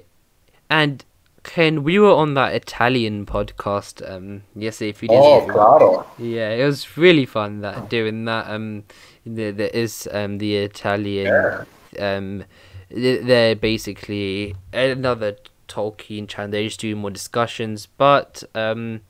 and 0.70 1.04
Ken, 1.44 1.84
we 1.84 1.98
were 2.00 2.12
on 2.12 2.34
that 2.34 2.54
Italian 2.54 3.26
podcast 3.26 4.02
um 4.10 4.44
yesterday. 4.56 4.90
If 4.90 5.02
you 5.04 5.10
didn't, 5.10 5.24
Oh, 5.26 5.46
claro. 5.52 6.08
yeah, 6.18 6.50
it 6.52 6.66
was 6.66 6.98
really 6.98 7.26
fun 7.26 7.62
that 7.62 7.90
doing 7.90 8.26
that. 8.26 8.50
Um, 8.50 8.84
there, 9.26 9.52
there 9.52 9.70
is 9.74 10.08
um 10.12 10.38
the 10.40 10.58
Italian. 10.58 11.28
Yeah. 11.28 12.16
um 12.16 12.44
they're 12.92 13.56
basically 13.56 14.56
another 14.74 15.38
Tolkien 15.68 16.28
channel. 16.28 16.52
They 16.52 16.66
just 16.66 16.80
do 16.80 16.96
more 16.96 17.12
discussions, 17.12 17.86
but 17.86 18.44
um 18.56 19.02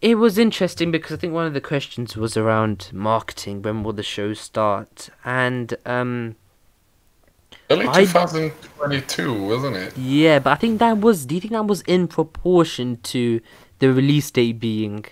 It 0.00 0.14
was 0.16 0.38
interesting 0.38 0.90
because 0.90 1.12
I 1.12 1.16
think 1.20 1.32
one 1.32 1.46
of 1.46 1.54
the 1.54 1.60
questions 1.60 2.16
was 2.16 2.36
around 2.36 2.90
marketing. 2.92 3.62
When 3.62 3.82
will 3.82 3.92
the 3.92 4.02
show 4.02 4.32
start? 4.34 5.10
And 5.24 5.74
um, 5.84 6.36
Early 7.72 7.88
I- 7.88 8.04
2022, 8.04 9.42
wasn't 9.42 9.76
it? 9.76 9.96
yeah, 9.96 10.38
but 10.38 10.50
I 10.50 10.54
think 10.56 10.78
that 10.78 10.98
was. 10.98 11.26
Do 11.26 11.34
you 11.34 11.40
think 11.40 11.52
that 11.52 11.66
was 11.66 11.82
in 11.82 12.08
proportion 12.08 12.98
to 13.04 13.40
the 13.78 13.92
release 13.92 14.30
date 14.30 14.58
being 14.60 15.04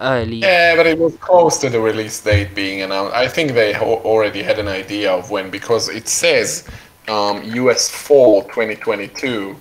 early? 0.00 0.36
Yeah, 0.36 0.76
but 0.76 0.86
it 0.86 0.98
was 0.98 1.16
close 1.16 1.58
to 1.58 1.70
the 1.70 1.80
release 1.80 2.20
date 2.20 2.54
being 2.54 2.82
announced. 2.82 3.14
I 3.14 3.28
think 3.28 3.52
they 3.52 3.74
already 3.76 4.42
had 4.42 4.58
an 4.58 4.68
idea 4.68 5.12
of 5.12 5.30
when 5.30 5.50
because 5.50 5.88
it 5.88 6.08
says 6.08 6.66
um, 7.08 7.42
US 7.44 7.90
fall 7.90 8.42
2022. 8.42 9.56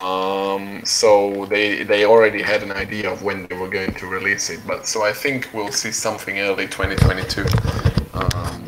Um, 0.00 0.84
so 0.84 1.46
they 1.46 1.82
they 1.82 2.04
already 2.04 2.42
had 2.42 2.62
an 2.62 2.72
idea 2.72 3.10
of 3.10 3.22
when 3.22 3.46
they 3.46 3.56
were 3.56 3.68
going 3.68 3.94
to 3.94 4.06
release 4.06 4.50
it. 4.50 4.60
But 4.66 4.86
so 4.86 5.02
I 5.02 5.12
think 5.12 5.48
we'll 5.54 5.72
see 5.72 5.92
something 5.92 6.38
early 6.40 6.66
2022 6.66 7.46
um, 8.12 8.63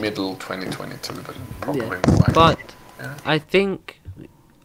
middle 0.00 0.36
2022, 0.36 1.22
but 1.22 1.36
probably 1.60 1.86
likely. 1.86 2.34
But 2.34 2.58
Yeah. 3.00 3.16
I 3.24 3.38
think 3.38 4.00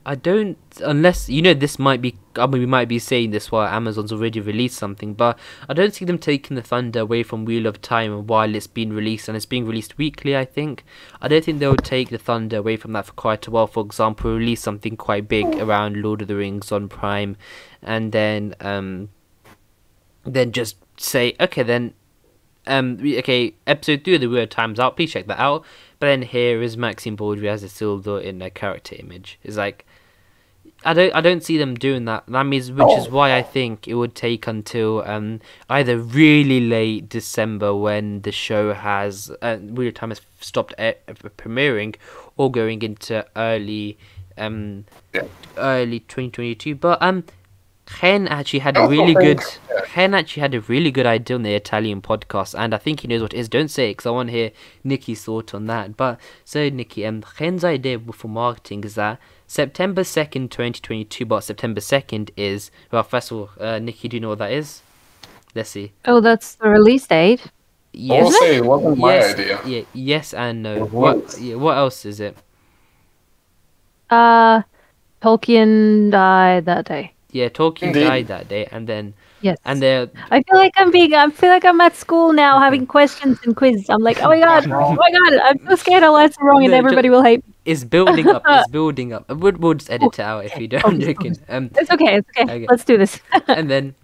I 0.05 0.13
don't 0.13 0.57
unless 0.83 1.29
you 1.29 1.41
know 1.41 1.53
this 1.53 1.79
might 1.79 1.99
be 2.01 2.15
I 2.35 2.45
mean 2.45 2.59
we 2.59 2.65
might 2.67 2.87
be 2.87 2.99
saying 2.99 3.31
this 3.31 3.51
while 3.51 3.67
Amazon's 3.67 4.11
already 4.11 4.39
released 4.39 4.77
something, 4.77 5.13
but 5.13 5.39
I 5.67 5.73
don't 5.73 5.93
see 5.93 6.05
them 6.05 6.19
taking 6.19 6.55
the 6.55 6.61
thunder 6.61 6.99
away 6.99 7.23
from 7.23 7.45
Wheel 7.45 7.65
of 7.65 7.81
Time 7.81 8.27
while 8.27 8.53
it's 8.53 8.67
being 8.67 8.93
released 8.93 9.27
and 9.27 9.35
it's 9.35 9.47
being 9.47 9.65
released 9.65 9.97
weekly, 9.97 10.37
I 10.37 10.45
think. 10.45 10.83
I 11.21 11.27
don't 11.27 11.43
think 11.43 11.59
they'll 11.59 11.75
take 11.77 12.09
the 12.09 12.19
thunder 12.19 12.57
away 12.57 12.77
from 12.77 12.93
that 12.93 13.07
for 13.07 13.13
quite 13.13 13.47
a 13.47 13.51
while. 13.51 13.67
For 13.67 13.83
example, 13.83 14.35
release 14.35 14.61
something 14.61 14.95
quite 14.95 15.27
big 15.27 15.45
around 15.55 15.97
Lord 15.97 16.21
of 16.21 16.27
the 16.27 16.35
Rings 16.35 16.71
on 16.71 16.87
Prime 16.87 17.37
and 17.81 18.11
then 18.11 18.53
um 18.59 19.09
then 20.23 20.51
just 20.51 20.77
say, 20.97 21.35
okay 21.39 21.63
then 21.63 21.93
um 22.67 22.97
we- 22.97 23.17
okay, 23.19 23.53
episode 23.67 24.03
three 24.03 24.15
of 24.15 24.21
the 24.21 24.27
Weird 24.27 24.51
Time's 24.51 24.79
out, 24.79 24.95
please 24.95 25.11
check 25.11 25.27
that 25.27 25.39
out. 25.39 25.63
But 25.99 26.07
then 26.07 26.21
here 26.23 26.61
is 26.61 26.75
Maxim 26.77 27.15
Baldry 27.15 27.47
as 27.49 27.63
a 27.63 27.67
Isildur 27.67 28.21
in 28.21 28.41
a 28.41 28.49
character 28.49 28.95
image. 28.99 29.39
It's 29.43 29.57
like 29.57 29.85
I 30.83 30.93
don't 30.93 31.15
I 31.15 31.21
don't 31.21 31.43
see 31.43 31.57
them 31.57 31.75
doing 31.75 32.05
that. 32.05 32.25
That 32.27 32.43
means 32.45 32.71
which 32.71 32.97
is 32.97 33.09
why 33.09 33.35
I 33.35 33.41
think 33.41 33.87
it 33.87 33.93
would 33.95 34.13
take 34.13 34.45
until 34.45 35.03
um 35.05 35.39
either 35.69 35.97
really 35.97 36.59
late 36.59 37.07
December 37.09 37.73
when 37.75 38.21
the 38.21 38.31
show 38.31 38.73
has 38.73 39.31
uh, 39.41 39.57
of 39.59 39.93
Time 39.93 40.09
has 40.09 40.21
stopped 40.41 40.73
e- 40.79 40.93
premiering, 41.37 41.95
or 42.37 42.51
going 42.51 42.81
into 42.81 43.25
early 43.35 43.97
um 44.37 44.85
Yeah. 45.13 45.23
early 45.57 46.01
2022. 46.01 46.75
But 46.75 47.01
um. 47.01 47.23
Ken 47.85 48.27
actually 48.27 48.59
had 48.59 48.77
I 48.77 48.81
a 48.81 48.83
also 48.83 48.91
really 48.91 49.13
good. 49.13 49.39
yeah. 49.69 49.81
Ken 49.85 50.13
actually 50.13 50.41
had 50.41 50.53
a 50.53 50.61
really 50.61 50.91
good 50.91 51.05
idea 51.05 51.35
on 51.35 51.43
the 51.43 51.53
Italian 51.53 52.01
podcast, 52.01 52.57
and 52.57 52.73
I 52.73 52.77
think 52.77 53.01
he 53.01 53.07
knows 53.07 53.21
what 53.21 53.33
it 53.33 53.37
is. 53.37 53.47
Don't 53.47 53.69
say 53.69 53.89
it, 53.89 53.93
because 53.93 54.07
I 54.07 54.11
want 54.11 54.29
to 54.29 54.33
hear 54.33 54.51
Nikki's 54.83 55.23
thought 55.23 55.53
on 55.53 55.67
that. 55.67 55.95
But 55.95 56.19
so, 56.43 56.67
Nikki, 56.69 57.05
um, 57.05 57.23
Ken's 57.37 57.63
idea 57.63 57.99
for 57.99 58.27
marketing 58.27 58.83
is 58.83 58.95
that 58.95 59.19
September 59.47 60.03
second, 60.03 60.51
twenty 60.51 60.79
twenty 60.79 61.05
two. 61.05 61.25
But 61.25 61.41
September 61.41 61.79
second 61.79 62.31
is 62.35 62.71
well. 62.91 63.03
First 63.03 63.31
of 63.31 63.37
all, 63.37 63.49
uh, 63.59 63.79
Nikki, 63.79 64.07
do 64.07 64.17
you 64.17 64.21
know 64.21 64.29
what 64.29 64.39
that 64.39 64.51
is? 64.51 64.81
Let's 65.53 65.69
see. 65.69 65.93
Oh, 66.05 66.19
that's 66.19 66.55
the 66.55 66.69
release 66.69 67.07
date. 67.07 67.51
Yes. 67.93 68.23
will 68.25 68.31
say 68.31 68.55
it 68.57 68.65
wasn't 68.65 68.97
my 68.97 69.13
yes, 69.15 69.33
idea. 69.35 69.61
Yeah, 69.65 69.81
yes 69.93 70.33
and 70.33 70.63
no. 70.63 70.85
What? 70.85 71.39
Yeah, 71.39 71.55
what 71.55 71.77
else 71.77 72.05
is 72.05 72.19
it? 72.19 72.35
Uh, 74.09 74.63
Tolkien 75.21 76.11
died 76.11 76.65
that 76.65 76.85
day. 76.85 77.14
Yeah, 77.35 77.49
Tolkien 77.49 77.87
Indeed. 77.91 78.03
died 78.07 78.27
that 78.27 78.47
day, 78.47 78.65
and 78.71 78.87
then 78.87 79.13
Yes. 79.41 79.57
and 79.65 79.81
there 79.81 80.07
I 80.31 80.41
feel 80.41 80.57
like 80.57 80.71
I'm 80.77 80.89
being. 80.91 81.13
I 81.13 81.29
feel 81.39 81.49
like 81.49 81.65
I'm 81.71 81.81
at 81.81 81.95
school 82.03 82.31
now 82.33 82.59
having 82.59 82.85
questions 82.87 83.37
and 83.43 83.55
quizzes. 83.61 83.89
I'm 83.89 84.01
like, 84.09 84.21
oh 84.23 84.29
my 84.29 84.39
god, 84.39 84.65
oh 84.71 84.93
my 85.01 85.09
god, 85.17 85.33
I'm 85.47 85.59
so 85.67 85.75
scared 85.75 86.03
I'll 86.03 86.15
answer 86.17 86.39
wrong 86.41 86.63
and 86.63 86.71
No, 86.71 86.77
everybody 86.77 87.09
will 87.15 87.21
hate. 87.29 87.45
me. 87.45 87.53
it's 87.65 87.83
building 87.83 88.27
up. 88.35 88.41
It's 88.47 88.69
building 88.77 89.11
up. 89.17 89.27
We'll, 89.29 89.51
we'll 89.63 89.73
just 89.81 89.91
edit 89.91 90.13
it 90.17 90.21
out 90.21 90.45
if 90.45 90.57
you 90.57 90.67
don't. 90.69 90.85
I'm 90.85 90.95
Okay, 90.95 91.13
joking. 91.13 91.37
Um, 91.49 91.69
It's 91.75 91.91
okay. 91.91 92.15
It's 92.19 92.29
okay. 92.37 92.43
Okay. 92.55 92.65
Let's 92.69 92.85
do 92.85 92.97
this. 92.97 93.19
and 93.59 93.69
then 93.69 93.95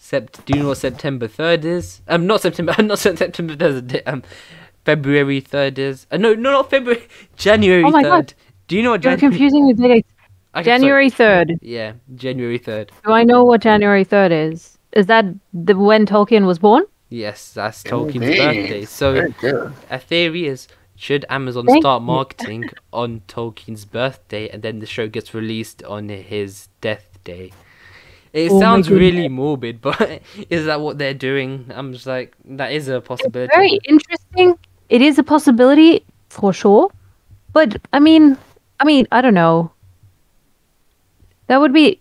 sept 0.00 0.44
do 0.46 0.56
you 0.56 0.62
know 0.62 0.68
what 0.68 0.78
september 0.78 1.26
3rd 1.28 1.64
is 1.64 2.00
um 2.08 2.26
not 2.26 2.40
september 2.40 2.72
I'm 2.78 2.86
not 2.86 2.98
september 3.00 3.56
3rd 3.56 4.02
um 4.06 4.22
february 4.84 5.40
3rd 5.42 5.78
is 5.78 6.06
uh, 6.12 6.16
no 6.16 6.34
no 6.34 6.52
not 6.52 6.70
february 6.70 7.02
january 7.36 7.82
Oh 7.82 7.90
my 7.90 8.02
3rd 8.04 8.08
God. 8.10 8.34
do 8.68 8.76
you 8.76 8.82
know 8.84 8.92
what 8.92 9.02
You're 9.02 9.16
Jan- 9.16 9.30
confusing 9.30 9.66
me. 9.66 9.74
with 9.74 9.82
dates. 9.82 10.08
Okay. 10.56 10.64
January 10.64 11.10
third. 11.10 11.58
yeah 11.60 11.92
january 12.14 12.58
3rd 12.58 12.88
Do 13.04 13.12
I 13.12 13.24
know 13.24 13.44
what 13.44 13.60
January 13.60 14.04
third 14.04 14.32
is? 14.32 14.78
Is 14.92 15.06
that 15.06 15.26
the 15.52 15.74
when 15.76 16.06
Tolkien 16.06 16.46
was 16.46 16.58
born? 16.58 16.84
yes 17.08 17.52
that's 17.52 17.82
tolkien's 17.84 18.24
Indeed. 18.26 18.38
birthday 18.38 18.84
so 18.84 19.28
a 19.90 19.98
theory 19.98 20.46
is 20.46 20.66
should 20.96 21.24
amazon 21.28 21.66
Thank 21.66 21.82
start 21.82 22.02
marketing 22.02 22.68
on 22.92 23.20
tolkien's 23.28 23.84
birthday 23.84 24.48
and 24.48 24.60
then 24.62 24.80
the 24.80 24.86
show 24.86 25.06
gets 25.06 25.32
released 25.32 25.84
on 25.84 26.08
his 26.08 26.68
death 26.80 27.06
day 27.22 27.52
it 28.32 28.50
Oh 28.50 28.58
sounds 28.58 28.90
really 28.90 29.28
morbid 29.28 29.80
but 29.88 30.20
is 30.50 30.64
that 30.66 30.80
what 30.80 30.98
they're 30.98 31.14
doing 31.30 31.70
i'm 31.76 31.92
just 31.92 32.06
like 32.08 32.34
that 32.44 32.72
is 32.72 32.88
a 32.88 33.00
possibility 33.00 33.52
Very 33.54 33.78
interesting. 33.88 34.58
It 34.88 35.00
is 35.02 35.16
a 35.18 35.22
possibility 35.22 36.04
for 36.28 36.52
sure, 36.52 36.90
but 37.52 37.76
I 37.92 37.98
mean, 37.98 38.36
I 38.80 38.84
mean, 38.84 39.06
I 39.10 39.20
don't 39.20 39.34
know. 39.34 39.70
That 41.48 41.60
would 41.60 41.72
be 41.72 42.00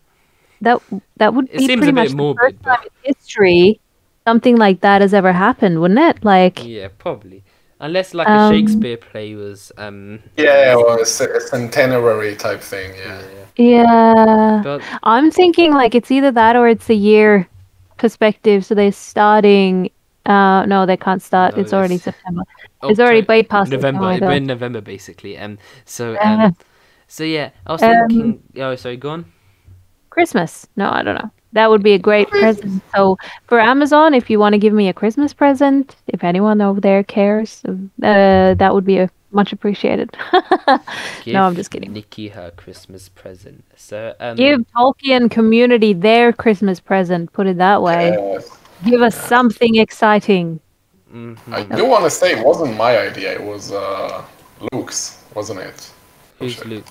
that 0.61 0.81
that 1.17 1.33
would 1.33 1.45
It 1.51 1.57
be 1.59 1.67
seems 1.67 1.79
pretty 1.81 1.89
a 1.89 1.93
bit 1.93 1.95
much 1.95 2.09
the 2.09 2.15
morbid, 2.15 2.39
first 2.41 2.61
but- 2.63 2.75
time 2.77 2.87
in 3.03 3.13
history 3.15 3.79
something 4.27 4.57
like 4.57 4.81
that 4.81 5.01
has 5.01 5.13
ever 5.13 5.31
happened, 5.31 5.79
wouldn't 5.81 5.99
it? 5.99 6.25
Like, 6.25 6.65
Yeah, 6.65 6.87
probably. 6.97 7.43
Unless 7.79 8.15
like 8.15 8.27
Um, 8.27 8.51
a 8.51 8.55
Shakespeare 8.57 8.97
play 8.97 9.35
was 9.35 9.71
um 9.77 10.19
Yeah, 10.37 10.75
well, 10.77 10.97
a, 10.97 11.01
a 11.01 11.05
centenary 11.05 12.35
type 12.35 12.61
thing. 12.61 12.91
Yeah. 12.97 13.21
yeah. 13.57 13.65
yeah, 13.83 14.61
But 14.63 14.81
I'm 15.03 15.29
thinking 15.29 15.73
like 15.73 15.93
it's 15.93 16.09
either 16.09 16.31
that 16.31 16.55
or 16.55 16.67
it's 16.67 16.89
a 16.89 16.95
year 16.95 17.47
perspective. 17.97 18.65
So 18.65 18.73
they're 18.75 18.91
starting. 18.91 19.91
Uh, 20.25 20.65
no, 20.65 20.85
they 20.87 20.97
can't 20.97 21.21
start. 21.21 21.55
No, 21.55 21.61
it's 21.61 21.73
already 21.73 21.95
it's- 21.95 22.05
September. 22.15 22.41
It's 22.83 22.99
already 22.99 23.21
Octo- 23.21 23.33
bypassed 23.33 23.67
it. 23.67 23.73
Oh 23.73 23.77
November. 23.77 24.01
my 24.01 24.19
we're 24.19 24.31
in 24.41 24.45
November 24.47 24.81
basically. 24.81 25.37
Um 25.37 25.57
so 25.85 26.15
Uh, 26.15 26.25
um 26.49 26.55
so 27.07 27.23
yeah, 27.23 27.49
I 27.67 27.71
was 27.73 27.83
um, 27.83 28.07
thinking 28.07 28.43
oh 28.57 28.75
sorry, 28.75 28.97
go 28.97 29.09
on. 29.11 29.25
Christmas. 30.15 30.67
No, 30.75 30.87
I 30.97 31.03
don't 31.03 31.15
know. 31.21 31.29
That 31.57 31.69
would 31.69 31.83
be 31.83 31.93
a 31.93 31.99
great 32.09 32.27
present. 32.29 32.81
So 32.95 33.17
for 33.47 33.59
Amazon, 33.73 34.13
if 34.13 34.29
you 34.29 34.37
want 34.39 34.53
to 34.55 34.59
give 34.65 34.73
me 34.73 34.87
a 34.89 34.93
Christmas 35.01 35.33
present, 35.33 35.95
if 36.15 36.23
anyone 36.23 36.59
over 36.61 36.81
there 36.81 37.03
cares, 37.03 37.61
uh, 37.67 38.55
that 38.61 38.71
would 38.73 38.85
be 38.85 38.97
a 39.03 39.07
much 39.31 39.51
appreciated. 39.53 40.09
No, 41.27 41.41
I'm 41.47 41.55
just 41.55 41.71
kidding. 41.71 41.91
Nikki 41.93 42.27
her 42.37 42.51
Christmas 42.63 43.09
present. 43.21 43.63
So 43.75 43.97
um 44.19 44.35
Give 44.35 44.59
Tolkien 44.75 45.29
community 45.37 45.91
their 45.93 46.27
Christmas 46.43 46.79
present. 46.79 47.23
Put 47.33 47.45
it 47.47 47.57
that 47.57 47.79
way. 47.81 48.03
Yes. 48.11 48.49
Give 48.89 49.01
us 49.01 49.15
something 49.33 49.73
exciting. 49.85 50.59
mhm. 51.13 51.37
I 51.59 51.61
do 51.77 51.83
want 51.93 52.03
to 52.03 52.11
say 52.19 52.27
it 52.37 52.43
wasn't 52.51 52.73
my 52.85 52.93
idea. 53.09 53.29
It 53.39 53.43
was 53.53 53.63
uh, 53.71 54.21
Luke's, 54.71 55.01
wasn't 55.37 55.59
it? 55.69 55.79
who's 56.39 56.57
Luke? 56.71 56.85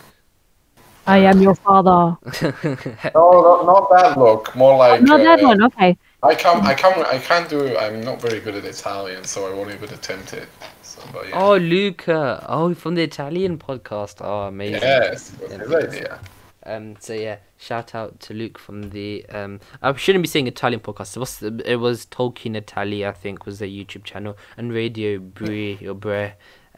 I 1.07 1.19
am 1.19 1.41
your 1.41 1.55
father. 1.55 2.17
No, 3.15 3.31
not, 3.43 3.67
not 3.67 3.91
that 3.91 4.19
look. 4.19 4.55
More 4.57 4.77
like 4.77 5.03
Not 5.03 5.19
that 5.19 5.41
uh, 5.41 5.49
one. 5.49 5.63
Okay. 5.65 5.97
I 6.23 6.35
can't. 6.35 6.65
I 6.65 6.75
can't. 6.75 7.07
I 7.07 7.19
can't 7.19 7.49
do. 7.49 7.77
I'm 7.77 8.01
not 8.01 8.21
very 8.21 8.41
good 8.41 8.55
at 8.55 8.65
Italian, 8.65 9.25
so 9.25 9.47
I 9.47 9.55
won't 9.55 9.71
even 9.71 9.93
attempt 9.93 10.33
it. 10.33 10.49
So, 10.83 11.03
but 11.13 11.29
yeah. 11.29 11.41
oh 11.41 11.57
Luca. 11.57 12.45
Oh 12.49 12.75
from 12.75 12.95
the 12.95 13.03
Italian 13.03 13.59
podcast. 13.59 14.17
Oh 14.21 14.49
amazing. 14.49 14.81
yes, 14.81 15.33
it 15.43 15.61
was 15.61 15.85
idea. 15.85 16.19
Um, 16.67 16.97
so 16.99 17.13
yeah, 17.13 17.37
shout 17.59 17.95
out 17.95 18.21
to 18.21 18.35
Luke 18.35 18.59
from 18.59 18.91
the 18.91 19.27
um. 19.27 19.61
I 19.83 19.95
shouldn't 19.95 20.23
be 20.23 20.29
saying 20.29 20.47
Italian 20.47 20.81
podcast. 20.81 21.17
It 21.17 21.21
was 21.21 21.43
it 21.43 21.77
was 21.77 22.07
Tolkien 22.07 22.57
Italy, 22.57 23.05
I 23.05 23.13
think, 23.13 23.45
was 23.45 23.59
their 23.59 23.69
YouTube 23.69 24.05
channel, 24.05 24.39
and 24.57 24.73
Radio 24.73 25.19
Brie 25.19 25.87
or 25.87 25.95
Bre, 25.95 26.29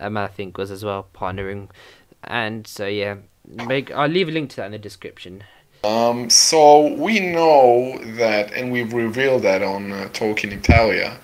um, 0.01 0.17
I 0.17 0.27
think 0.27 0.59
was 0.59 0.73
as 0.73 0.85
well 0.85 1.07
partnering, 1.15 1.69
and 2.27 2.67
so 2.67 2.87
yeah, 2.87 3.17
make 3.69 3.91
I'll 3.93 4.09
leave 4.09 4.29
a 4.29 4.33
link 4.33 4.51
to 4.51 4.57
that 4.57 4.67
in 4.67 4.73
the 4.73 4.79
description. 4.79 5.45
Um, 5.85 6.29
so 6.31 6.93
we 6.95 7.21
know 7.21 7.99
that, 8.17 8.53
and 8.53 8.73
we've 8.73 8.93
revealed 8.93 9.43
that 9.43 9.63
on 9.63 9.93
uh, 9.93 10.09
Italia, 10.13 11.19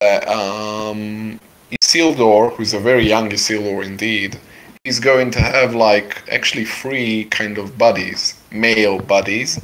that 0.00 0.26
um, 0.26 1.38
Isildur, 1.80 2.52
who's 2.56 2.74
a 2.74 2.80
very 2.80 3.06
young 3.06 3.30
Isildur 3.30 3.84
indeed, 3.84 4.38
is 4.84 4.98
going 4.98 5.30
to 5.30 5.40
have 5.40 5.74
like 5.74 6.22
actually 6.30 6.64
three 6.64 7.26
kind 7.26 7.58
of 7.58 7.78
buddies, 7.78 8.40
male 8.50 8.98
buddies, 8.98 9.60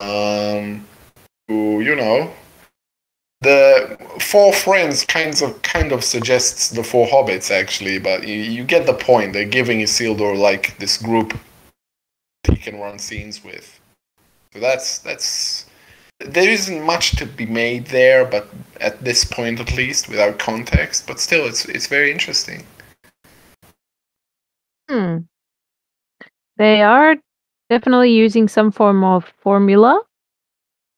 um, 0.00 0.86
who 1.48 1.80
you 1.80 1.96
know. 1.96 2.30
The 3.42 3.96
four 4.20 4.52
friends 4.52 5.04
kinds 5.04 5.42
of 5.42 5.60
kind 5.62 5.92
of 5.92 6.04
suggests 6.04 6.70
the 6.70 6.84
four 6.84 7.06
hobbits 7.08 7.50
actually, 7.50 7.98
but 7.98 8.26
you, 8.26 8.34
you 8.34 8.64
get 8.64 8.86
the 8.86 8.94
point. 8.94 9.32
They're 9.32 9.44
giving 9.44 9.80
Isildur 9.80 10.38
like 10.38 10.78
this 10.78 10.96
group 10.96 11.36
he 12.48 12.56
can 12.56 12.78
run 12.78 12.98
scenes 12.98 13.44
with. 13.44 13.80
So 14.52 14.60
that's 14.60 14.98
that's 14.98 15.66
there 16.18 16.48
isn't 16.48 16.82
much 16.82 17.16
to 17.16 17.26
be 17.26 17.46
made 17.46 17.86
there, 17.86 18.24
but 18.24 18.48
at 18.80 19.02
this 19.02 19.24
point 19.24 19.60
at 19.60 19.76
least, 19.76 20.08
without 20.08 20.38
context. 20.38 21.06
But 21.06 21.20
still, 21.20 21.46
it's 21.46 21.64
it's 21.64 21.86
very 21.86 22.12
interesting. 22.12 22.64
Hmm. 24.88 25.18
They 26.56 26.82
are 26.82 27.16
definitely 27.70 28.12
using 28.12 28.46
some 28.46 28.70
form 28.70 29.02
of 29.04 29.32
formula. 29.38 30.02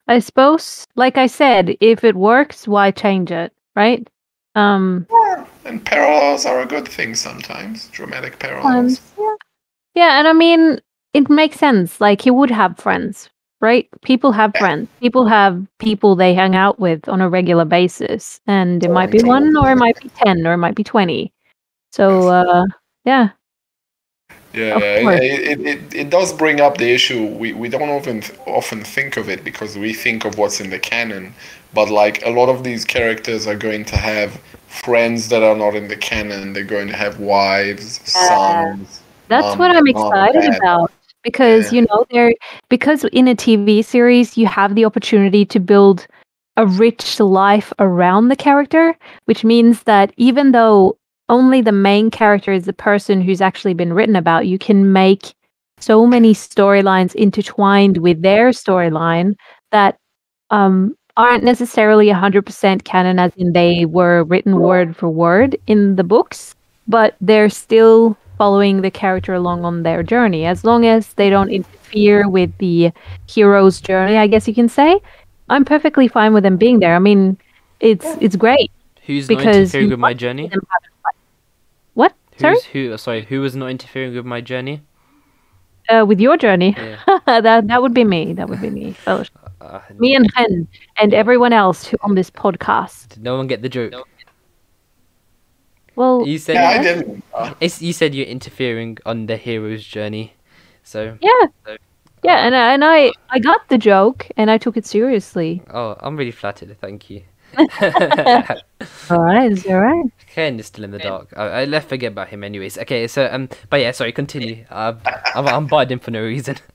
I 0.09 0.19
suppose, 0.19 0.85
like 0.97 1.17
I 1.17 1.27
said, 1.27 1.77
if 1.81 2.05
it 2.05 2.15
works, 2.17 2.69
why 2.69 2.91
change 2.91 3.31
it, 3.31 3.53
right? 3.75 4.07
Um, 4.55 5.07
Yeah, 5.11 5.47
and 5.65 5.85
parallels 5.85 6.45
are 6.47 6.61
a 6.61 6.67
good 6.67 6.87
thing 6.87 7.15
sometimes. 7.15 7.89
Dramatic 7.89 8.39
parallels. 8.39 9.01
um, 9.17 9.25
yeah. 9.25 9.35
yeah, 9.95 10.19
and 10.19 10.29
I 10.29 10.33
mean, 10.33 10.81
it 11.15 11.31
makes 11.31 11.59
sense. 11.59 12.01
Like 12.01 12.21
he 12.21 12.31
would 12.31 12.51
have 12.51 12.77
friends, 12.79 13.31
right? 13.61 13.89
People 14.03 14.33
have 14.33 14.53
Yeah. 14.55 14.61
friends. 14.61 14.89
People 15.01 15.27
have 15.27 15.67
people 15.79 16.15
they 16.17 16.35
hang 16.35 16.55
out 16.55 16.79
with 16.79 17.09
on 17.09 17.21
a 17.21 17.29
regular 17.31 17.65
basis, 17.65 18.41
and 18.47 18.85
it 18.85 18.91
might 18.91 19.11
be 19.11 19.23
one, 19.23 19.57
or 19.57 19.71
it 19.73 19.77
might 19.77 19.99
be 20.01 20.11
ten, 20.11 20.47
or 20.47 20.53
it 20.55 20.59
might 20.59 20.75
be 20.77 20.85
twenty. 20.85 21.33
So, 21.93 22.29
uh, 22.29 22.65
yeah, 23.05 23.31
Yeah, 24.55 24.77
Of 24.77 24.83
it, 24.83 25.61
it, 25.67 25.95
it, 25.95 26.11
does 26.11 26.33
bring 26.33 26.61
up 26.61 26.79
the 26.79 26.93
issue. 26.93 27.27
We, 27.27 27.53
we 27.53 27.69
don't 27.69 27.89
often 27.89 28.23
often 28.47 28.85
think 28.85 29.17
of 29.17 29.29
it 29.29 29.43
because 29.43 29.77
we 29.77 29.93
think 29.93 30.25
of 30.25 30.39
what's 30.39 30.61
in 30.61 30.71
the 30.71 30.79
canon, 30.79 31.35
but 31.73 31.91
like 31.91 32.25
a 32.25 32.31
lot 32.31 32.49
of 32.49 32.63
these 32.63 32.85
characters 32.85 33.49
are 33.49 33.57
going 33.57 33.85
to 33.87 33.97
have 33.97 34.41
friends 34.69 35.29
that 35.31 35.43
are 35.43 35.57
not 35.57 35.75
in 35.75 35.89
the 35.89 35.97
canon. 35.97 36.53
They're 36.53 36.63
going 36.63 36.87
to 36.89 36.97
have 36.97 37.19
wives, 37.19 38.01
sons. 38.09 39.01
That's 39.29 39.47
Um, 39.47 39.59
what 39.59 39.75
I'm 39.75 39.89
excited 39.89 40.43
dad. 40.43 40.57
about 40.59 40.93
because 41.25 41.73
Yeah. 41.73 41.81
you 41.81 41.87
know 41.91 42.05
there 42.13 42.33
because 42.69 43.05
in 43.05 43.27
a 43.27 43.35
TV 43.35 43.83
series 43.85 44.37
you 44.37 44.47
have 44.47 44.77
the 44.77 44.85
opportunity 44.85 45.45
to 45.47 45.59
build 45.59 46.07
a 46.57 46.67
rich 46.67 47.19
life 47.19 47.73
around 47.81 48.29
the 48.29 48.37
character, 48.37 48.97
which 49.25 49.43
means 49.43 49.83
that 49.85 50.13
even 50.17 50.53
though 50.53 50.97
only 51.29 51.61
the 51.63 51.73
main 51.73 52.11
character 52.11 52.53
is 52.53 52.65
the 52.65 52.73
person 52.73 53.21
who's 53.21 53.41
actually 53.41 53.75
been 53.75 53.93
written 53.93 54.17
about, 54.17 54.47
you 54.47 54.59
can 54.59 54.93
make 54.93 55.35
so 55.81 56.07
many 56.07 56.35
storylines 56.35 57.15
intertwined 57.15 57.99
with 57.99 58.23
their 58.23 58.51
storyline 58.51 59.35
that 59.73 59.97
um 60.51 60.95
aren't 61.17 61.45
necessarily 61.45 62.09
100% 62.09 62.85
canon 62.85 63.19
as 63.19 63.33
in 63.37 63.53
they 63.53 63.85
were 63.85 64.25
written 64.25 64.59
word 64.61 64.97
for 64.97 65.09
word 65.09 65.57
in 65.69 65.95
the 65.97 66.03
books 66.05 66.55
but 66.89 67.15
they're 67.21 67.49
still 67.49 68.17
following 68.37 68.81
the 68.83 68.91
character 68.91 69.33
along 69.33 69.65
on 69.65 69.85
their 69.85 70.03
journey. 70.03 70.45
As 70.45 70.65
long 70.65 70.85
as 70.87 71.15
they 71.15 71.31
don't 71.31 71.51
interfere 71.51 72.29
with 72.29 72.51
the 72.59 72.91
hero's 73.29 73.81
journey 73.81 74.17
i 74.17 74.27
guess 74.27 74.47
you 74.49 74.55
can 74.55 74.69
say 74.69 74.99
i'm 75.49 75.65
perfectly 75.65 76.09
fine 76.09 76.35
with 76.35 76.43
them 76.45 76.57
being 76.57 76.81
there. 76.81 76.95
I 76.95 76.99
mean 76.99 77.37
it's 77.81 78.07
it's 78.21 78.37
great 78.37 78.71
Who's 79.07 79.29
not 79.31 79.39
because 79.39 79.57
interfering 79.75 79.91
with 79.91 79.99
my 80.01 80.15
journey? 80.15 80.49
them 80.49 80.61
have 80.73 80.83
a 80.83 81.03
fight. 81.03 81.15
what 81.95 82.13
sorry 82.39 82.55
Who's 82.55 82.65
who? 82.65 82.97
Sorry, 82.99 83.23
who 83.25 83.41
was 83.41 83.55
not 83.57 83.71
interfering 83.71 84.15
with 84.15 84.25
my 84.25 84.41
journey? 84.41 84.83
uh, 85.91 86.05
with 86.09 86.19
your 86.21 86.37
journey 86.37 86.75
Yeah. 86.79 86.97
that 87.27 87.67
that 87.67 87.83
would 87.83 87.93
be 87.95 88.05
me 88.05 88.33
that 88.35 88.49
would 88.49 88.61
be 88.61 88.71
me 88.71 88.93
Fellowship. 88.93 89.35
Uh, 89.61 89.81
me 89.99 90.15
and 90.15 90.31
Hen 90.35 90.69
and 91.01 91.15
everyone 91.15 91.53
else 91.55 91.87
who 91.87 91.97
on 92.03 92.15
this 92.17 92.29
podcast 92.31 93.09
did 93.09 93.23
no 93.23 93.37
one 93.37 93.47
get 93.47 93.63
the 93.63 93.69
joke? 93.69 93.95
well 95.97 96.27
You 96.27 96.39
said 96.39 96.55
Yeah, 96.57 96.69
I 96.69 96.83
didn't. 96.83 97.25
Uh, 97.33 97.55
It's, 97.61 97.81
you 97.81 97.93
said 97.95 98.15
you're 98.15 98.27
interfering 98.27 98.99
on 99.07 99.25
the 99.27 99.37
hero's 99.39 99.85
journey, 99.87 100.35
so 100.83 101.17
yeah 101.23 101.47
yeah 102.23 102.45
and, 102.47 102.55
and 102.55 102.85
i 102.85 103.11
i 103.31 103.39
got 103.39 103.67
the 103.69 103.79
joke 103.79 104.27
and 104.37 104.51
i 104.51 104.59
took 104.59 104.77
it 104.77 104.85
seriously 104.87 105.63
oh, 105.71 105.97
I'm 106.01 106.17
really 106.17 106.31
flattered. 106.33 106.77
Thank 106.81 107.09
you. 107.11 107.23
all 109.11 109.23
right 109.23 109.53
is 109.53 109.67
all 109.67 109.81
right 109.81 110.11
Ken 110.35 110.59
is 110.59 110.67
still 110.67 110.83
in 110.83 110.91
the 110.91 110.99
dark. 110.99 111.33
I, 111.37 111.45
I 111.45 111.65
left 111.65 111.89
forget 111.89 112.11
about 112.11 112.27
him, 112.27 112.43
anyways. 112.43 112.77
Okay, 112.77 113.07
so 113.07 113.29
um, 113.31 113.49
but 113.71 113.81
yeah, 113.81 113.93
sorry, 113.93 114.11
continue. 114.11 114.65
Uh, 114.69 114.95
I'm 115.33 115.47
I'm 115.47 115.67
barred 115.69 115.93
him 115.93 116.01
for 116.01 116.11
no 116.11 116.23
reason. 116.23 116.57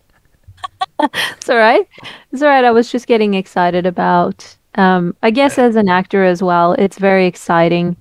It's 1.37 1.49
all 1.49 1.57
right. 1.57 1.87
It's 2.33 2.41
all 2.41 2.49
right. 2.49 2.65
I 2.65 2.71
was 2.71 2.91
just 2.91 3.07
getting 3.07 3.33
excited 3.33 3.85
about. 3.85 4.57
Um, 4.75 5.15
I 5.23 5.31
guess 5.31 5.57
as 5.57 5.77
an 5.77 5.87
actor 5.87 6.25
as 6.25 6.43
well, 6.43 6.73
it's 6.73 6.97
very 6.97 7.25
exciting, 7.25 7.95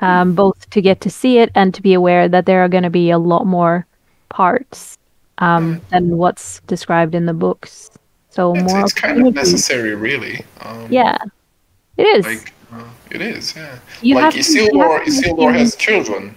um, 0.00 0.34
both 0.34 0.68
to 0.70 0.82
get 0.82 1.00
to 1.02 1.10
see 1.10 1.38
it 1.38 1.50
and 1.54 1.72
to 1.74 1.80
be 1.80 1.94
aware 1.94 2.28
that 2.28 2.44
there 2.44 2.62
are 2.62 2.68
going 2.68 2.82
to 2.82 2.90
be 2.90 3.10
a 3.10 3.18
lot 3.18 3.46
more 3.46 3.86
parts 4.28 4.98
um, 5.38 5.80
than 5.90 6.18
what's 6.18 6.60
described 6.66 7.14
in 7.14 7.24
the 7.24 7.32
books. 7.32 7.90
So 8.28 8.54
it's, 8.54 8.62
more 8.64 8.80
it's 8.80 8.92
kind 8.92 9.26
of 9.26 9.34
necessary, 9.34 9.94
really. 9.94 10.44
Um, 10.60 10.86
Yeah, 10.90 11.16
it 11.96 12.04
is. 12.04 12.26
Like, 12.26 12.52
uh, 12.72 12.84
it 13.10 13.20
is, 13.20 13.54
yeah. 13.56 13.78
you 14.02 14.16
like 14.16 14.34
Isildur, 14.34 15.04
Isildur 15.04 15.52
has 15.54 15.76
children. 15.76 16.34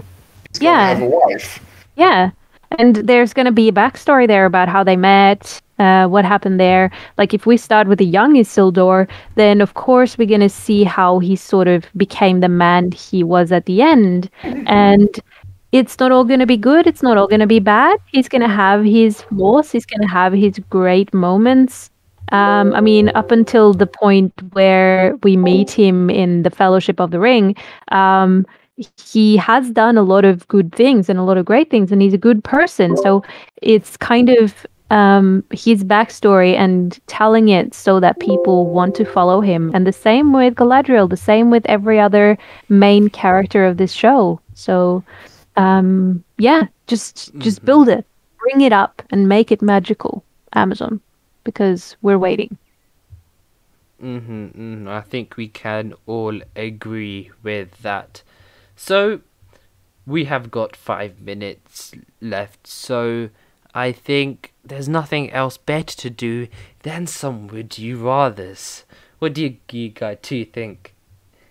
He's 0.52 0.62
Yeah. 0.62 0.90
have 0.90 1.02
a 1.02 1.06
wife. 1.06 1.60
Yeah. 1.96 2.32
And 2.78 2.98
there's 2.98 3.34
going 3.34 3.46
to 3.46 3.52
be 3.52 3.70
a 3.70 3.72
backstory 3.72 4.28
there 4.28 4.46
about 4.46 4.68
how 4.68 4.84
they 4.84 4.98
met, 4.98 5.62
uh, 5.80 6.08
what 6.08 6.26
happened 6.26 6.60
there. 6.60 6.92
Like, 7.18 7.34
if 7.34 7.46
we 7.46 7.56
start 7.58 7.88
with 7.88 7.98
the 7.98 8.06
young 8.06 8.36
Isildur, 8.36 9.08
then 9.36 9.62
of 9.62 9.74
course 9.74 10.18
we're 10.18 10.28
going 10.28 10.42
to 10.42 10.50
see 10.50 10.84
how 10.84 11.20
he 11.20 11.36
sort 11.36 11.68
of 11.68 11.86
became 11.96 12.42
the 12.42 12.50
man 12.50 12.92
he 12.92 13.24
was 13.24 13.52
at 13.52 13.66
the 13.66 13.82
end. 13.82 14.30
And 14.44 15.10
it's 15.72 15.98
not 16.00 16.12
all 16.12 16.24
going 16.26 16.40
to 16.42 16.46
be 16.46 16.58
good. 16.58 16.88
It's 16.88 17.02
not 17.04 17.18
all 17.18 17.28
going 17.28 17.40
to 17.40 17.48
be 17.48 17.60
bad. 17.60 18.00
He's 18.08 18.28
going 18.30 18.42
to 18.42 18.48
have 18.48 18.84
his 18.84 19.22
flaws. 19.24 19.72
He's 19.72 19.86
going 19.86 20.02
to 20.02 20.08
have 20.08 20.34
his 20.34 20.60
great 20.70 21.14
moments. 21.14 21.90
Um, 22.32 22.74
I 22.74 22.82
mean, 22.82 23.10
up 23.16 23.32
until 23.32 23.74
the 23.74 23.88
point 23.88 24.34
where 24.54 25.16
we 25.24 25.38
meet 25.38 25.70
him 25.72 26.10
in 26.10 26.44
the 26.44 26.50
Fellowship 26.50 27.00
of 27.00 27.12
the 27.12 27.20
Ring, 27.20 27.56
um, 27.92 28.46
he 28.98 29.38
has 29.38 29.72
done 29.72 29.98
a 29.98 30.04
lot 30.04 30.24
of 30.26 30.48
good 30.50 30.74
things 30.76 31.10
and 31.10 31.18
a 31.18 31.24
lot 31.24 31.38
of 31.38 31.46
great 31.46 31.70
things, 31.70 31.92
and 31.92 32.02
he's 32.02 32.14
a 32.14 32.18
good 32.18 32.44
person. 32.44 32.96
So 32.96 33.24
it's 33.62 33.98
kind 33.98 34.30
of 34.30 34.66
um, 34.92 35.44
his 35.52 35.84
backstory 35.84 36.54
and 36.56 36.98
telling 37.08 37.50
it 37.50 37.74
so 37.74 38.00
that 38.00 38.20
people 38.20 38.68
want 38.68 38.96
to 38.96 39.06
follow 39.06 39.42
him. 39.42 39.72
And 39.74 39.86
the 39.88 39.92
same 39.94 40.32
with 40.32 40.56
Galadriel, 40.56 41.10
the 41.10 41.18
same 41.18 41.50
with 41.50 41.66
every 41.68 42.00
other 42.00 42.38
main 42.70 43.10
character 43.10 43.66
of 43.66 43.78
this 43.78 43.92
show. 43.92 44.40
So 44.54 45.04
um, 45.58 46.24
yeah, 46.38 46.68
just 46.88 47.34
just 47.40 47.62
Mhm. 47.62 47.66
build 47.66 47.90
it, 47.90 48.06
bring 48.40 48.62
it 48.62 48.72
up, 48.74 49.02
and 49.10 49.28
make 49.28 49.52
it 49.52 49.62
magical. 49.62 50.24
Amazon, 50.54 51.02
because 51.48 51.96
we're 52.02 52.18
waiting. 52.18 52.58
Mm-hmm, 54.04 54.84
mm 54.84 54.88
I 54.90 55.00
think 55.00 55.38
we 55.38 55.48
can 55.48 55.94
all 56.06 56.42
agree 56.58 57.32
with 57.42 57.82
that. 57.84 58.22
So, 58.76 59.22
we 60.06 60.26
have 60.26 60.52
got 60.52 60.76
five 60.76 61.22
minutes 61.22 61.94
left, 62.20 62.68
so 62.68 63.30
I 63.74 63.94
think 63.94 64.52
there's 64.62 64.90
nothing 64.90 65.32
else 65.32 65.58
better 65.58 65.96
to 65.96 66.10
do 66.10 66.50
than 66.84 67.08
some 67.08 67.48
would 67.48 67.78
you 67.78 67.98
rathers. 67.98 68.84
What 69.20 69.34
do 69.36 69.42
you, 69.44 69.58
you 69.72 69.90
guys 69.90 70.18
two 70.22 70.44
think? 70.44 70.94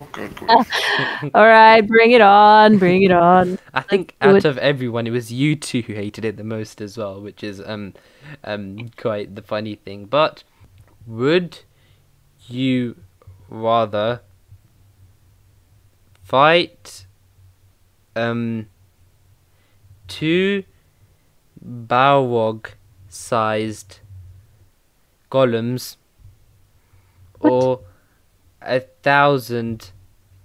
All 0.49 1.47
right, 1.47 1.80
bring 1.80 2.12
it 2.12 2.20
on, 2.20 2.78
bring 2.78 3.03
it 3.03 3.12
on. 3.12 3.59
I 3.72 3.80
think 3.80 4.14
out 4.20 4.44
of 4.44 4.59
everyone, 4.59 5.07
it 5.07 5.11
was 5.11 5.32
you 5.32 5.57
two 5.57 5.82
who 5.82 5.94
hated 5.94 6.24
it 6.24 6.36
the 6.36 6.44
most 6.44 6.80
as 6.80 6.99
well, 6.99 7.20
which 7.20 7.42
is 7.42 7.61
um, 7.64 7.94
um, 8.44 8.90
quite 8.97 9.34
the 9.34 9.42
funny 9.42 9.76
thing. 9.76 10.05
But 10.07 10.44
would 11.07 11.61
you 12.49 12.97
rather 13.49 14.20
fight 16.24 17.07
um 18.16 18.66
two 20.09 20.64
Balrog-sized 21.62 24.01
golems 25.30 25.97
or 27.40 27.80
a 28.67 28.81
thousand 28.81 29.91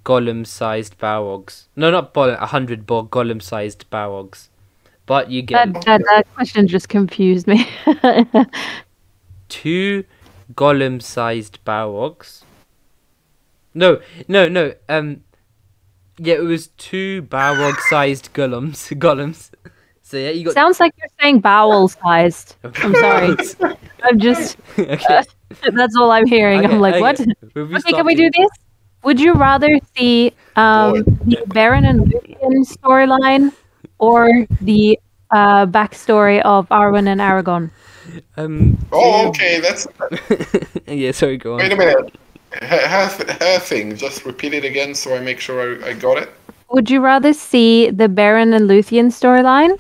golem-sized 0.05 0.97
Balrogs? 0.97 1.65
No, 1.76 1.91
not 1.91 2.13
Bol- 2.13 2.30
a 2.30 2.45
hundred 2.45 2.86
bo- 2.86 3.05
golem-sized 3.05 3.89
Balrogs. 3.89 4.47
But 5.05 5.30
you 5.30 5.41
get 5.41 5.74
That, 5.74 5.86
that 5.86 6.01
that 6.05 6.34
question 6.36 6.67
just 6.67 6.88
confused 6.89 7.47
me. 7.47 7.67
two 9.49 10.03
golem-sized 10.53 11.63
Balrogs. 11.65 12.43
No, 13.74 14.01
no, 14.28 14.47
no. 14.47 14.74
Um, 14.89 15.24
yeah, 16.17 16.36
it 16.36 16.43
was 16.43 16.67
two 16.78 17.24
Balrog-sized 17.24 18.34
golems. 18.34 18.95
Golems. 18.97 19.49
So 20.01 20.17
yeah, 20.17 20.30
you 20.32 20.45
got. 20.45 20.53
Sounds 20.53 20.80
like 20.80 20.93
you're 20.97 21.07
saying 21.22 21.39
bowel 21.39 21.88
sized. 21.88 22.55
I'm 22.63 22.93
sorry. 22.95 23.38
I'm 24.03 24.19
just 24.19 24.57
okay. 24.78 25.24
that's 25.73 25.95
all 25.97 26.11
I'm 26.11 26.25
hearing. 26.27 26.65
okay, 26.65 26.73
I'm 26.73 26.79
like, 26.79 26.99
what? 26.99 27.19
okay. 27.19 27.31
Will 27.55 27.75
Okay, 27.75 27.79
start 27.79 27.95
can 27.95 28.05
we 28.05 28.15
do 28.15 28.29
this? 28.37 28.49
Would 29.03 29.19
you 29.19 29.33
rather 29.33 29.79
see 29.95 30.33
um, 30.55 31.03
the 31.25 31.37
Beren 31.47 31.87
and 31.87 32.01
Luthien 32.01 32.65
storyline 32.65 33.51
or 33.99 34.29
the 34.61 34.99
uh, 35.31 35.65
backstory 35.65 36.41
of 36.41 36.67
Arwen 36.69 37.07
and 37.07 37.19
Aragorn? 37.21 37.71
Um. 38.37 38.77
Oh, 38.91 39.27
okay. 39.29 39.59
That's 39.59 39.87
yeah. 40.87 41.11
Sorry. 41.11 41.37
Go 41.37 41.53
on. 41.53 41.59
wait 41.59 41.71
a 41.71 41.75
minute. 41.75 42.15
Her, 42.51 42.87
her, 42.87 43.07
her 43.39 43.59
thing. 43.59 43.95
Just 43.95 44.25
repeat 44.25 44.53
it 44.53 44.63
again 44.65 44.93
so 44.93 45.15
I 45.15 45.19
make 45.19 45.39
sure 45.39 45.83
I, 45.83 45.89
I 45.89 45.93
got 45.93 46.17
it. 46.17 46.29
Would 46.71 46.89
you 46.89 47.01
rather 47.01 47.33
see 47.33 47.89
the 47.89 48.07
Beren 48.07 48.53
and 48.55 48.69
Luthien 48.69 49.07
storyline, 49.07 49.79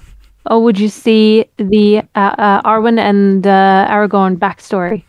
or 0.49 0.61
would 0.63 0.79
you 0.79 0.87
see 0.89 1.45
the 1.57 1.99
uh, 2.15 2.35
uh, 2.37 2.61
Arwen 2.63 2.99
and 2.99 3.45
uh, 3.45 3.87
Aragorn 3.89 4.37
backstory? 4.37 5.03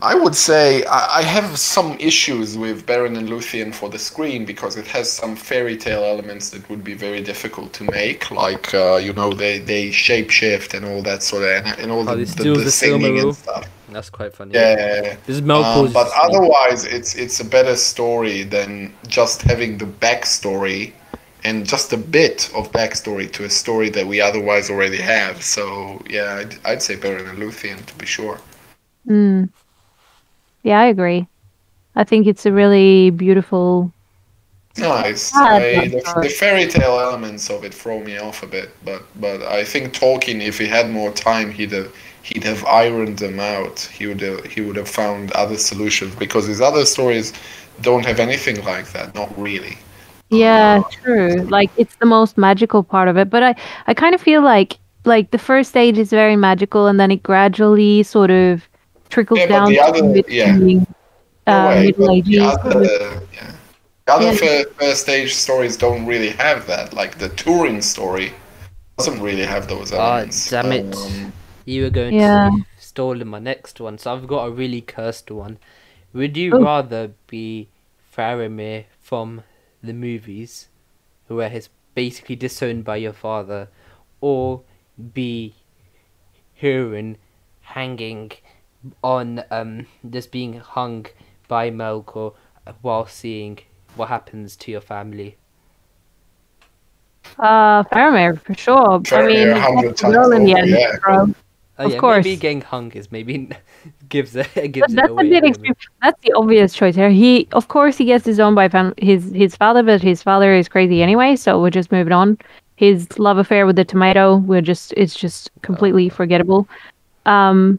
I 0.00 0.14
would 0.14 0.36
say 0.36 0.84
I, 0.84 1.22
have 1.22 1.58
some 1.58 1.96
issues 1.98 2.56
with 2.56 2.86
Beren 2.86 3.18
and 3.18 3.28
Luthien 3.28 3.74
for 3.74 3.88
the 3.88 3.98
screen 3.98 4.44
because 4.44 4.76
it 4.76 4.86
has 4.86 5.10
some 5.10 5.34
fairy 5.34 5.76
tale 5.76 6.04
elements 6.04 6.50
that 6.50 6.68
would 6.70 6.84
be 6.84 6.94
very 6.94 7.20
difficult 7.20 7.72
to 7.74 7.84
make, 7.84 8.30
like 8.30 8.72
uh, 8.74 8.96
you 8.96 9.12
know 9.12 9.32
they 9.32 9.58
they 9.58 9.90
shape 9.90 10.30
shift 10.30 10.74
and 10.74 10.84
all 10.86 11.02
that 11.02 11.22
sort 11.22 11.42
of 11.42 11.66
and, 11.66 11.80
and 11.80 11.90
all 11.90 12.08
Oh, 12.08 12.14
the, 12.14 12.24
the, 12.24 12.44
the 12.44 12.64
the 12.64 12.70
singing 12.70 13.18
and 13.18 13.34
stuff. 13.34 13.68
That's 13.88 14.10
quite 14.10 14.34
funny. 14.34 14.54
Yeah. 14.54 15.16
This 15.26 15.36
is 15.36 15.42
Um, 15.42 15.92
but 15.92 16.08
otherwise, 16.14 16.84
it's 16.84 17.16
it's 17.16 17.40
a 17.40 17.44
better 17.44 17.76
story 17.76 18.44
than 18.44 18.94
just 19.08 19.42
having 19.42 19.78
the 19.78 19.86
backstory 19.86 20.92
and 21.42 21.66
just 21.66 21.92
a 21.92 21.96
bit 21.96 22.50
of 22.54 22.70
backstory 22.72 23.30
to 23.32 23.44
a 23.44 23.50
story 23.50 23.90
that 23.90 24.06
we 24.06 24.20
otherwise 24.20 24.70
already 24.70 24.98
have. 24.98 25.42
So 25.42 26.02
yeah, 26.08 26.36
I'd, 26.40 26.54
I'd 26.64 26.82
say 26.82 26.96
Beren 26.96 27.28
and 27.28 27.38
Luthien 27.38 27.84
to 27.86 27.94
be 27.96 28.06
sure. 28.06 28.40
Mm. 29.06 29.48
Yeah, 30.62 30.80
I 30.80 30.86
agree. 30.86 31.26
I 31.94 32.04
think 32.04 32.26
it's 32.26 32.44
a 32.44 32.52
really 32.52 33.10
beautiful. 33.10 33.92
Nice. 34.76 35.34
I, 35.34 35.88
the, 35.88 36.20
the 36.22 36.28
fairy 36.28 36.66
tale 36.66 36.98
elements 36.98 37.48
of 37.48 37.64
it 37.64 37.72
throw 37.72 38.00
me 38.00 38.18
off 38.18 38.42
a 38.42 38.46
bit, 38.46 38.70
but 38.84 39.02
but 39.18 39.42
I 39.42 39.64
think 39.64 39.94
Tolkien, 39.94 40.42
if 40.42 40.58
he 40.58 40.66
had 40.66 40.90
more 40.90 41.10
time, 41.12 41.50
he'd 41.50 41.72
have 41.72 41.94
he'd 42.22 42.44
have 42.44 42.64
ironed 42.66 43.18
them 43.18 43.40
out. 43.40 43.80
He 43.80 44.06
would 44.06 44.20
have, 44.20 44.44
he 44.44 44.60
would 44.60 44.76
have 44.76 44.88
found 44.88 45.32
other 45.32 45.56
solutions 45.56 46.14
because 46.16 46.46
his 46.46 46.60
other 46.60 46.84
stories 46.84 47.32
don't 47.80 48.04
have 48.04 48.20
anything 48.20 48.62
like 48.64 48.92
that. 48.92 49.14
Not 49.14 49.32
really. 49.38 49.78
Yeah, 50.28 50.82
true. 50.90 51.36
Like 51.44 51.70
it's 51.76 51.94
the 51.96 52.06
most 52.06 52.36
magical 52.36 52.82
part 52.82 53.08
of 53.08 53.16
it, 53.16 53.30
but 53.30 53.42
I 53.42 53.54
I 53.86 53.94
kind 53.94 54.14
of 54.14 54.20
feel 54.20 54.42
like 54.42 54.78
like 55.04 55.30
the 55.30 55.38
first 55.38 55.70
stage 55.70 55.96
is 55.96 56.10
very 56.10 56.36
magical, 56.36 56.86
and 56.86 56.98
then 56.98 57.10
it 57.10 57.22
gradually 57.22 58.02
sort 58.02 58.30
of 58.30 58.68
trickles 59.08 59.40
Yeah, 59.40 59.46
down 59.46 59.68
the 59.70 59.80
other- 59.80 60.02
mid- 60.04 60.28
yeah. 60.28 60.56
uh, 61.46 61.68
way, 61.68 61.86
middle 61.86 62.06
but 62.06 62.12
the 62.12 62.38
ages. 62.38 62.42
other, 62.42 62.84
yeah. 63.32 63.52
The 64.06 64.12
other 64.14 64.32
Yeah. 64.32 64.34
fir- 64.64 64.70
first 64.78 65.02
stage 65.02 65.34
stories 65.34 65.76
don't 65.76 66.06
really 66.06 66.30
have 66.30 66.66
that. 66.66 66.92
Like 66.94 67.18
the 67.18 67.28
Turin 67.30 67.82
story 67.82 68.32
doesn't 68.98 69.20
really 69.20 69.44
have 69.44 69.68
those 69.68 69.92
Ah, 69.92 70.16
elements. 70.18 70.50
damn 70.50 70.72
it. 70.72 70.94
Um, 70.94 71.32
You 71.68 71.82
were 71.82 71.90
going 71.90 72.14
Yeah. 72.14 72.50
to 72.50 72.64
stall 72.78 73.20
in 73.20 73.26
my 73.26 73.40
next 73.40 73.80
one, 73.80 73.98
so 73.98 74.12
I've 74.14 74.28
got 74.28 74.44
a 74.46 74.50
really 74.52 74.80
cursed 74.80 75.32
one. 75.32 75.58
Would 76.12 76.36
you 76.36 76.52
Oh. 76.54 76.62
rather 76.62 77.10
be 77.26 77.68
Faramir 78.16 78.84
from 79.02 79.42
the 79.82 79.92
movies, 79.92 80.68
where 81.26 81.48
he's 81.50 81.68
basically 81.96 82.36
disowned 82.36 82.84
by 82.84 82.96
your 82.98 83.12
father, 83.12 83.68
or 84.20 84.62
be 85.12 85.54
Hurin 86.62 87.16
hanging 87.62 88.30
on, 89.02 89.42
um, 89.50 89.86
just 90.10 90.30
being 90.32 90.54
hung 90.60 91.06
by 91.48 91.70
Melkor 91.70 92.34
while 92.82 93.06
seeing 93.06 93.58
what 93.96 94.08
happens 94.08 94.56
to 94.56 94.70
your 94.72 94.80
family? 94.80 95.36
Uh, 97.38 97.82
Faramir 97.84 98.40
for 98.40 98.54
sure. 98.54 99.00
I 99.12 99.26
mean, 99.26 99.48
a 99.48 99.54
he 99.54 99.60
hundred 99.60 99.88
gets 99.88 100.02
the 100.02 100.08
girl 100.10 100.32
in 100.32 100.44
the 100.44 100.54
end, 100.54 100.70
yeah. 100.70 100.92
bro. 101.02 101.28
Oh, 101.78 101.84
Of 101.84 101.92
yeah, 101.92 101.98
course. 101.98 102.24
maybe 102.24 102.36
getting 102.36 102.60
hung 102.62 102.90
is 102.92 103.12
maybe 103.12 103.50
gives 104.08 104.34
it 104.36 104.48
gives 104.72 104.92
it 104.94 104.96
that's 104.96 105.08
a 105.08 105.12
away. 105.12 105.26
a 105.26 105.30
little 105.30 105.48
extreme. 105.50 105.74
That's 106.02 106.20
the 106.22 106.32
obvious 106.32 106.72
choice 106.72 106.94
here. 106.94 107.10
He, 107.10 107.48
of 107.52 107.68
course, 107.68 107.98
he 107.98 108.04
gets 108.06 108.24
disowned 108.24 108.56
by 108.56 108.68
fam- 108.68 108.94
his 108.96 109.30
his 109.32 109.54
father, 109.56 109.82
but 109.82 110.00
his 110.00 110.22
father 110.22 110.54
is 110.54 110.68
crazy 110.68 111.02
anyway. 111.02 111.36
So 111.36 111.60
we're 111.60 111.70
just 111.70 111.92
moving 111.92 112.12
on. 112.12 112.38
His 112.76 113.18
love 113.18 113.38
affair 113.38 113.66
with 113.66 113.76
the 113.76 113.84
tomato, 113.84 114.36
we're 114.36 114.62
just 114.62 114.92
it's 114.96 115.14
just 115.14 115.50
completely 115.62 116.08
forgettable. 116.08 116.66
Um, 117.26 117.78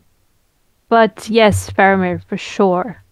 but 0.89 1.27
yes, 1.29 1.69
Faramir 1.69 2.23
for 2.25 2.37
sure. 2.37 3.03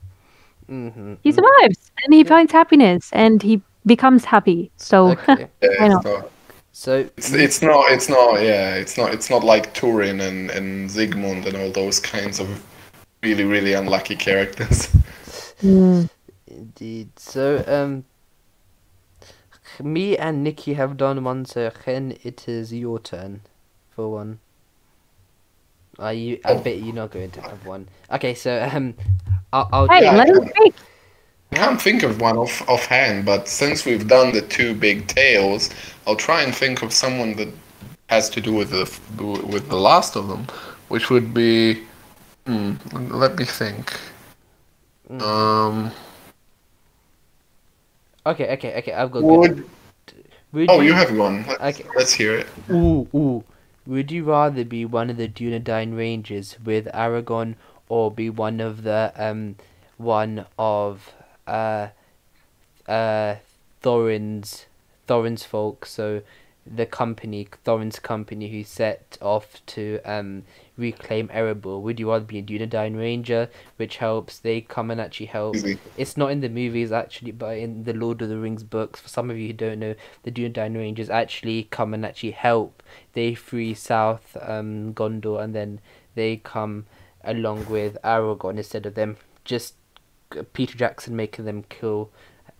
Mm-hmm. 0.70 1.16
He 1.24 1.32
survives 1.32 1.92
and 2.04 2.14
he 2.14 2.24
finds 2.24 2.52
happiness 2.52 3.10
and 3.14 3.42
he 3.42 3.62
becomes 3.86 4.26
happy. 4.26 4.72
So 4.78 5.10
Okay. 5.10 5.48
yeah, 5.62 5.70
I 5.80 5.88
know. 5.90 5.98
it's 5.98 6.06
not, 6.06 6.32
So 6.72 6.98
it's, 7.18 7.34
it's 7.34 7.62
not. 7.62 7.92
It's 7.92 8.10
not. 8.10 8.42
Yeah, 8.42 8.76
it's 8.76 8.98
not. 8.98 9.14
It's 9.14 9.30
not 9.30 9.44
like 9.44 9.74
Turin 9.74 10.22
and 10.22 10.50
and 10.52 10.92
Sigmund 10.92 11.46
and 11.46 11.56
all 11.58 11.72
those 11.72 12.00
kinds 12.00 12.40
of 12.40 12.64
really 13.24 13.46
really 13.46 13.74
unlucky 13.74 14.16
characters. 14.16 14.88
mm, 15.62 16.10
Indeed. 16.48 17.18
So, 17.20 17.64
um, 17.68 18.06
me 19.84 20.18
and 20.18 20.44
Nikki 20.44 20.74
have 20.74 20.98
done 20.98 21.24
one, 21.24 21.46
so 21.46 21.70
Ken, 21.72 22.18
it 22.24 22.48
is 22.48 22.74
your 22.74 23.00
turn 23.00 23.42
for 23.90 24.10
one. 24.12 24.40
Are 26.00 26.14
you? 26.14 26.40
I 26.46 26.56
bet 26.56 26.80
you're 26.80 26.94
not 26.94 27.12
going 27.12 27.32
to 27.32 27.42
have 27.42 27.66
one. 27.66 27.88
Okay, 28.12 28.34
so 28.34 28.70
um, 28.74 28.94
I'll. 29.54 29.70
I'll 29.72 29.88
hey, 29.88 30.02
let 30.12 30.30
I 30.30 30.32
him 30.32 30.50
speak. 30.50 30.76
I 31.52 31.56
can't 31.56 31.82
think 31.82 32.04
of 32.04 32.20
one 32.20 32.38
off 32.38 32.68
offhand, 32.68 33.26
but 33.26 33.48
since 33.48 33.86
we've 33.86 34.08
done 34.08 34.34
the 34.34 34.42
two 34.42 34.74
big 34.74 35.08
tales, 35.08 35.70
I'll 36.06 36.16
try 36.16 36.42
and 36.42 36.54
think 36.54 36.82
of 36.82 36.92
someone 36.92 37.36
that 37.38 37.50
has 38.10 38.30
to 38.32 38.42
do 38.42 38.54
with 38.54 38.72
the 38.72 39.24
with 39.48 39.70
the 39.70 39.78
last 39.78 40.16
of 40.16 40.28
them, 40.28 40.48
which 40.90 41.10
would 41.10 41.34
be. 41.34 41.84
Hmm, 42.46 42.74
let 42.94 43.38
me 43.38 43.46
think. 43.46 43.98
Mm. 45.10 45.22
Um, 45.22 45.92
Okay, 48.26 48.52
okay, 48.54 48.78
okay. 48.80 48.94
I've 48.94 49.12
got. 49.12 49.22
good. 49.22 49.30
would 49.30 49.70
Would 50.52 50.70
oh 50.72 50.82
you 50.82 50.94
have 50.94 51.16
one? 51.16 51.46
Let's, 51.46 51.80
Okay. 51.80 51.90
let's 51.96 52.14
hear 52.14 52.34
it. 52.40 52.48
Ooh, 52.72 53.08
ooh. 53.14 53.44
Would 53.88 54.12
you 54.12 54.24
rather 54.24 54.66
be 54.66 54.84
one 54.84 55.10
of 55.10 55.18
the 55.18 55.28
Dunedain 55.28 55.96
Rangers 55.96 56.58
with 56.64 56.86
Aragorn, 56.88 57.56
or 57.88 58.10
be 58.10 58.30
one 58.30 58.60
of 58.60 58.84
the 58.84 59.14
um, 59.16 59.58
one 59.98 60.46
of 60.58 61.14
uh, 61.46 61.90
uh, 62.88 63.36
Thorin's 63.82 64.66
Thorin's 65.06 65.44
folk? 65.44 65.86
So, 65.86 66.24
the 66.66 66.88
company 66.88 67.48
Thorin's 67.64 68.00
company 68.00 68.50
who 68.50 68.64
set 68.64 69.20
off 69.22 69.64
to 69.68 70.00
um 70.04 70.44
reclaim 70.78 71.28
Erebor. 71.30 71.82
Would 71.82 72.00
you 72.00 72.10
rather 72.12 72.26
be 72.26 72.40
a 72.40 72.44
Dunedain 72.44 72.98
Ranger, 72.98 73.50
which 73.78 73.98
helps? 73.98 74.40
They 74.40 74.62
come 74.62 74.92
and 74.92 75.00
actually 75.00 75.28
help. 75.28 75.56
Easy. 75.56 75.80
It's 75.98 76.18
not 76.18 76.32
in 76.32 76.42
the 76.42 76.50
movies 76.50 76.92
actually, 76.92 77.32
but 77.32 77.58
in 77.58 77.84
the 77.84 77.94
Lord 77.94 78.22
of 78.22 78.30
the 78.30 78.38
Rings 78.38 78.64
books. 78.64 79.00
For 79.00 79.10
some 79.10 79.30
of 79.30 79.38
you 79.38 79.48
who 79.48 79.54
don't 79.54 79.80
know, 79.80 79.96
the 80.24 80.32
Dunedain 80.32 80.76
Rangers 80.76 81.10
actually 81.10 81.64
come 81.72 81.94
and 81.94 82.06
actually 82.06 82.32
help. 82.32 82.84
They 83.14 83.36
free 83.36 83.74
South 83.74 84.38
um, 84.42 84.94
Gondor, 84.94 85.42
and 85.42 85.56
then 85.56 85.80
they 86.16 86.38
come 86.38 86.86
along 87.24 87.68
with 87.70 87.98
Aragorn 88.04 88.58
instead 88.58 88.86
of 88.86 88.96
them 88.96 89.18
just 89.44 89.76
Peter 90.54 90.78
Jackson 90.78 91.16
making 91.16 91.46
them 91.46 91.64
kill, 91.70 92.12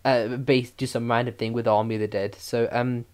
uh, 0.04 0.28
base 0.28 0.70
do 0.70 0.86
some 0.86 1.10
random 1.10 1.34
thing 1.34 1.52
with 1.52 1.68
Army 1.68 1.96
of 1.96 2.00
the 2.00 2.08
Dead. 2.08 2.34
So 2.36 2.68
um, 2.72 3.04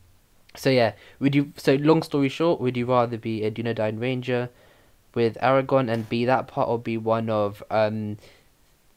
so 0.55 0.71
yeah, 0.71 0.93
would 1.19 1.35
you? 1.35 1.53
So 1.57 1.75
long 1.77 2.03
story 2.03 2.29
short, 2.29 2.61
would 2.61 2.77
you 2.77 2.87
rather 2.87 3.17
be 3.17 3.43
a 3.43 3.51
Dunedain 3.51 4.01
Ranger 4.01 4.51
with 5.15 5.37
Aragorn 5.43 5.91
and 5.91 6.09
be 6.09 6.25
that 6.25 6.47
part, 6.47 6.69
or 6.69 6.79
be 6.79 6.97
one 6.97 7.29
of 7.29 7.63
um, 7.71 8.19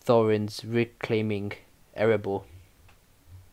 Thorin's 0.04 0.64
reclaiming 0.66 1.54
Erebor? 1.98 2.44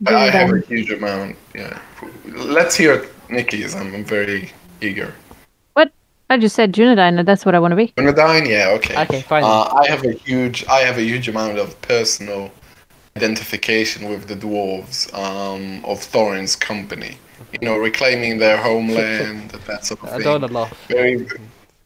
I, 0.06 0.14
I 0.14 0.30
have 0.30 0.52
a 0.52 0.60
huge 0.60 0.90
amount. 0.90 1.36
Yeah. 1.54 1.80
Let's 2.26 2.74
hear 2.74 3.08
Nikki's. 3.28 3.74
I'm, 3.74 3.94
I'm 3.94 4.04
very 4.04 4.50
eager. 4.80 5.14
What 5.74 5.92
I 6.28 6.38
just 6.38 6.56
said 6.56 6.72
Dunedain, 6.72 7.18
and 7.18 7.28
that's 7.28 7.46
what 7.46 7.54
I 7.54 7.60
want 7.60 7.72
to 7.72 7.76
be. 7.76 7.88
Dunedain, 7.96 8.48
yeah, 8.48 8.70
okay. 8.70 9.00
Okay, 9.02 9.22
fine. 9.22 9.44
Uh, 9.44 9.72
I 9.72 9.86
have 9.88 10.04
a 10.04 10.12
huge, 10.12 10.66
I 10.66 10.80
have 10.80 10.98
a 10.98 11.02
huge 11.02 11.28
amount 11.28 11.58
of 11.58 11.80
personal 11.82 12.50
identification 13.16 14.08
with 14.08 14.26
the 14.26 14.34
dwarves 14.34 15.12
um, 15.14 15.84
of 15.84 15.98
Thorin's 15.98 16.56
company. 16.56 17.18
You 17.52 17.68
know, 17.68 17.76
reclaiming 17.76 18.38
their 18.38 18.56
homeland, 18.62 19.50
that 19.50 19.84
sort 19.84 20.02
of 20.02 20.10
thing. 20.10 20.20
I 20.20 20.24
don't 20.24 20.42
wanna 20.42 20.52
laugh. 20.52 20.86
Very, 20.88 21.26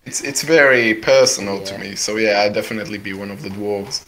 it's 0.07 0.23
it's 0.23 0.43
very 0.43 0.95
personal 0.95 1.63
to 1.65 1.79
me. 1.79 1.97
So 1.97 2.17
yeah, 2.17 2.41
I'd 2.43 2.55
definitely 2.55 2.99
be 2.99 3.13
one 3.13 3.31
of 3.31 3.43
the 3.43 3.51
dwarves. 3.51 4.05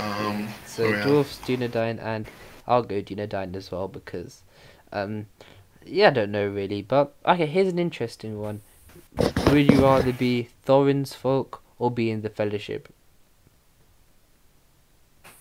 Um, 0.00 0.48
So 0.66 0.84
oh, 0.84 0.90
yeah. 0.90 1.04
dwarfs, 1.04 1.38
Dunedain, 1.38 1.98
and 2.02 2.26
I'll 2.66 2.82
go 2.82 3.00
Dunedain 3.00 3.56
as 3.56 3.70
well 3.70 3.88
because, 3.88 4.42
um, 4.92 5.26
yeah, 5.86 6.08
I 6.08 6.10
don't 6.10 6.32
know 6.32 6.48
really. 6.48 6.82
But 6.82 7.14
okay, 7.24 7.46
here's 7.46 7.68
an 7.72 7.78
interesting 7.78 8.40
one. 8.40 8.60
Would 9.18 9.70
you 9.72 9.82
rather 9.82 10.12
be 10.12 10.48
Thorin's 10.64 11.14
folk 11.14 11.62
or 11.78 11.90
be 11.90 12.10
in 12.10 12.22
the 12.22 12.30
Fellowship? 12.30 12.92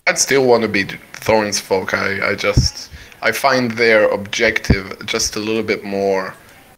I'd 0.08 0.20
still 0.20 0.46
want 0.46 0.62
to 0.62 0.70
be 0.70 0.84
Thorin's 1.14 1.60
folk. 1.60 1.94
I, 1.94 2.30
I 2.30 2.36
just 2.36 2.92
I 3.22 3.32
find 3.32 3.72
their 3.72 4.08
objective 4.10 5.06
just 5.06 5.36
a 5.36 5.40
little 5.40 5.64
bit 5.64 5.84
more 5.84 6.36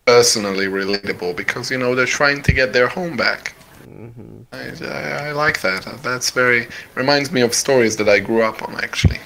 personally 0.07 0.67
relatable 0.67 1.35
because 1.35 1.69
you 1.69 1.77
know 1.77 1.93
they're 1.93 2.05
trying 2.21 2.41
to 2.41 2.51
get 2.53 2.71
their 2.73 2.87
home 2.87 3.15
back. 3.17 3.53
hmm 3.83 4.41
I, 4.53 4.71
I, 4.81 5.27
I 5.27 5.31
like 5.33 5.59
that. 5.61 5.83
That's 6.01 6.31
very 6.31 6.67
reminds 6.95 7.31
me 7.31 7.41
of 7.41 7.53
stories 7.53 7.97
that 7.97 8.07
I 8.09 8.19
grew 8.19 8.41
up 8.41 8.63
on 8.67 8.73
actually. 8.75 9.19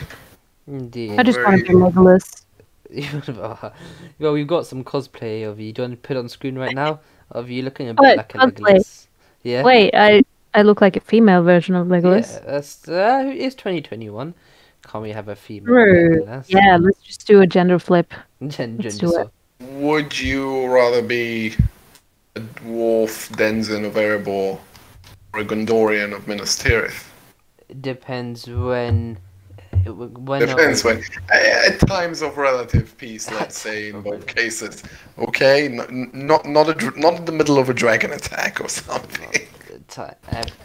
Indeed. 0.67 1.19
I 1.19 1.23
just 1.23 1.39
want 1.39 1.57
to 1.59 1.63
be 1.63 1.69
Very- 1.69 1.91
Legolas. 1.91 2.27
well, 4.19 4.33
we've 4.33 4.47
got 4.47 4.65
some 4.65 4.83
cosplay 4.83 5.47
of 5.47 5.59
you. 5.59 5.71
Do 5.71 5.81
you 5.81 5.87
want 5.87 6.01
to 6.01 6.07
put 6.07 6.17
it 6.17 6.19
on 6.19 6.27
screen 6.27 6.57
right 6.57 6.75
now? 6.75 6.99
Of 7.31 7.49
you 7.49 7.61
looking 7.63 7.87
a 7.89 7.93
bit 7.93 8.01
What? 8.03 8.17
like 8.17 8.35
a 8.35 8.37
Cosplay? 8.39 8.51
Legolas. 8.59 9.07
Yeah. 9.43 9.63
Wait, 9.63 9.91
I 9.93 10.23
I 10.53 10.63
look 10.63 10.81
like 10.81 10.95
a 10.97 10.99
female 10.99 11.43
version 11.43 11.75
of 11.75 11.87
Legolas. 11.87 12.33
Yeah, 12.33 12.51
that's 12.51 12.87
uh, 12.89 13.23
it's 13.33 13.55
2021. 13.55 14.33
Can't 14.87 15.01
we 15.03 15.11
have 15.11 15.27
a 15.29 15.35
female? 15.35 15.73
Legolas? 15.75 16.45
Yeah, 16.49 16.77
let's 16.81 16.99
just 17.01 17.25
do 17.27 17.39
a 17.41 17.47
gender 17.47 17.79
flip. 17.79 18.13
Gen- 18.47 18.77
Let's 18.81 18.97
gender 18.97 18.99
do 18.99 19.07
it. 19.07 19.13
swap. 19.13 19.31
Would 19.69 20.19
you 20.19 20.67
rather 20.67 21.01
be 21.01 21.55
a 22.35 22.39
dwarf 22.39 23.29
Denzin 23.35 23.85
of 23.85 23.93
Erebor 23.93 24.59
or 25.33 25.39
a 25.39 25.45
Gondorian 25.45 26.15
of 26.15 26.27
Minas 26.27 26.57
Tirith? 26.61 27.07
It 27.69 27.81
depends 27.81 28.47
when. 28.47 29.17
When 29.85 30.47
Depends 30.47 30.83
when. 30.83 31.01
At 31.31 31.79
times 31.87 32.21
of 32.21 32.37
relative 32.37 32.95
peace, 32.97 33.31
let's 33.31 33.57
say 33.65 33.89
in 33.89 34.01
both 34.01 34.27
cases. 34.27 34.83
Okay, 35.17 35.67
not 35.67 36.45
not 36.45 36.69
a 36.69 36.99
not 36.99 37.15
in 37.15 37.25
the 37.25 37.31
middle 37.31 37.57
of 37.57 37.69
a 37.69 37.73
dragon 37.73 38.11
attack 38.11 38.61
or 38.61 38.67
something. 38.81 39.47
uh, 39.97 40.13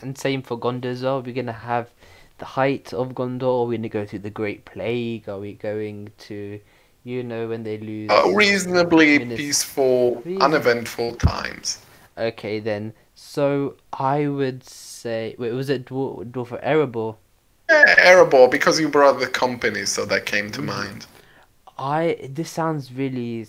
and 0.02 0.18
same 0.18 0.42
for 0.42 0.58
Gondor 0.58 0.86
as 0.86 1.02
well. 1.02 1.22
We're 1.22 1.34
gonna 1.34 1.52
have 1.52 1.90
the 2.38 2.44
height 2.44 2.92
of 2.92 3.12
Gondor. 3.14 3.66
We're 3.66 3.76
gonna 3.78 3.88
go 3.88 4.04
through 4.04 4.20
the 4.20 4.30
Great 4.30 4.64
Plague. 4.64 5.28
Are 5.28 5.38
we 5.38 5.54
going 5.54 6.10
to, 6.18 6.60
you 7.06 7.22
know, 7.22 7.46
when 7.48 7.62
they 7.62 7.78
lose? 7.78 8.10
Uh, 8.10 8.30
reasonably 8.34 9.18
Minas- 9.20 9.36
peaceful, 9.38 10.16
Reason- 10.24 10.42
uneventful 10.42 11.14
times. 11.14 11.78
Okay 12.18 12.58
then. 12.60 12.92
So 13.14 13.76
I 13.92 14.26
would 14.26 14.64
say, 14.64 15.36
wait, 15.38 15.52
was 15.52 15.70
it 15.70 15.86
Dwarf, 15.86 16.24
Dwarf 16.32 16.50
of 16.52 16.60
Erebor? 16.62 17.16
Eh, 17.68 17.94
Erebor, 17.98 18.50
because 18.50 18.80
you 18.80 18.88
brought 18.88 19.20
the 19.20 19.26
company, 19.28 19.84
so 19.86 20.04
that 20.06 20.26
came 20.26 20.50
to 20.52 20.60
Mhm. 20.60 20.64
mind. 20.66 21.06
I 21.78 22.16
this 22.30 22.50
sounds 22.50 22.90
really 22.92 23.46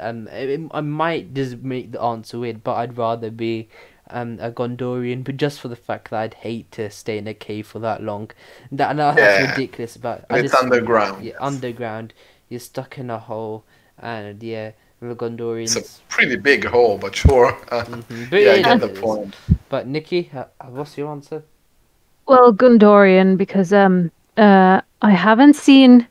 um 0.00 0.28
it, 0.28 0.60
I 0.70 0.80
might 0.80 1.34
just 1.34 1.58
make 1.58 1.92
the 1.92 2.00
answer 2.00 2.38
weird, 2.38 2.62
but 2.64 2.74
I'd 2.76 2.96
rather 2.96 3.30
be 3.30 3.68
um 4.10 4.38
a 4.40 4.50
Gondorian, 4.50 5.24
but 5.24 5.36
just 5.38 5.60
for 5.60 5.68
the 5.68 5.76
fact 5.76 6.10
that 6.10 6.20
I'd 6.20 6.34
hate 6.34 6.70
to 6.72 6.88
stay 6.90 7.18
in 7.18 7.26
a 7.26 7.34
cave 7.34 7.66
for 7.66 7.80
that 7.80 8.02
long. 8.02 8.30
That 8.70 8.94
no, 8.96 9.12
that's 9.14 9.40
Yeah. 9.40 9.50
ridiculous. 9.50 9.96
But 9.96 10.24
I 10.30 10.38
it's 10.38 10.52
just- 10.52 10.62
underground. 10.62 11.24
Yeah, 11.24 11.34
underground. 11.40 12.12
You're 12.52 12.60
stuck 12.60 12.98
in 12.98 13.08
a 13.08 13.18
hole, 13.18 13.64
and 13.98 14.42
yeah, 14.42 14.72
the 15.00 15.14
Gondorians. 15.14 15.74
It's 15.74 16.00
a 16.00 16.12
pretty 16.12 16.36
big 16.36 16.66
hole, 16.66 16.98
but 16.98 17.16
sure. 17.16 17.56
Uh, 17.70 17.82
Mhm, 17.88 18.28
but 18.30 18.42
yeah, 18.42 18.52
I 18.52 18.62
get 18.62 18.80
the 18.80 18.88
point. 18.88 19.34
But 19.70 19.86
Nikki, 19.86 20.30
uh, 20.36 20.44
what's 20.68 20.98
your 20.98 21.10
answer? 21.10 21.42
Well, 22.26 22.52
Gondorian, 22.52 23.38
because 23.38 23.72
um 23.72 24.10
uh 24.36 24.82
I 25.00 25.12
haven't 25.12 25.56
seen 25.56 26.06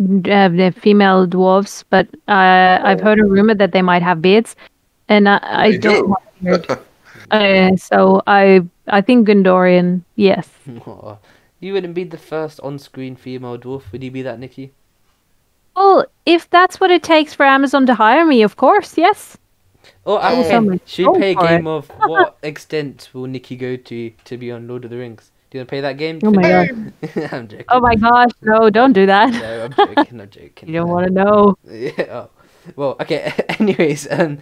uh, 0.00 0.48
the 0.48 0.72
female 0.74 1.26
dwarves, 1.26 1.84
but 1.90 2.08
uh, 2.28 2.80
I've 2.88 3.00
heard 3.02 3.20
a 3.20 3.26
rumor 3.26 3.54
that 3.54 3.72
they 3.72 3.82
might 3.82 4.02
have 4.02 4.22
beards, 4.22 4.56
and 5.08 5.28
I, 5.28 5.38
I 5.42 5.76
don't 5.76 6.00
do. 6.00 6.14
want 6.14 6.70
uh, 7.30 7.76
so 7.76 8.22
I 8.26 8.64
I 8.88 9.02
think 9.02 9.28
Gondorian, 9.28 10.00
yes. 10.16 10.48
you 11.60 11.72
wouldn't 11.74 11.94
be 11.94 12.04
the 12.04 12.16
first 12.16 12.58
on-screen 12.60 13.16
female 13.16 13.58
dwarf, 13.58 13.92
would 13.92 14.02
you 14.02 14.10
be 14.10 14.22
that, 14.22 14.40
Nikki? 14.40 14.72
Well, 15.78 16.06
if 16.26 16.50
that's 16.50 16.80
what 16.80 16.90
it 16.90 17.04
takes 17.04 17.34
for 17.34 17.46
Amazon 17.46 17.86
to 17.86 17.94
hire 17.94 18.26
me, 18.26 18.42
of 18.42 18.56
course, 18.56 18.98
yes. 18.98 19.38
Oh, 20.04 20.16
I 20.16 20.32
will 20.32 20.40
okay. 20.40 20.48
sell 20.48 20.60
my 20.62 20.80
Should 20.86 21.06
we 21.12 21.18
play 21.18 21.32
a 21.32 21.34
game 21.36 21.66
of 21.68 21.86
what 21.98 22.36
extent 22.42 23.10
will 23.12 23.28
Nikki 23.28 23.54
go 23.54 23.76
to 23.76 24.10
to 24.24 24.36
be 24.36 24.50
on 24.50 24.66
Lord 24.66 24.84
of 24.84 24.90
the 24.90 24.98
Rings? 24.98 25.30
Do 25.50 25.56
you 25.56 25.60
want 25.60 25.68
to 25.68 25.70
play 25.70 25.80
that 25.80 25.96
game? 25.96 26.18
Oh 26.24 26.32
my 26.32 26.42
god. 26.42 26.68
I'm 27.32 27.46
joking. 27.46 27.64
Oh 27.68 27.80
my 27.80 27.94
gosh, 27.94 28.32
no, 28.42 28.70
don't 28.70 28.92
do 28.92 29.06
that. 29.06 29.30
No, 29.30 29.64
I'm 29.64 29.72
joking. 29.72 30.20
I'm 30.20 30.30
joking. 30.38 30.68
You 30.68 30.74
don't 30.74 30.88
want 30.88 31.06
to 31.06 31.12
know. 31.12 31.56
Yeah. 31.64 32.04
Oh. 32.10 32.30
Well, 32.74 32.96
okay. 33.00 33.32
Anyways, 33.60 34.08
um, 34.10 34.38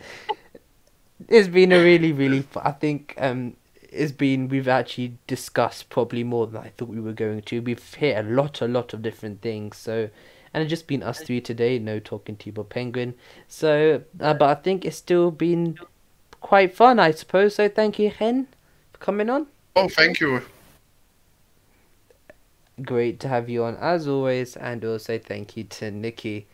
it's 1.28 1.48
been 1.48 1.70
a 1.70 1.82
really, 1.82 2.12
really. 2.12 2.44
I 2.56 2.72
think 2.72 3.14
um, 3.18 3.56
it's 3.82 4.12
been. 4.12 4.48
We've 4.48 4.68
actually 4.68 5.18
discussed 5.26 5.90
probably 5.90 6.24
more 6.24 6.46
than 6.46 6.62
I 6.62 6.70
thought 6.70 6.88
we 6.88 7.00
were 7.00 7.12
going 7.12 7.42
to. 7.42 7.60
We've 7.60 7.94
hit 7.94 8.16
a 8.16 8.22
lot, 8.26 8.62
a 8.62 8.66
lot 8.66 8.94
of 8.94 9.02
different 9.02 9.42
things. 9.42 9.76
So, 9.76 10.08
and 10.56 10.62
it's 10.62 10.70
just 10.70 10.86
been 10.86 11.02
us 11.02 11.20
three 11.20 11.42
today. 11.42 11.78
No 11.78 11.98
talking 11.98 12.34
to 12.34 12.46
you 12.46 12.52
about 12.52 12.70
Penguin. 12.70 13.12
So, 13.46 14.02
uh, 14.18 14.32
but 14.32 14.48
I 14.48 14.54
think 14.54 14.86
it's 14.86 14.96
still 14.96 15.30
been 15.30 15.78
quite 16.40 16.74
fun, 16.74 16.98
I 16.98 17.10
suppose. 17.10 17.56
So, 17.56 17.68
thank 17.68 17.98
you, 17.98 18.08
Hen, 18.08 18.48
for 18.90 18.98
coming 18.98 19.28
on. 19.28 19.48
Oh, 19.76 19.86
thank 19.86 20.18
you. 20.18 20.40
Great 22.82 23.20
to 23.20 23.28
have 23.28 23.50
you 23.50 23.64
on 23.64 23.76
as 23.76 24.08
always, 24.08 24.56
and 24.56 24.82
also 24.82 25.18
thank 25.18 25.58
you 25.58 25.64
to 25.64 25.90
Nikki. 25.90 26.46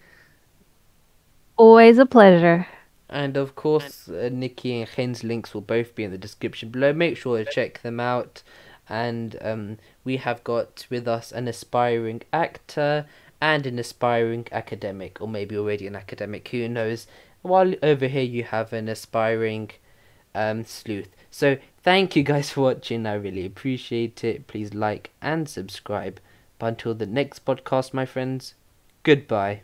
Always 1.57 1.99
a 1.99 2.07
pleasure. 2.07 2.67
And 3.09 3.37
of 3.37 3.55
course, 3.55 4.09
uh, 4.09 4.31
Nikki 4.33 4.81
and 4.81 4.89
Hen's 4.89 5.23
links 5.23 5.55
will 5.55 5.61
both 5.61 5.95
be 5.95 6.03
in 6.03 6.11
the 6.11 6.19
description 6.19 6.71
below. 6.71 6.93
Make 6.93 7.17
sure 7.17 7.39
to 7.39 7.49
check 7.49 7.83
them 7.83 8.01
out. 8.01 8.43
And 8.89 9.37
um, 9.41 9.79
we 10.03 10.17
have 10.17 10.43
got 10.43 10.87
with 10.91 11.07
us 11.07 11.31
an 11.31 11.47
aspiring 11.47 12.23
actor 12.33 13.07
and 13.43 13.67
an 13.67 13.77
aspiring 13.77 14.47
academic, 14.53 15.21
or 15.21 15.27
maybe 15.27 15.57
already 15.57 15.89
an 15.89 15.97
academic, 15.97 16.47
who 16.49 16.69
knows. 16.69 17.09
While 17.43 17.75
over 17.83 18.07
here, 18.07 18.23
you 18.23 18.45
have 18.45 18.73
an 18.73 18.89
aspiring 18.89 19.73
um, 20.33 20.65
sleuth. 20.65 21.09
So, 21.29 21.59
thank 21.83 22.15
you 22.15 22.23
guys 22.23 22.51
for 22.51 22.61
watching. 22.61 23.05
I 23.05 23.15
really 23.15 23.45
appreciate 23.45 24.23
it. 24.23 24.47
Please 24.47 24.73
like 24.75 25.11
and 25.21 25.49
subscribe. 25.49 26.21
But 26.61 26.67
until 26.67 26.95
the 26.95 27.07
next 27.07 27.45
podcast, 27.45 27.93
my 27.93 28.07
friends, 28.07 28.55
goodbye. 29.03 29.63